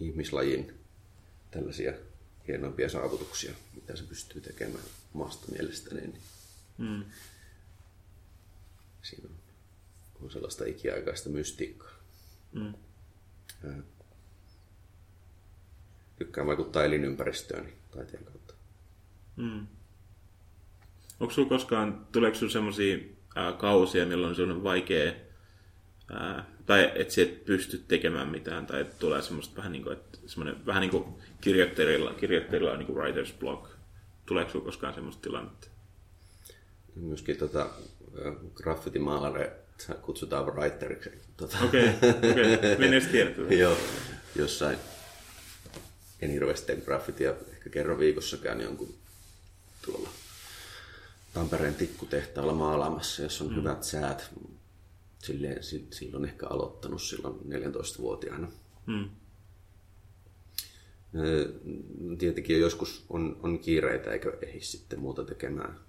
ihmislajin 0.00 0.78
tällaisia 1.50 1.92
hienoimpia 2.48 2.88
saavutuksia, 2.88 3.54
mitä 3.74 3.96
se 3.96 4.04
pystyy 4.04 4.40
tekemään 4.40 4.84
omasta 5.14 5.52
mielestäni. 5.52 6.00
Niin 6.00 6.20
mm. 6.78 7.04
Siinä 9.02 9.28
on, 9.28 9.36
on 10.22 10.30
sellaista 10.30 10.64
ikiaikaista 10.64 11.28
mystiikkaa. 11.28 11.94
Mm. 12.52 12.74
Tykkään 16.18 16.46
vaikuttaa 16.46 16.84
elinympäristöön 16.84 17.72
taiteen 17.90 18.24
kautta. 18.24 18.54
Mm. 19.36 19.66
Onko 21.20 21.34
sinulla 21.34 21.48
koskaan, 21.48 22.06
tuleeko 22.12 22.34
sinulla 22.34 22.52
sellaisia 22.52 22.98
kausia, 23.58 24.06
milloin 24.06 24.34
sinun 24.34 24.50
on 24.56 24.64
vaikea 24.64 25.12
ää, 26.12 26.44
tai 26.66 26.92
että 26.94 27.22
et 27.22 27.44
pysty 27.44 27.84
tekemään 27.88 28.28
mitään, 28.28 28.66
tai 28.66 28.86
tulee 28.98 29.22
semmoista 29.22 29.56
vähän 29.56 29.72
niin 29.72 29.82
kuin, 29.82 29.92
että 29.92 30.18
semmoinen, 30.26 30.66
vähän 30.66 30.80
niin 30.80 30.90
kuin 30.90 31.04
kirjoittajilla, 31.40 32.14
kirjoittajilla 32.14 32.72
on 32.72 32.78
niin 32.78 32.86
kuin 32.86 32.98
writer's 32.98 33.34
block. 33.38 33.70
Tuleeko 34.26 34.50
sinulla 34.50 34.66
koskaan 34.66 34.94
semmoista 34.94 35.22
tilannetta? 35.22 35.68
Myöskin 36.94 37.36
tota, 37.36 37.70
graffitimaalare 38.54 39.52
kutsutaan 40.02 40.46
writeriksi. 40.46 41.10
Tota. 41.36 41.56
Okei, 41.64 41.88
okay, 41.88 42.54
okay. 42.54 42.76
mene 42.78 43.00
tiedä. 43.00 43.30
Joo, 43.50 43.76
jossain 44.36 44.78
en 46.20 46.30
hirveästi 46.30 46.66
tee 46.66 46.76
graffitia 46.76 47.34
ehkä 47.52 47.70
kerran 47.70 47.98
viikossakaan 47.98 48.60
jonkun 48.60 48.94
tuolla 49.84 50.08
Tampereen 51.34 51.74
tikkutehtaalla 51.74 52.54
maalaamassa, 52.54 53.22
jos 53.22 53.42
on 53.42 53.48
mm. 53.48 53.56
hyvät 53.56 53.82
säät 53.82 54.30
silleen, 55.18 55.62
silloin 55.90 56.24
ehkä 56.24 56.46
aloittanut 56.46 57.02
silloin 57.02 57.34
14-vuotiaana. 57.34 58.48
Hmm. 58.86 59.10
Tietenkin 62.18 62.60
joskus 62.60 63.04
on, 63.08 63.40
on 63.42 63.58
kiireitä 63.58 64.10
eikä 64.10 64.32
ehdi 64.42 64.60
sitten 64.60 65.00
muuta 65.00 65.24
tekemään. 65.24 65.80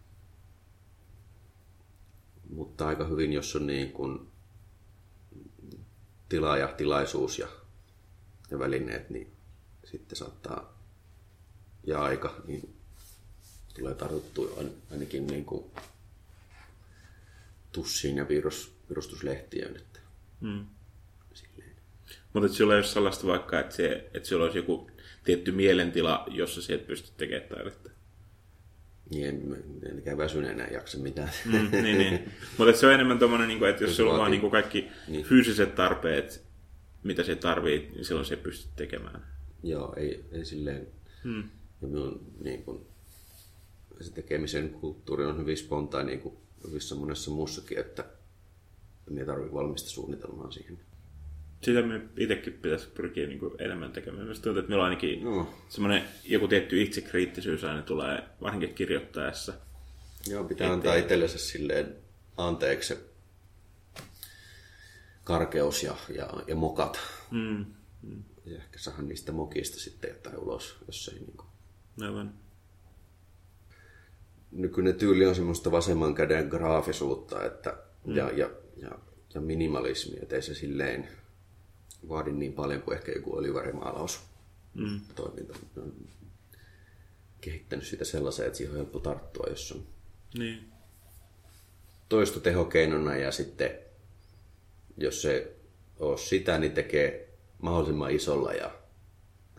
Mutta 2.49 2.87
aika 2.87 3.05
hyvin, 3.07 3.33
jos 3.33 3.55
on 3.55 3.67
niin 3.67 3.91
kuin 3.91 4.27
tila 6.29 6.57
ja 6.57 6.67
tilaisuus 6.67 7.39
ja, 7.39 7.47
ja 8.51 8.59
välineet, 8.59 9.09
niin 9.09 9.31
sitten 9.83 10.15
saattaa 10.15 10.79
ja 11.83 12.01
aika, 12.01 12.41
niin 12.47 12.74
tulee 13.79 13.95
tartuttua 13.95 14.63
ainakin 14.91 15.27
niin 15.27 15.45
kuin 15.45 15.65
tussiin 17.71 18.17
ja 18.17 18.27
virus, 18.27 18.75
virustuslehtiöön. 18.89 19.75
Että 19.75 19.99
mm. 20.41 20.65
Mutta 22.33 22.45
että 22.45 22.57
sulla 22.57 22.73
ei 22.73 22.79
ole 22.79 22.85
sellaista 22.85 23.27
vaikka, 23.27 23.59
että, 23.59 23.75
se, 23.75 24.09
että 24.13 24.29
sulla 24.29 24.45
olisi 24.45 24.57
joku 24.57 24.91
tietty 25.23 25.51
mielentila, 25.51 26.25
jossa 26.27 26.61
sä 26.61 26.75
et 26.75 26.87
pysty 26.87 27.11
tekemään 27.17 27.49
taidetta. 27.49 27.89
Niin, 29.09 29.25
en, 29.25 30.01
en 30.05 30.17
väsyneenä 30.17 30.67
jaksa 30.67 30.97
mitään. 30.97 31.29
Mm, 31.45 31.69
niin, 31.71 31.97
niin. 31.97 32.31
Mutta 32.57 32.73
se 32.73 32.87
on 32.87 32.93
enemmän 32.93 33.19
tommonen, 33.19 33.47
niin 33.47 33.59
kuin, 33.59 33.69
että 33.69 33.83
jos 33.83 33.97
sulla 33.97 34.13
on 34.13 34.19
vaan 34.19 34.31
niin 34.31 34.41
kuin 34.41 34.51
kaikki 34.51 34.87
niin. 35.07 35.25
fyysiset 35.25 35.75
tarpeet, 35.75 36.45
mitä 37.03 37.23
se 37.23 37.35
tarvii, 37.35 37.91
niin 37.95 38.05
silloin 38.05 38.25
se 38.25 38.35
pystyt 38.37 38.75
tekemään. 38.75 39.25
Joo, 39.63 39.93
ei, 39.97 40.25
ei 40.31 40.45
silleen. 40.45 40.87
Hmm. 41.23 41.43
Ja 41.81 41.87
minun, 41.87 42.33
niin 42.43 42.63
kuin, 42.63 42.85
se 44.01 44.11
tekemisen 44.11 44.69
kulttuuri 44.69 45.25
on 45.25 45.37
hyvin 45.37 45.57
spontaani, 45.57 46.07
niin 46.07 46.19
kuin 46.19 46.37
hyvissä 46.67 46.95
monessa 46.95 47.31
muussakin, 47.31 47.79
että 47.79 48.05
ei 49.17 49.25
tarvitse 49.25 49.53
valmista 49.53 49.89
suunnitelmaa 49.89 50.51
siihen. 50.51 50.79
Sitä 51.61 51.81
me 51.81 52.01
itsekin 52.17 52.53
pitäisi 52.53 52.87
pyrkiä 52.87 53.27
niin 53.27 53.39
enemmän 53.59 53.91
tekemään. 53.91 54.23
Mielestäni 54.23 54.43
tuntuu, 54.43 54.59
että 54.59 54.69
meillä 54.69 54.83
on 54.83 54.89
ainakin 54.89 55.23
no. 55.23 55.53
semmoinen 55.69 56.03
joku 56.25 56.47
tietty 56.47 56.81
itsekriittisyys 56.81 57.63
aina 57.63 57.81
tulee, 57.81 58.23
varsinkin 58.41 58.73
kirjoittaessa. 58.73 59.53
Joo, 60.27 60.43
pitää 60.43 60.67
Ettei... 60.67 60.73
antaa 60.73 60.95
itsellensä 60.95 61.37
silleen 61.37 61.95
anteeksi 62.37 62.95
karkeus 65.23 65.83
ja, 65.83 65.95
ja, 66.15 66.29
ja 66.47 66.55
mokat. 66.55 66.99
Mm. 67.31 67.65
Mm. 68.01 68.23
Ja 68.45 68.55
ehkä 68.55 68.79
saada 68.79 69.01
niistä 69.01 69.31
mokista 69.31 69.79
sitten 69.79 70.09
jotain 70.09 70.37
ulos, 70.37 70.75
jos 70.87 71.07
ei 71.13 71.19
niin 71.19 71.37
kuin... 71.37 71.47
Aivan. 72.01 72.33
Nykyinen 74.55 74.95
tyyli 74.95 75.25
on 75.25 75.35
semmoista 75.35 75.71
vasemman 75.71 76.15
käden 76.15 76.47
graafisuutta 76.47 77.45
että, 77.45 77.77
mm. 78.05 78.15
ja, 78.15 78.31
ja 78.31 78.49
ja, 78.77 78.99
ja 79.33 79.41
minimalismi, 79.41 80.17
ettei 80.21 80.41
se 80.41 80.55
silleen 80.55 81.07
vaadi 82.09 82.31
niin 82.31 82.53
paljon 82.53 82.81
kuin 82.81 82.97
ehkä 82.97 83.11
joku 83.11 83.37
olivarimaalaus 83.37 84.19
mm. 84.73 85.01
toiminta. 85.15 85.53
On 85.77 85.93
kehittänyt 87.41 87.85
sitä 87.85 88.05
sellaiseen, 88.05 88.47
että 88.47 88.57
siihen 88.57 88.71
on 88.71 88.77
helppo 88.77 88.99
tarttua, 88.99 89.45
jos 89.49 89.71
on 89.71 89.83
niin. 90.37 90.71
toisto 92.09 92.39
tehokeinona 92.39 93.15
ja 93.15 93.31
sitten 93.31 93.71
jos 94.97 95.21
se 95.21 95.55
on 95.99 96.19
sitä, 96.19 96.57
niin 96.57 96.71
tekee 96.71 97.29
mahdollisimman 97.61 98.11
isolla 98.11 98.53
ja 98.53 98.71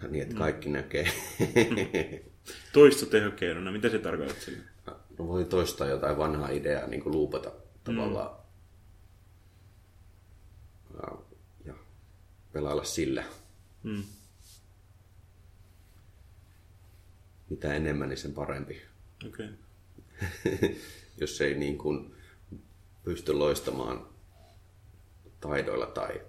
niin, 0.08 0.22
että 0.22 0.34
mm. 0.34 0.38
kaikki 0.38 0.68
mm. 0.68 0.72
näkee. 0.72 1.08
Toisto 2.72 3.06
tehokeinona, 3.06 3.72
mitä 3.72 3.88
se 3.88 3.98
tarkoittaa 3.98 4.40
sillä? 4.40 4.75
No 5.18 5.28
voi 5.28 5.44
toistaa 5.44 5.86
jotain 5.86 6.18
vanhaa 6.18 6.48
ideaa, 6.48 6.86
niin 6.86 7.02
kuin 7.02 7.12
luupata 7.12 7.52
tavallaan 7.84 8.30
mm 8.30 8.46
ja 11.64 11.74
pelailla 12.52 12.84
sillä. 12.84 13.24
Mm. 13.82 14.02
Mitä 17.50 17.74
enemmän, 17.74 18.08
niin 18.08 18.18
sen 18.18 18.32
parempi. 18.32 18.82
Okay. 19.28 19.48
Jos 21.20 21.40
ei 21.40 21.54
niin 21.54 21.78
kuin 21.78 22.14
pysty 23.04 23.32
loistamaan 23.32 24.06
taidoilla 25.40 25.86
tai 25.86 26.20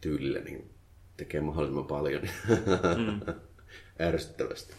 tyylillä, 0.00 0.40
niin 0.40 0.74
tekee 1.16 1.40
mahdollisimman 1.40 1.86
paljon 1.86 2.22
mm. 2.22 3.20
ärsyttävästi. 4.06 4.74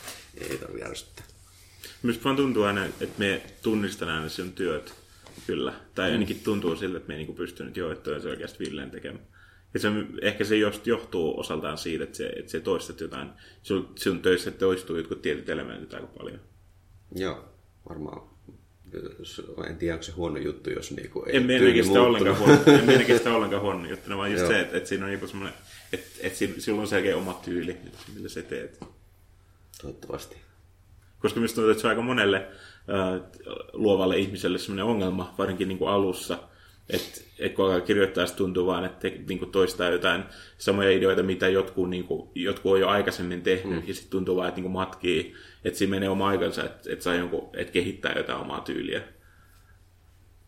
ei 0.50 0.58
tarvitse 0.58 0.88
ärsyttää. 0.88 1.24
Minusta 2.02 2.24
vaan 2.24 2.36
tuntuu 2.36 2.62
aina, 2.62 2.84
että 2.84 3.18
me 3.18 3.42
tunnistan 3.62 4.08
aina 4.08 4.28
sen 4.28 4.52
työt 4.52 4.94
Kyllä. 5.46 5.72
Tai 5.94 6.08
mm. 6.08 6.12
ainakin 6.12 6.40
tuntuu 6.44 6.76
siltä, 6.76 6.96
että 6.96 7.08
me 7.08 7.14
ei 7.14 7.18
niinku 7.18 7.32
pystynyt 7.32 7.76
jo, 7.76 7.92
että 7.92 8.20
se 8.20 8.28
oikeasti 8.28 8.64
Villeen 8.64 8.90
tekemään. 8.90 9.26
Ja 9.74 9.80
se, 9.80 9.88
ehkä 10.22 10.44
se 10.44 10.56
just 10.56 10.86
johtuu 10.86 11.40
osaltaan 11.40 11.78
siitä, 11.78 12.04
että 12.04 12.16
se, 12.16 12.26
että 12.26 12.50
se 12.50 12.60
toistat 12.60 13.00
jotain. 13.00 13.28
Sun, 13.62 13.92
sun 13.94 14.22
töissä 14.22 14.50
toistuu 14.50 14.96
jotkut 14.96 15.22
tietyt 15.22 15.48
elementit 15.48 15.94
aika 15.94 16.06
paljon. 16.06 16.40
Joo, 17.14 17.48
varmaan 17.88 18.36
en 19.68 19.76
tiedä 19.76 19.94
onko 19.94 20.02
se 20.02 20.12
huono 20.12 20.38
juttu, 20.38 20.70
jos 20.70 20.90
niinku 20.90 21.24
ei 21.26 21.36
En 21.36 21.46
mene 21.46 21.82
sitä 21.82 22.02
ollenkaan 22.02 22.38
huono, 22.38 22.58
en 22.66 23.18
sitä 23.18 23.34
ollenkaan 23.36 23.62
huono 23.62 23.88
juttu, 23.88 24.16
vaan 24.16 24.30
just 24.30 24.42
Joo. 24.42 24.52
se, 24.52 24.60
että, 24.60 24.76
että 24.76 24.88
siinä 24.88 25.06
on 25.06 25.12
joku 25.12 25.26
semmoinen, 25.26 25.58
että, 25.92 26.06
että 26.20 26.38
siinä- 26.38 26.54
sillä 26.58 26.80
on 26.80 26.86
selkeä 26.86 27.16
oma 27.16 27.40
tyyli, 27.44 27.76
millä 28.14 28.28
sä 28.28 28.42
teet. 28.42 28.80
Toivottavasti. 29.80 30.36
Koska 31.18 31.40
minusta 31.40 31.54
tuntuu, 31.54 31.70
että 31.70 31.80
se 31.80 31.86
on 31.86 31.90
aika 31.90 32.02
monelle 32.02 32.36
äh, 32.36 33.22
luovalle 33.72 34.18
ihmiselle 34.18 34.58
sellainen 34.58 34.84
ongelma, 34.84 35.34
varsinkin 35.38 35.68
niin 35.68 35.78
kuin 35.78 35.90
alussa, 35.90 36.38
että, 36.90 37.20
että 37.38 37.56
kun 37.56 37.64
alkaa 37.64 37.80
kirjoittaa, 37.80 38.26
se 38.26 38.34
tuntuu 38.34 38.66
vaan, 38.66 38.84
että 38.84 39.08
niin 39.08 39.38
kuin 39.38 39.52
toistaa 39.52 39.88
jotain 39.88 40.24
samoja 40.58 40.90
ideoita, 40.90 41.22
mitä 41.22 41.48
jotkut, 41.48 41.90
niin 41.90 42.04
kuin, 42.04 42.30
jotkut 42.34 42.72
on 42.72 42.80
jo 42.80 42.88
aikaisemmin 42.88 43.42
tehnyt, 43.42 43.82
mm. 43.82 43.88
ja 43.88 43.94
sitten 43.94 44.10
tuntuu 44.10 44.36
vaan, 44.36 44.48
että 44.48 44.56
niin 44.56 44.62
kuin 44.62 44.72
matkii, 44.72 45.34
että 45.64 45.78
siinä 45.78 45.90
menee 45.90 46.08
oma 46.08 46.28
aikansa, 46.28 46.64
että, 46.64 46.92
että, 46.92 47.02
saa 47.02 47.14
jonkun, 47.14 47.50
että 47.56 47.72
kehittää 47.72 48.12
jotain 48.16 48.40
omaa 48.40 48.60
tyyliä. 48.60 49.02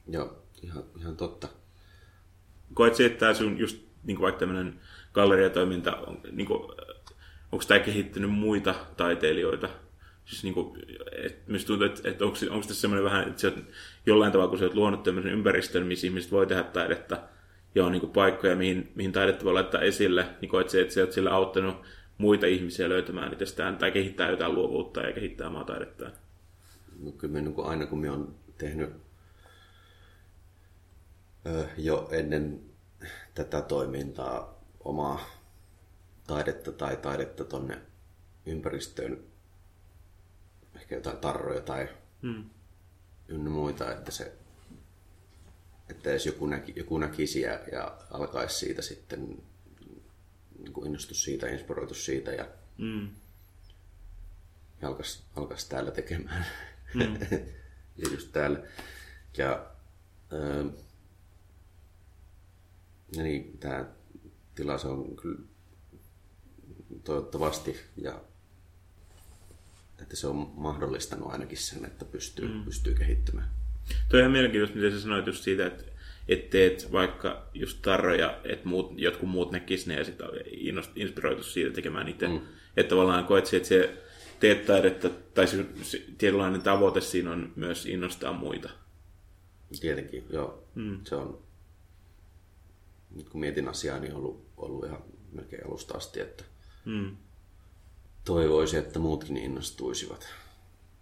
Joo, 0.09 0.43
ihan, 0.63 0.85
ihan 1.01 1.17
totta. 1.17 1.49
Koet 2.75 2.95
se, 2.95 3.07
että 3.07 3.19
tämä 3.19 3.35
sun 3.35 3.59
just 3.59 3.79
niin 4.05 4.17
kuin 4.17 4.23
vaikka 4.23 4.39
tämmöinen 4.39 4.81
galleriatoiminta, 5.13 5.97
on, 5.97 6.21
niin 6.33 6.47
kuin, 6.47 6.73
onko 7.53 7.65
tämä 7.69 7.81
kehittynyt 7.81 8.31
muita 8.31 8.75
taiteilijoita? 8.97 9.69
Siis 10.25 10.45
niin 10.45 10.55
kuin, 10.55 10.79
et, 11.13 11.43
myös 11.47 11.65
tuntuu, 11.65 11.87
että, 11.87 12.09
että 12.09 12.25
onko, 12.25 12.37
onko 12.51 12.67
tässä 12.67 12.81
semmoinen 12.81 13.05
vähän, 13.05 13.29
että 13.29 13.47
oot, 13.47 13.59
jollain 14.07 14.33
tavalla, 14.33 14.51
kun 14.51 14.59
sä 14.59 14.65
oot 14.65 14.75
luonut 14.75 15.03
tämmöisen 15.03 15.33
ympäristön, 15.33 15.87
missä 15.87 16.07
ihmiset 16.07 16.33
voi 16.33 16.47
tehdä 16.47 16.63
taidetta, 16.63 17.23
ja 17.75 17.85
on 17.85 17.93
niin 17.93 18.01
kuin, 18.01 18.13
paikkoja, 18.13 18.57
mihin, 18.57 18.93
mihin 18.95 19.13
taidetta 19.13 19.45
voi 19.45 19.53
laittaa 19.53 19.81
esille, 19.81 20.27
niin 20.41 20.49
koet 20.49 20.69
se, 20.69 20.81
että 20.81 20.95
sä 20.95 21.01
oot 21.01 21.13
sillä 21.13 21.31
auttanut 21.31 21.77
muita 22.19 22.47
ihmisiä 22.47 22.89
löytämään 22.89 23.33
itsestään 23.33 23.77
tai 23.77 23.91
kehittää 23.91 24.31
jotain 24.31 24.55
luovuutta 24.55 25.01
ja 25.01 25.13
kehittää 25.13 25.47
omaa 25.47 25.65
taidettaan. 25.65 26.13
No, 26.99 27.13
kyllä 27.13 27.33
me, 27.33 27.41
niin 27.41 27.55
kuin 27.55 27.67
aina 27.67 27.87
kun 27.87 27.99
me 27.99 28.11
on 28.11 28.35
tehnyt 28.59 28.91
jo 31.77 32.09
ennen 32.13 32.61
tätä 33.35 33.61
toimintaa 33.61 34.65
omaa 34.81 35.38
taidetta 36.29 36.73
tai 36.73 36.97
taidetta 36.97 37.45
tonne 37.45 37.79
ympäristöön, 38.47 39.25
ehkä 40.75 40.95
jotain 40.95 41.17
tarroja 41.19 41.61
tai 41.61 41.89
Hmm. 42.23 42.45
ynnä 43.29 43.51
muita, 43.51 43.93
että 43.93 44.11
se 44.11 44.33
että 45.91 46.11
edes 46.11 46.27
joku, 46.27 46.47
näki, 46.47 46.73
joku 46.77 46.99
näkisi 46.99 47.41
ja, 47.41 47.61
ja 47.73 47.99
alkaisi 48.11 48.59
siitä 48.59 48.83
sitten 48.83 49.43
niin 50.59 50.73
kuin 50.73 50.87
innostus 50.87 51.25
siitä, 51.25 51.49
inspiroitu 51.49 51.95
siitä 51.95 52.31
ja, 52.33 52.49
Mm. 52.79 53.09
ja 54.83 54.89
alkaisi, 54.89 55.23
alkaisi 55.37 55.69
täällä 55.69 55.91
tekemään. 55.91 56.47
Mm. 56.95 57.15
ja 57.99 58.09
just 58.13 58.33
täällä. 58.33 58.63
Ja, 59.37 59.71
ja 63.17 63.23
niin, 63.23 63.59
tämä 63.59 63.87
tila 64.55 64.79
se 64.79 64.89
on 64.89 65.17
kyllä 65.17 65.41
toivottavasti 67.05 67.81
ja 67.97 68.21
että 70.03 70.17
se 70.17 70.27
on 70.27 70.53
mahdollistanut 70.55 71.33
ainakin 71.33 71.59
sen, 71.59 71.85
että 71.85 72.05
pystyy, 72.05 72.49
mm. 72.49 72.65
pystyy 72.65 72.95
kehittymään. 72.95 73.51
Toi 74.09 74.19
on 74.19 74.21
ihan 74.21 74.33
mielenkiintoista, 74.33 74.77
miten 74.77 74.93
sä 74.93 75.01
sanoit 75.01 75.27
just 75.27 75.45
siitä, 75.45 75.67
että 75.67 75.85
et 76.29 76.51
teet 76.51 76.93
vaikka 76.93 77.47
just 77.55 77.79
tarroja, 77.83 78.41
että 78.45 78.69
muut, 78.69 78.93
jotkut 78.97 79.29
muut 79.29 79.51
näkis 79.51 79.87
ne 79.87 79.95
ja 79.95 80.05
sitten 80.05 80.29
inspiroitu 80.97 81.43
siitä 81.43 81.75
tekemään 81.75 82.09
itse. 82.09 82.29
Mm. 82.29 82.41
Että 82.77 82.91
tavallaan 82.91 83.25
koet 83.25 83.47
se, 83.47 83.57
että 83.57 83.69
se 83.69 84.03
teet 84.41 84.67
taidetta, 84.67 85.11
tai 85.35 85.49
se, 85.49 85.67
se 85.83 86.05
tietynlainen 86.19 86.63
tavoite 86.63 87.01
siinä 87.01 87.31
on 87.33 87.53
myös 87.57 87.87
innostaa 87.87 88.33
muita. 88.33 88.71
Tietenkin, 89.81 90.25
joo. 90.31 90.65
Mm. 90.75 91.01
Se 91.05 91.15
on, 91.15 91.43
nyt 93.17 93.29
kun 93.29 93.41
mietin 93.41 93.69
asiaa, 93.69 93.99
niin 93.99 94.13
on 94.13 94.19
ollut, 94.19 94.47
ollut 94.57 94.85
ihan 94.85 95.03
melkein 95.33 95.67
alusta 95.67 95.95
asti, 95.95 96.21
että 96.21 96.45
Mm. 96.85 97.17
toivoisi, 98.25 98.77
että 98.77 98.99
muutkin 98.99 99.37
innostuisivat. 99.37 100.29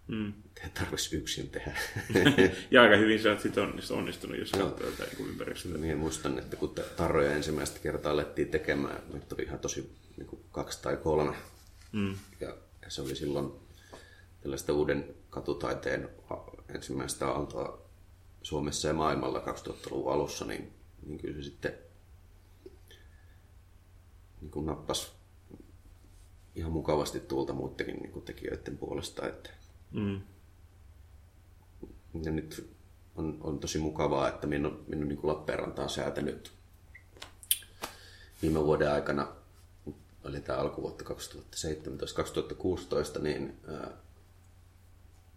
Mm. 0.07 0.33
Ei 0.63 0.69
tarvitsisi 0.69 1.17
yksin 1.17 1.49
tehdä. 1.49 1.77
ja 2.71 2.81
aika 2.81 2.95
hyvin 2.95 3.21
sä 3.21 3.29
oot 3.29 3.41
sit 3.41 3.57
onnistunut, 3.91 4.39
jos 4.39 4.51
Joo. 4.51 4.69
katsoo 4.69 4.87
niin 5.17 5.29
ympäristöä. 5.29 5.77
Minä 5.77 5.95
muistan, 5.95 6.39
että 6.39 6.55
kun 6.55 6.75
tarroja 6.97 7.31
ensimmäistä 7.31 7.79
kertaa 7.79 8.11
alettiin 8.11 8.47
tekemään, 8.47 9.01
meitä 9.13 9.35
oli 9.35 9.43
ihan 9.43 9.59
tosi 9.59 9.95
niin 10.17 10.27
kuin 10.27 10.41
kaksi 10.51 10.81
tai 10.81 10.97
kolme. 10.97 11.35
Mm. 11.91 12.15
Ja, 12.39 12.57
ja 12.81 12.89
se 12.89 13.01
oli 13.01 13.15
silloin 13.15 13.51
tällaista 14.41 14.73
uuden 14.73 15.15
katutaiteen 15.29 16.09
ensimmäistä 16.75 17.27
aaltoa 17.27 17.81
Suomessa 18.43 18.87
ja 18.87 18.93
maailmalla 18.93 19.39
2000-luvun 19.39 20.13
alussa, 20.13 20.45
niin, 20.45 20.73
niin 21.05 21.19
kyllä 21.19 21.35
se 21.35 21.43
sitten 21.43 21.73
niin 24.41 24.51
kuin 24.51 24.65
nappasi 24.65 25.11
ihan 26.57 26.71
mukavasti 26.71 27.19
tuolta 27.19 27.53
muidenkin 27.53 27.95
niin 27.95 28.21
tekijöiden 28.21 28.77
puolesta. 28.77 29.27
Että, 29.27 29.49
Mm. 29.91 30.21
ja 32.23 32.31
nyt 32.31 32.69
on, 33.15 33.37
on 33.41 33.59
tosi 33.59 33.79
mukavaa, 33.79 34.27
että 34.27 34.47
minun 34.47 34.71
on, 34.73 34.83
minun 34.87 35.07
niin 35.07 35.17
kuin 35.17 35.31
Lappeenranta 35.31 35.83
on 35.83 35.89
säätänyt 35.89 36.51
viime 38.41 38.63
vuoden 38.65 38.91
aikana, 38.91 39.27
oli 40.23 40.41
tämä 40.41 40.59
alkuvuotta 40.59 41.03
2017-2016, 43.17 43.21
niin 43.21 43.59
ää, 43.67 43.91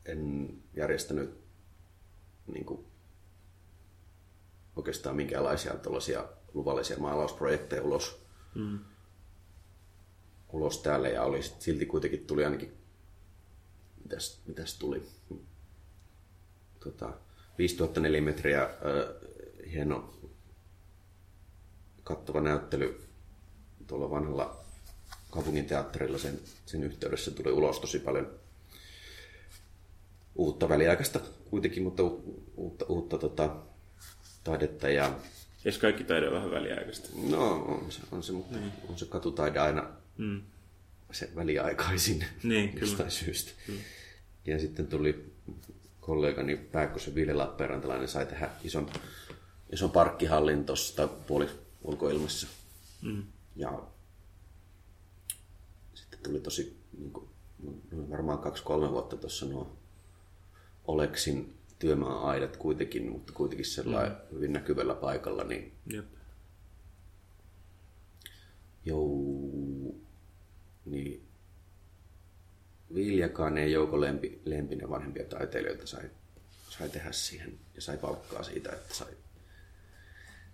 en 0.05 0.51
järjestänyt 0.77 1.39
niin 2.53 2.65
kuin, 2.65 2.87
oikeastaan 4.77 5.17
minkäänlaisia 5.17 5.75
luvallisia 6.55 6.99
maalausprojekteja 6.99 7.83
ulos, 7.83 8.21
Mm. 8.55 8.79
Ulos 10.53 10.79
täällä 10.79 11.09
ja 11.09 11.23
oli 11.23 11.43
silti 11.43 11.87
kuitenkin 11.87 12.27
tuli 12.27 12.45
ainakin, 12.45 12.73
mitäs, 14.03 14.41
mitäs 14.47 14.79
tuli, 14.79 15.03
tota, 16.85 17.13
5000 17.59 18.01
nelimetriä 18.01 18.63
äh, 18.63 18.71
hieno 19.73 20.15
kattava 22.05 22.41
näyttely 22.41 23.05
tuolla 23.87 24.11
vanhalla 24.11 24.65
kaupungin 25.31 25.67
teatterilla 25.67 26.19
sen, 26.19 26.41
sen 26.67 26.85
yhteydessä 26.85 27.31
tuli 27.31 27.53
ulos 27.53 27.81
tosi 27.81 27.99
paljon 27.99 28.31
uutta 30.35 30.69
väliaikaista 30.69 31.21
kuitenkin, 31.51 31.83
mutta 31.83 32.03
u, 32.03 32.45
uutta, 32.57 32.85
uutta 32.89 33.19
tota, 33.19 33.57
taidetta 34.45 34.89
ja 34.89 35.15
Eikö 35.65 35.79
kaikki 35.81 36.05
taide 36.05 36.31
vähän 36.31 36.51
väliaikaista? 36.51 37.09
no 37.31 37.53
on 37.53 37.93
se, 37.93 38.01
on 38.13 38.23
se, 38.23 38.33
mutta 38.33 38.59
on 38.89 38.99
se 38.99 39.07
katutaide 39.07 39.59
aina 39.59 39.91
Mm. 40.19 40.43
se 41.13 41.31
väliaikaisin 41.37 42.25
Niin, 42.43 42.69
kyllä. 42.69 42.87
jostain 42.87 43.11
syystä. 43.11 43.51
Ja 44.47 44.59
sitten 44.59 44.87
tuli 44.87 45.33
kollegani 46.01 46.57
Pääkkösen 46.57 47.15
Ville 47.15 47.33
Lappeenrantalainen 47.33 48.09
sai 48.09 48.27
tehdä 48.27 48.51
ison, 48.65 48.91
ison 49.73 49.91
parkkihallin 49.91 50.65
tuossa 50.65 51.09
puoli 51.09 51.49
ulkoilmassa. 51.83 52.47
Mm. 53.03 53.23
Ja 53.57 53.83
sitten 55.95 56.21
tuli 56.23 56.41
tosi 56.41 56.77
niin 56.99 57.13
kuin, 57.13 57.29
varmaan 58.11 58.39
kaksi-kolme 58.39 58.91
vuotta 58.91 59.17
tuossa 59.17 59.47
nuo 59.47 59.77
Oleksin 60.85 61.55
työmaa-aidat 61.79 62.57
kuitenkin, 62.57 63.11
mutta 63.11 63.33
kuitenkin 63.33 63.67
sellainen 63.67 64.13
mm. 64.13 64.37
hyvin 64.37 64.53
näkyvällä 64.53 64.95
paikalla, 64.95 65.45
niin 65.45 65.73
Jep. 65.87 66.05
Jou, 68.85 69.60
niin 70.91 71.27
Viljakaan 72.95 73.71
Jouko 73.73 74.01
Lempi, 74.01 74.41
Lempinen 74.45 74.91
vanhempia 74.91 75.25
taiteilijoita 75.25 75.87
sai, 75.87 76.11
sai 76.69 76.89
tehdä 76.89 77.13
siihen 77.13 77.59
ja 77.75 77.83
sai 77.83 77.97
palkkaa 77.99 78.43
siitä, 78.43 78.73
että 78.73 78.95
sai, 78.95 79.09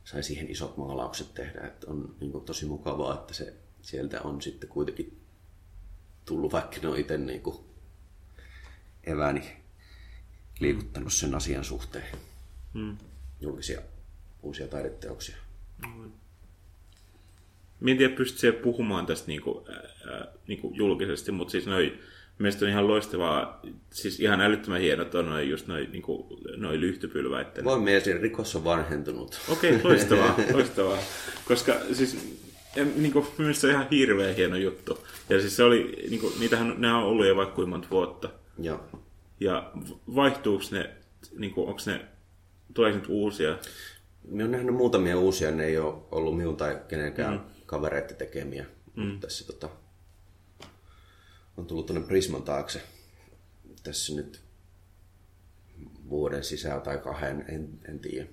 sai 0.04 0.22
siihen 0.22 0.50
isot 0.50 0.76
maalaukset 0.76 1.34
tehdä. 1.34 1.60
Että 1.66 1.86
on 1.90 2.16
niin 2.20 2.32
kuin, 2.32 2.44
tosi 2.44 2.66
mukavaa, 2.66 3.14
että 3.14 3.34
se 3.34 3.54
sieltä 3.82 4.22
on 4.22 4.42
sitten 4.42 4.68
kuitenkin 4.68 5.20
tullut, 6.24 6.52
vaikka 6.52 6.76
ne 6.82 6.88
on 6.88 6.98
itse 6.98 7.18
niin 7.18 7.42
kuin, 7.42 7.56
evääni 9.04 9.56
liikuttanut 10.60 11.12
sen 11.12 11.34
asian 11.34 11.64
suhteen 11.64 12.06
Mm. 12.74 12.96
julkisia 13.40 13.80
uusia 14.42 14.68
taideteoksia. 14.68 15.36
Mä 17.80 17.90
en 17.90 17.96
tiedä, 17.96 18.14
pystyt 18.14 18.40
se 18.40 18.52
puhumaan 18.52 19.06
tästä 19.06 19.28
niinku, 19.28 19.66
ää, 20.10 20.26
niinku 20.48 20.72
julkisesti, 20.74 21.32
mutta 21.32 21.52
siis 21.52 21.66
noi, 21.66 21.98
mielestäni 22.38 22.66
on 22.66 22.72
ihan 22.72 22.88
loistavaa, 22.88 23.60
siis 23.92 24.20
ihan 24.20 24.40
älyttömän 24.40 24.80
hienot 24.80 25.14
on 25.14 25.26
noi, 25.26 25.48
just 25.48 25.66
noi, 25.66 25.88
niinku, 25.92 26.40
noi 26.56 26.80
lyhtypylväitten. 26.80 27.64
Voin 27.64 27.82
mielestäni 27.82 28.18
rikos 28.18 28.56
on 28.56 28.64
vanhentunut. 28.64 29.40
Okei, 29.48 29.76
okay, 29.76 29.90
loistavaa, 29.90 30.36
loistavaa. 30.52 30.98
Koska 31.48 31.74
siis 31.92 32.38
en, 32.76 32.92
niin 32.96 33.12
kuin, 33.12 33.26
mielestäni 33.38 33.72
se 33.72 33.76
on 33.76 33.82
ihan 33.82 33.90
hirveän 33.90 34.34
hieno 34.34 34.56
juttu. 34.56 35.06
Ja 35.28 35.40
siis 35.40 35.56
se 35.56 35.62
oli, 35.62 36.06
niin 36.10 36.20
kuin, 36.20 36.32
niitähän, 36.40 36.74
ne 36.78 36.92
on 36.92 37.02
ollut 37.02 37.26
jo 37.26 37.36
vaikka 37.36 37.54
kuinka 37.54 37.70
monta 37.70 37.88
vuotta. 37.90 38.28
Joo. 38.58 38.80
Ja 39.40 39.70
vaihtuuko 40.14 40.64
ne 40.70 40.90
niin 41.38 41.54
kuin, 41.54 41.68
onko 41.68 41.80
ne, 41.86 42.00
tuleeko 42.74 42.98
nyt 42.98 43.08
uusia? 43.08 43.58
Minä 44.24 44.44
olen 44.44 44.50
nähnyt 44.50 44.74
muutamia 44.74 45.18
uusia, 45.18 45.50
ne 45.50 45.64
ei 45.64 45.78
ole 45.78 45.94
ollut 46.10 46.36
minun 46.36 46.56
tai 46.56 46.80
kenenkään 46.88 47.32
mm. 47.32 47.40
Kavereiden 47.66 48.16
tekemiä. 48.16 48.66
Mm. 48.96 49.02
Mutta 49.02 49.26
tässä 49.26 49.46
tota, 49.46 49.68
on 51.56 51.66
tullut 51.66 51.86
tuonne 51.86 52.06
Prisman 52.06 52.42
taakse 52.42 52.82
tässä 53.82 54.14
nyt 54.14 54.42
vuoden 56.08 56.44
sisään 56.44 56.82
tai 56.82 56.98
kahden, 56.98 57.44
en, 57.48 57.68
en 57.88 57.98
tiedä. 57.98 58.28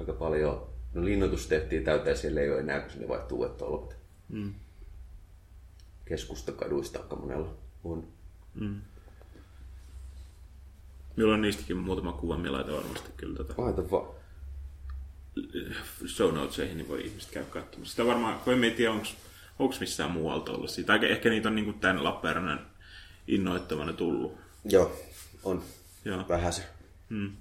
Aika 0.00 0.12
paljon. 0.12 0.68
No 0.94 1.04
linnoitus 1.04 1.46
tehtiin 1.46 1.84
täyteen, 1.84 2.16
siellä 2.16 2.40
ei 2.40 2.50
ole 2.50 2.60
enää, 2.60 2.80
kun 2.80 2.90
sinne 2.90 3.08
vaihtuu 3.08 3.38
uudet 3.38 3.56
tolpat. 3.56 3.96
Mm 4.28 4.54
keskustakaduista 6.06 6.98
aika 6.98 7.16
monella 7.16 7.54
on. 7.84 8.08
Mm. 8.54 8.80
Minulla 11.16 11.34
on 11.34 11.42
niistäkin 11.42 11.76
muutama 11.76 12.12
kuva, 12.12 12.38
millä 12.38 12.56
laitan 12.56 12.74
varmasti 12.74 13.10
kyllä 13.16 13.36
tätä. 13.36 13.54
Laita 13.58 13.90
vaan. 13.90 14.16
Show 16.06 16.34
notesihin, 16.34 16.76
niin 16.76 16.88
voi 16.88 17.06
ihmiset 17.06 17.30
käydä 17.30 17.48
katsomassa. 17.48 17.90
Sitä 17.90 18.06
varmaan, 18.06 18.38
kun 18.38 18.64
en 18.64 18.72
tiedä, 18.72 18.92
onko 18.92 19.06
onko 19.58 19.74
missään 19.80 20.10
muualta 20.10 20.52
ollut 20.52 20.70
siitä. 20.70 20.94
Ehkä 20.94 21.28
niitä 21.28 21.48
on 21.48 21.54
niin 21.54 21.64
kuin 21.64 21.80
tämän 21.80 22.04
Lappeenrannan 22.04 22.66
innoittamana 23.26 23.92
tullut. 23.92 24.38
Joo, 24.64 24.98
on. 25.44 25.62
Joo. 26.04 26.24
Vähän 26.28 26.52
se. 26.52 26.62
Hmm. 27.10 27.32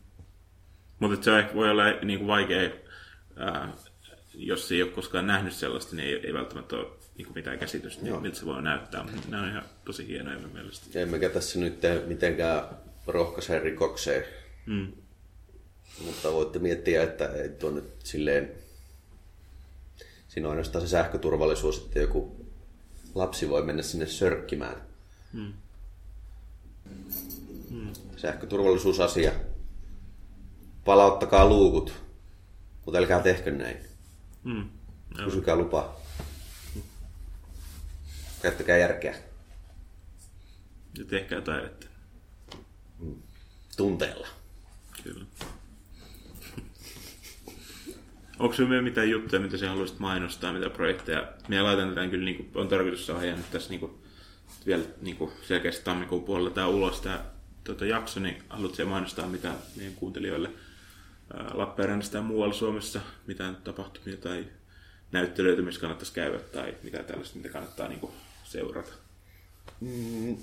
Mutta 1.00 1.24
se 1.24 1.32
voi 1.56 1.70
olla 1.70 1.84
niin 2.04 2.20
kuin 2.20 2.28
vaikea, 2.28 2.70
ää, 3.38 3.74
jos 4.34 4.72
ei 4.72 4.84
ole 4.84 4.92
koskaan 4.92 5.28
nähnyt 5.28 5.54
sellaista, 5.54 5.96
niin 5.96 6.08
ei, 6.08 6.28
ei 6.28 6.34
välttämättä 6.34 6.76
ole 6.76 6.88
niin 7.18 7.26
kuin 7.26 7.36
mitään 7.36 7.60
käsitystä, 7.60 8.08
Joo. 8.08 8.20
miltä 8.20 8.38
se 8.38 8.46
voi 8.46 8.62
näyttää. 8.62 9.06
Nämä 9.30 9.44
on 9.44 9.50
ihan 9.50 9.64
tosi 9.86 10.08
hienoja 10.08 10.38
minun 10.38 10.54
mielestä. 10.54 11.00
Emmekä 11.00 11.30
tässä 11.30 11.60
nyt 11.60 11.80
tee 11.80 12.04
mitenkään 12.06 12.64
rohkaiseen 13.08 13.62
rikokseen. 13.62 14.26
Mm. 14.66 14.92
Mutta 16.06 16.32
voitte 16.32 16.60
miettiä, 16.60 17.04
että 17.04 17.28
ei 17.28 17.50
tuo 17.50 17.72
nyt 17.72 17.86
silleen... 18.04 18.65
Siinä 20.36 20.48
on 20.48 20.52
ainoastaan 20.52 20.82
se 20.82 20.88
sähköturvallisuus, 20.88 21.78
että 21.78 22.00
joku 22.00 22.46
lapsi 23.16 23.50
voi 23.50 23.62
mennä 23.66 23.84
sinne 23.84 24.06
sörkkimään. 24.06 24.82
Mm. 25.34 25.54
Mm. 27.70 27.94
Sähköturvallisuusasia. 28.18 29.32
Palauttakaa 30.86 31.50
luukut, 31.50 31.94
mutta 32.86 33.00
älkää 33.00 33.20
tehkö 33.20 33.52
näin. 33.52 33.78
Mm. 34.44 34.70
Kysykää 35.26 35.56
lupaa. 35.56 36.02
Käyttäkää 38.42 38.78
järkeä. 38.78 39.16
Ja 40.98 41.06
tehkää 41.06 41.42
taidetta. 41.42 41.88
Mm. 43.00 43.16
Tunteella. 43.78 44.28
Kyllä. 45.04 45.26
Onko 48.40 48.56
sinulla 48.56 48.82
mitään 48.82 49.10
juttuja, 49.10 49.42
mitä 49.42 49.58
sinä 49.58 49.70
haluaisit 49.70 50.00
mainostaa, 50.00 50.54
mitä 50.54 50.70
projekteja? 50.70 51.28
Minä 51.48 51.64
laitan 51.64 51.90
tätä 51.90 52.08
kyllä, 52.08 52.26
niin 52.26 52.38
kuin, 52.38 52.50
on 52.56 52.68
tarkoitus 52.68 53.08
saada 53.08 53.36
nyt 53.36 53.52
tässä 53.52 53.70
niin 53.70 53.80
kuin, 53.80 53.92
vielä 54.66 54.84
niin 55.02 55.18
kuin 55.18 55.32
selkeästi 55.42 55.86
tammikuun 55.86 56.24
puolella 56.24 56.50
tämä 56.50 56.68
ulos 56.68 57.02
tämä 57.02 57.26
tuota, 57.64 57.86
jakso, 57.86 58.20
niin 58.20 58.44
haluatko 58.50 58.86
mainostaa 58.86 59.28
mitä 59.28 59.52
meidän 59.76 59.96
kuuntelijoille 59.96 60.50
Lappeenrannasta 61.54 62.18
ja 62.18 62.24
muualla 62.24 62.54
Suomessa, 62.54 63.02
mitä 63.28 63.54
tapahtumia 63.64 64.18
tai 64.18 64.46
näyttelyitä, 65.12 65.62
missä 65.62 65.82
kannattaisi 65.82 66.14
käydä 66.14 66.40
tai 66.40 66.74
mitä 66.84 67.04
tällaista, 67.04 67.38
mitä 67.38 67.50
kannattaa 67.50 67.88
niin 67.88 68.00
kuin, 68.00 68.12
seurata? 68.44 68.92
Mm. 69.82 70.38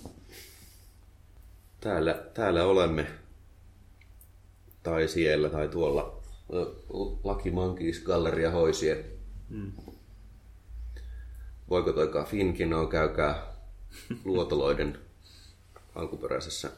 Täällä, 1.80 2.22
täällä 2.34 2.64
olemme 2.64 3.06
tai 4.82 5.08
siellä 5.08 5.48
tai 5.48 5.68
tuolla 5.68 6.21
Lucky 7.24 7.50
Monkeys 7.50 8.00
Galleria 8.00 8.50
Hoisie. 8.50 9.04
Mm. 9.48 9.72
Voiko 11.70 11.92
toikaa 11.92 12.24
Finkinoa, 12.24 12.88
käykää 12.88 13.52
luotoloiden 14.24 14.98
alkuperäisessä 15.94 16.70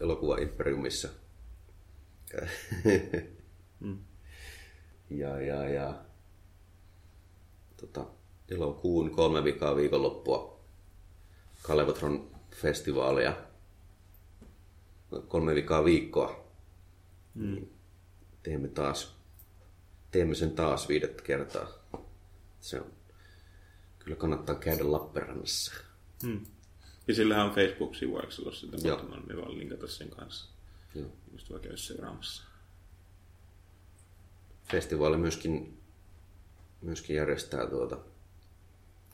elokuva 0.00 0.36
Imperiumissa. 0.36 1.08
mm. 3.80 3.98
Ja, 5.10 5.40
ja, 5.40 5.68
ja 5.68 5.94
tota, 7.76 8.06
elokuun 8.48 9.10
kolme 9.10 9.44
vikaa 9.44 9.76
viikonloppua 9.76 10.60
Kalevatron 11.62 12.30
festivaalia. 12.50 13.36
Kolme 15.28 15.54
vikaa 15.54 15.84
viikkoa. 15.84 16.44
Mm. 17.34 17.66
Teemme 18.42 18.68
taas, 18.68 19.16
teemme 20.10 20.34
sen 20.34 20.50
taas 20.50 20.88
viidettä 20.88 21.22
kertaa. 21.22 21.68
Se 22.60 22.80
on, 22.80 22.92
kyllä 23.98 24.16
kannattaa 24.16 24.54
käydä 24.54 24.92
Lappeenrannassa. 24.92 25.72
Mm. 26.22 26.46
Ja 27.08 27.14
sillähän 27.14 27.46
on 27.46 27.54
Facebook-sivu, 27.54 28.18
eikö 28.18 28.30
se 28.30 28.42
ole 28.42 28.54
sitä 28.54 28.76
Me 29.26 29.36
vaan 29.36 29.58
linkata 29.58 29.86
sen 29.86 30.10
kanssa. 30.10 30.50
Joo. 30.94 31.08
Just 31.32 31.50
voi 31.50 31.60
käydä 31.60 31.76
seuraamassa. 31.76 32.42
Festivaali 34.64 35.16
myöskin, 35.16 35.78
myöskin 36.82 37.16
järjestää 37.16 37.66
tuota 37.66 37.98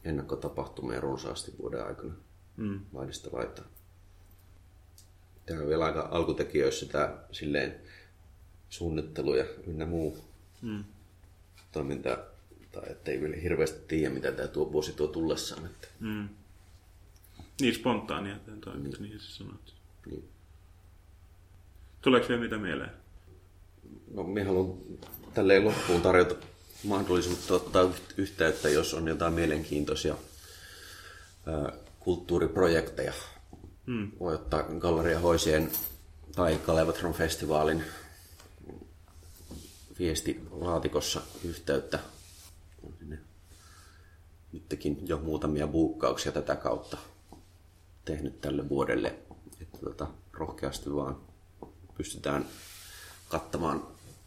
ennakkotapahtumia 0.04 1.00
runsaasti 1.00 1.54
vuoden 1.58 1.86
aikana 1.86 2.14
mm. 2.56 2.80
laidasta 2.92 3.28
laittaa. 3.32 3.64
Tämä 5.46 5.60
on 5.60 5.68
vielä 5.68 5.84
aika 5.84 6.08
alkutekijöissä 6.10 6.86
tämä 6.86 7.18
silleen 7.32 7.80
suunnittelu 8.70 9.34
ja 9.34 9.44
ynnä 9.66 9.86
muu 9.86 10.18
mm. 10.62 10.84
toiminta 11.72 12.18
tai 12.72 12.90
ettei 12.90 13.20
vielä 13.20 13.36
hirveästi 13.36 13.78
tiedä, 13.88 14.14
mitä 14.14 14.32
tämä 14.32 14.48
tuo 14.48 14.72
vuosi 14.72 14.92
tuo 14.92 15.06
tullessaan. 15.06 15.66
Että, 15.66 15.88
Mm. 16.00 16.28
Niin 17.60 17.74
spontaania, 17.74 18.36
tai 18.64 18.76
niin. 18.76 18.94
niin 19.00 19.20
sä 19.20 19.36
sanot. 19.36 19.74
niin. 20.06 20.28
Tuleeko 22.02 22.28
vielä 22.28 22.42
mitä 22.42 22.58
mieleen? 22.58 22.90
No, 24.14 24.22
minä 24.22 24.46
haluan 24.46 24.78
tälleen 25.34 25.64
loppuun 25.64 26.02
tarjota 26.02 26.34
mahdollisuutta 26.84 27.54
ottaa 27.54 27.82
yht- 27.84 28.14
yhteyttä, 28.16 28.68
jos 28.68 28.94
on 28.94 29.08
jotain 29.08 29.32
mielenkiintoisia 29.32 30.14
ää, 31.46 31.72
kulttuuriprojekteja. 32.00 33.12
Mm. 33.86 34.10
Voi 34.20 34.34
ottaa 34.34 34.62
Galleria 34.62 35.18
Hoisien 35.18 35.70
tai 36.36 36.58
Kalevatron 36.66 37.14
festivaalin 37.14 37.84
viestilaatikossa 39.98 41.20
yhteyttä. 41.44 41.98
On 42.82 42.94
sinne 42.98 43.18
nytkin 44.52 45.08
jo 45.08 45.18
muutamia 45.18 45.66
buukkauksia 45.66 46.32
tätä 46.32 46.56
kautta 46.56 46.98
tehnyt 48.04 48.40
tälle 48.40 48.68
vuodelle. 48.68 49.14
Että 49.60 49.78
tota, 49.84 50.06
rohkeasti 50.32 50.94
vaan 50.94 51.16
pystytään 51.96 52.46
kattamaan 53.28 53.86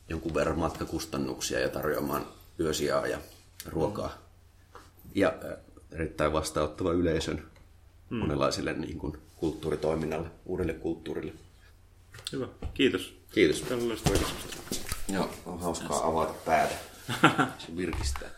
jonkun 0.09 0.33
verran 0.33 0.59
matkakustannuksia 0.59 1.59
ja 1.59 1.69
tarjoamaan 1.69 2.27
yösijaa 2.59 3.07
ja 3.07 3.19
ruokaa. 3.65 4.17
Ja 5.15 5.33
erittäin 5.91 6.33
vastaanottava 6.33 6.91
yleisön 6.91 7.43
mm. 8.09 8.17
monenlaiselle 8.17 8.73
niin 8.73 8.97
kuin, 8.97 9.17
kulttuuritoiminnalle, 9.35 10.31
uudelle 10.45 10.73
kulttuurille. 10.73 11.33
Hyvä. 12.31 12.47
Kiitos. 12.73 13.13
Kiitos. 13.33 13.63
Loistava 13.69 14.15
keskustelu. 14.17 14.80
Joo, 15.13 15.29
on 15.45 15.59
hauskaa 15.61 16.07
avata 16.07 16.33
päätä. 16.45 16.75
Se 17.65 17.75
virkistää. 17.77 18.29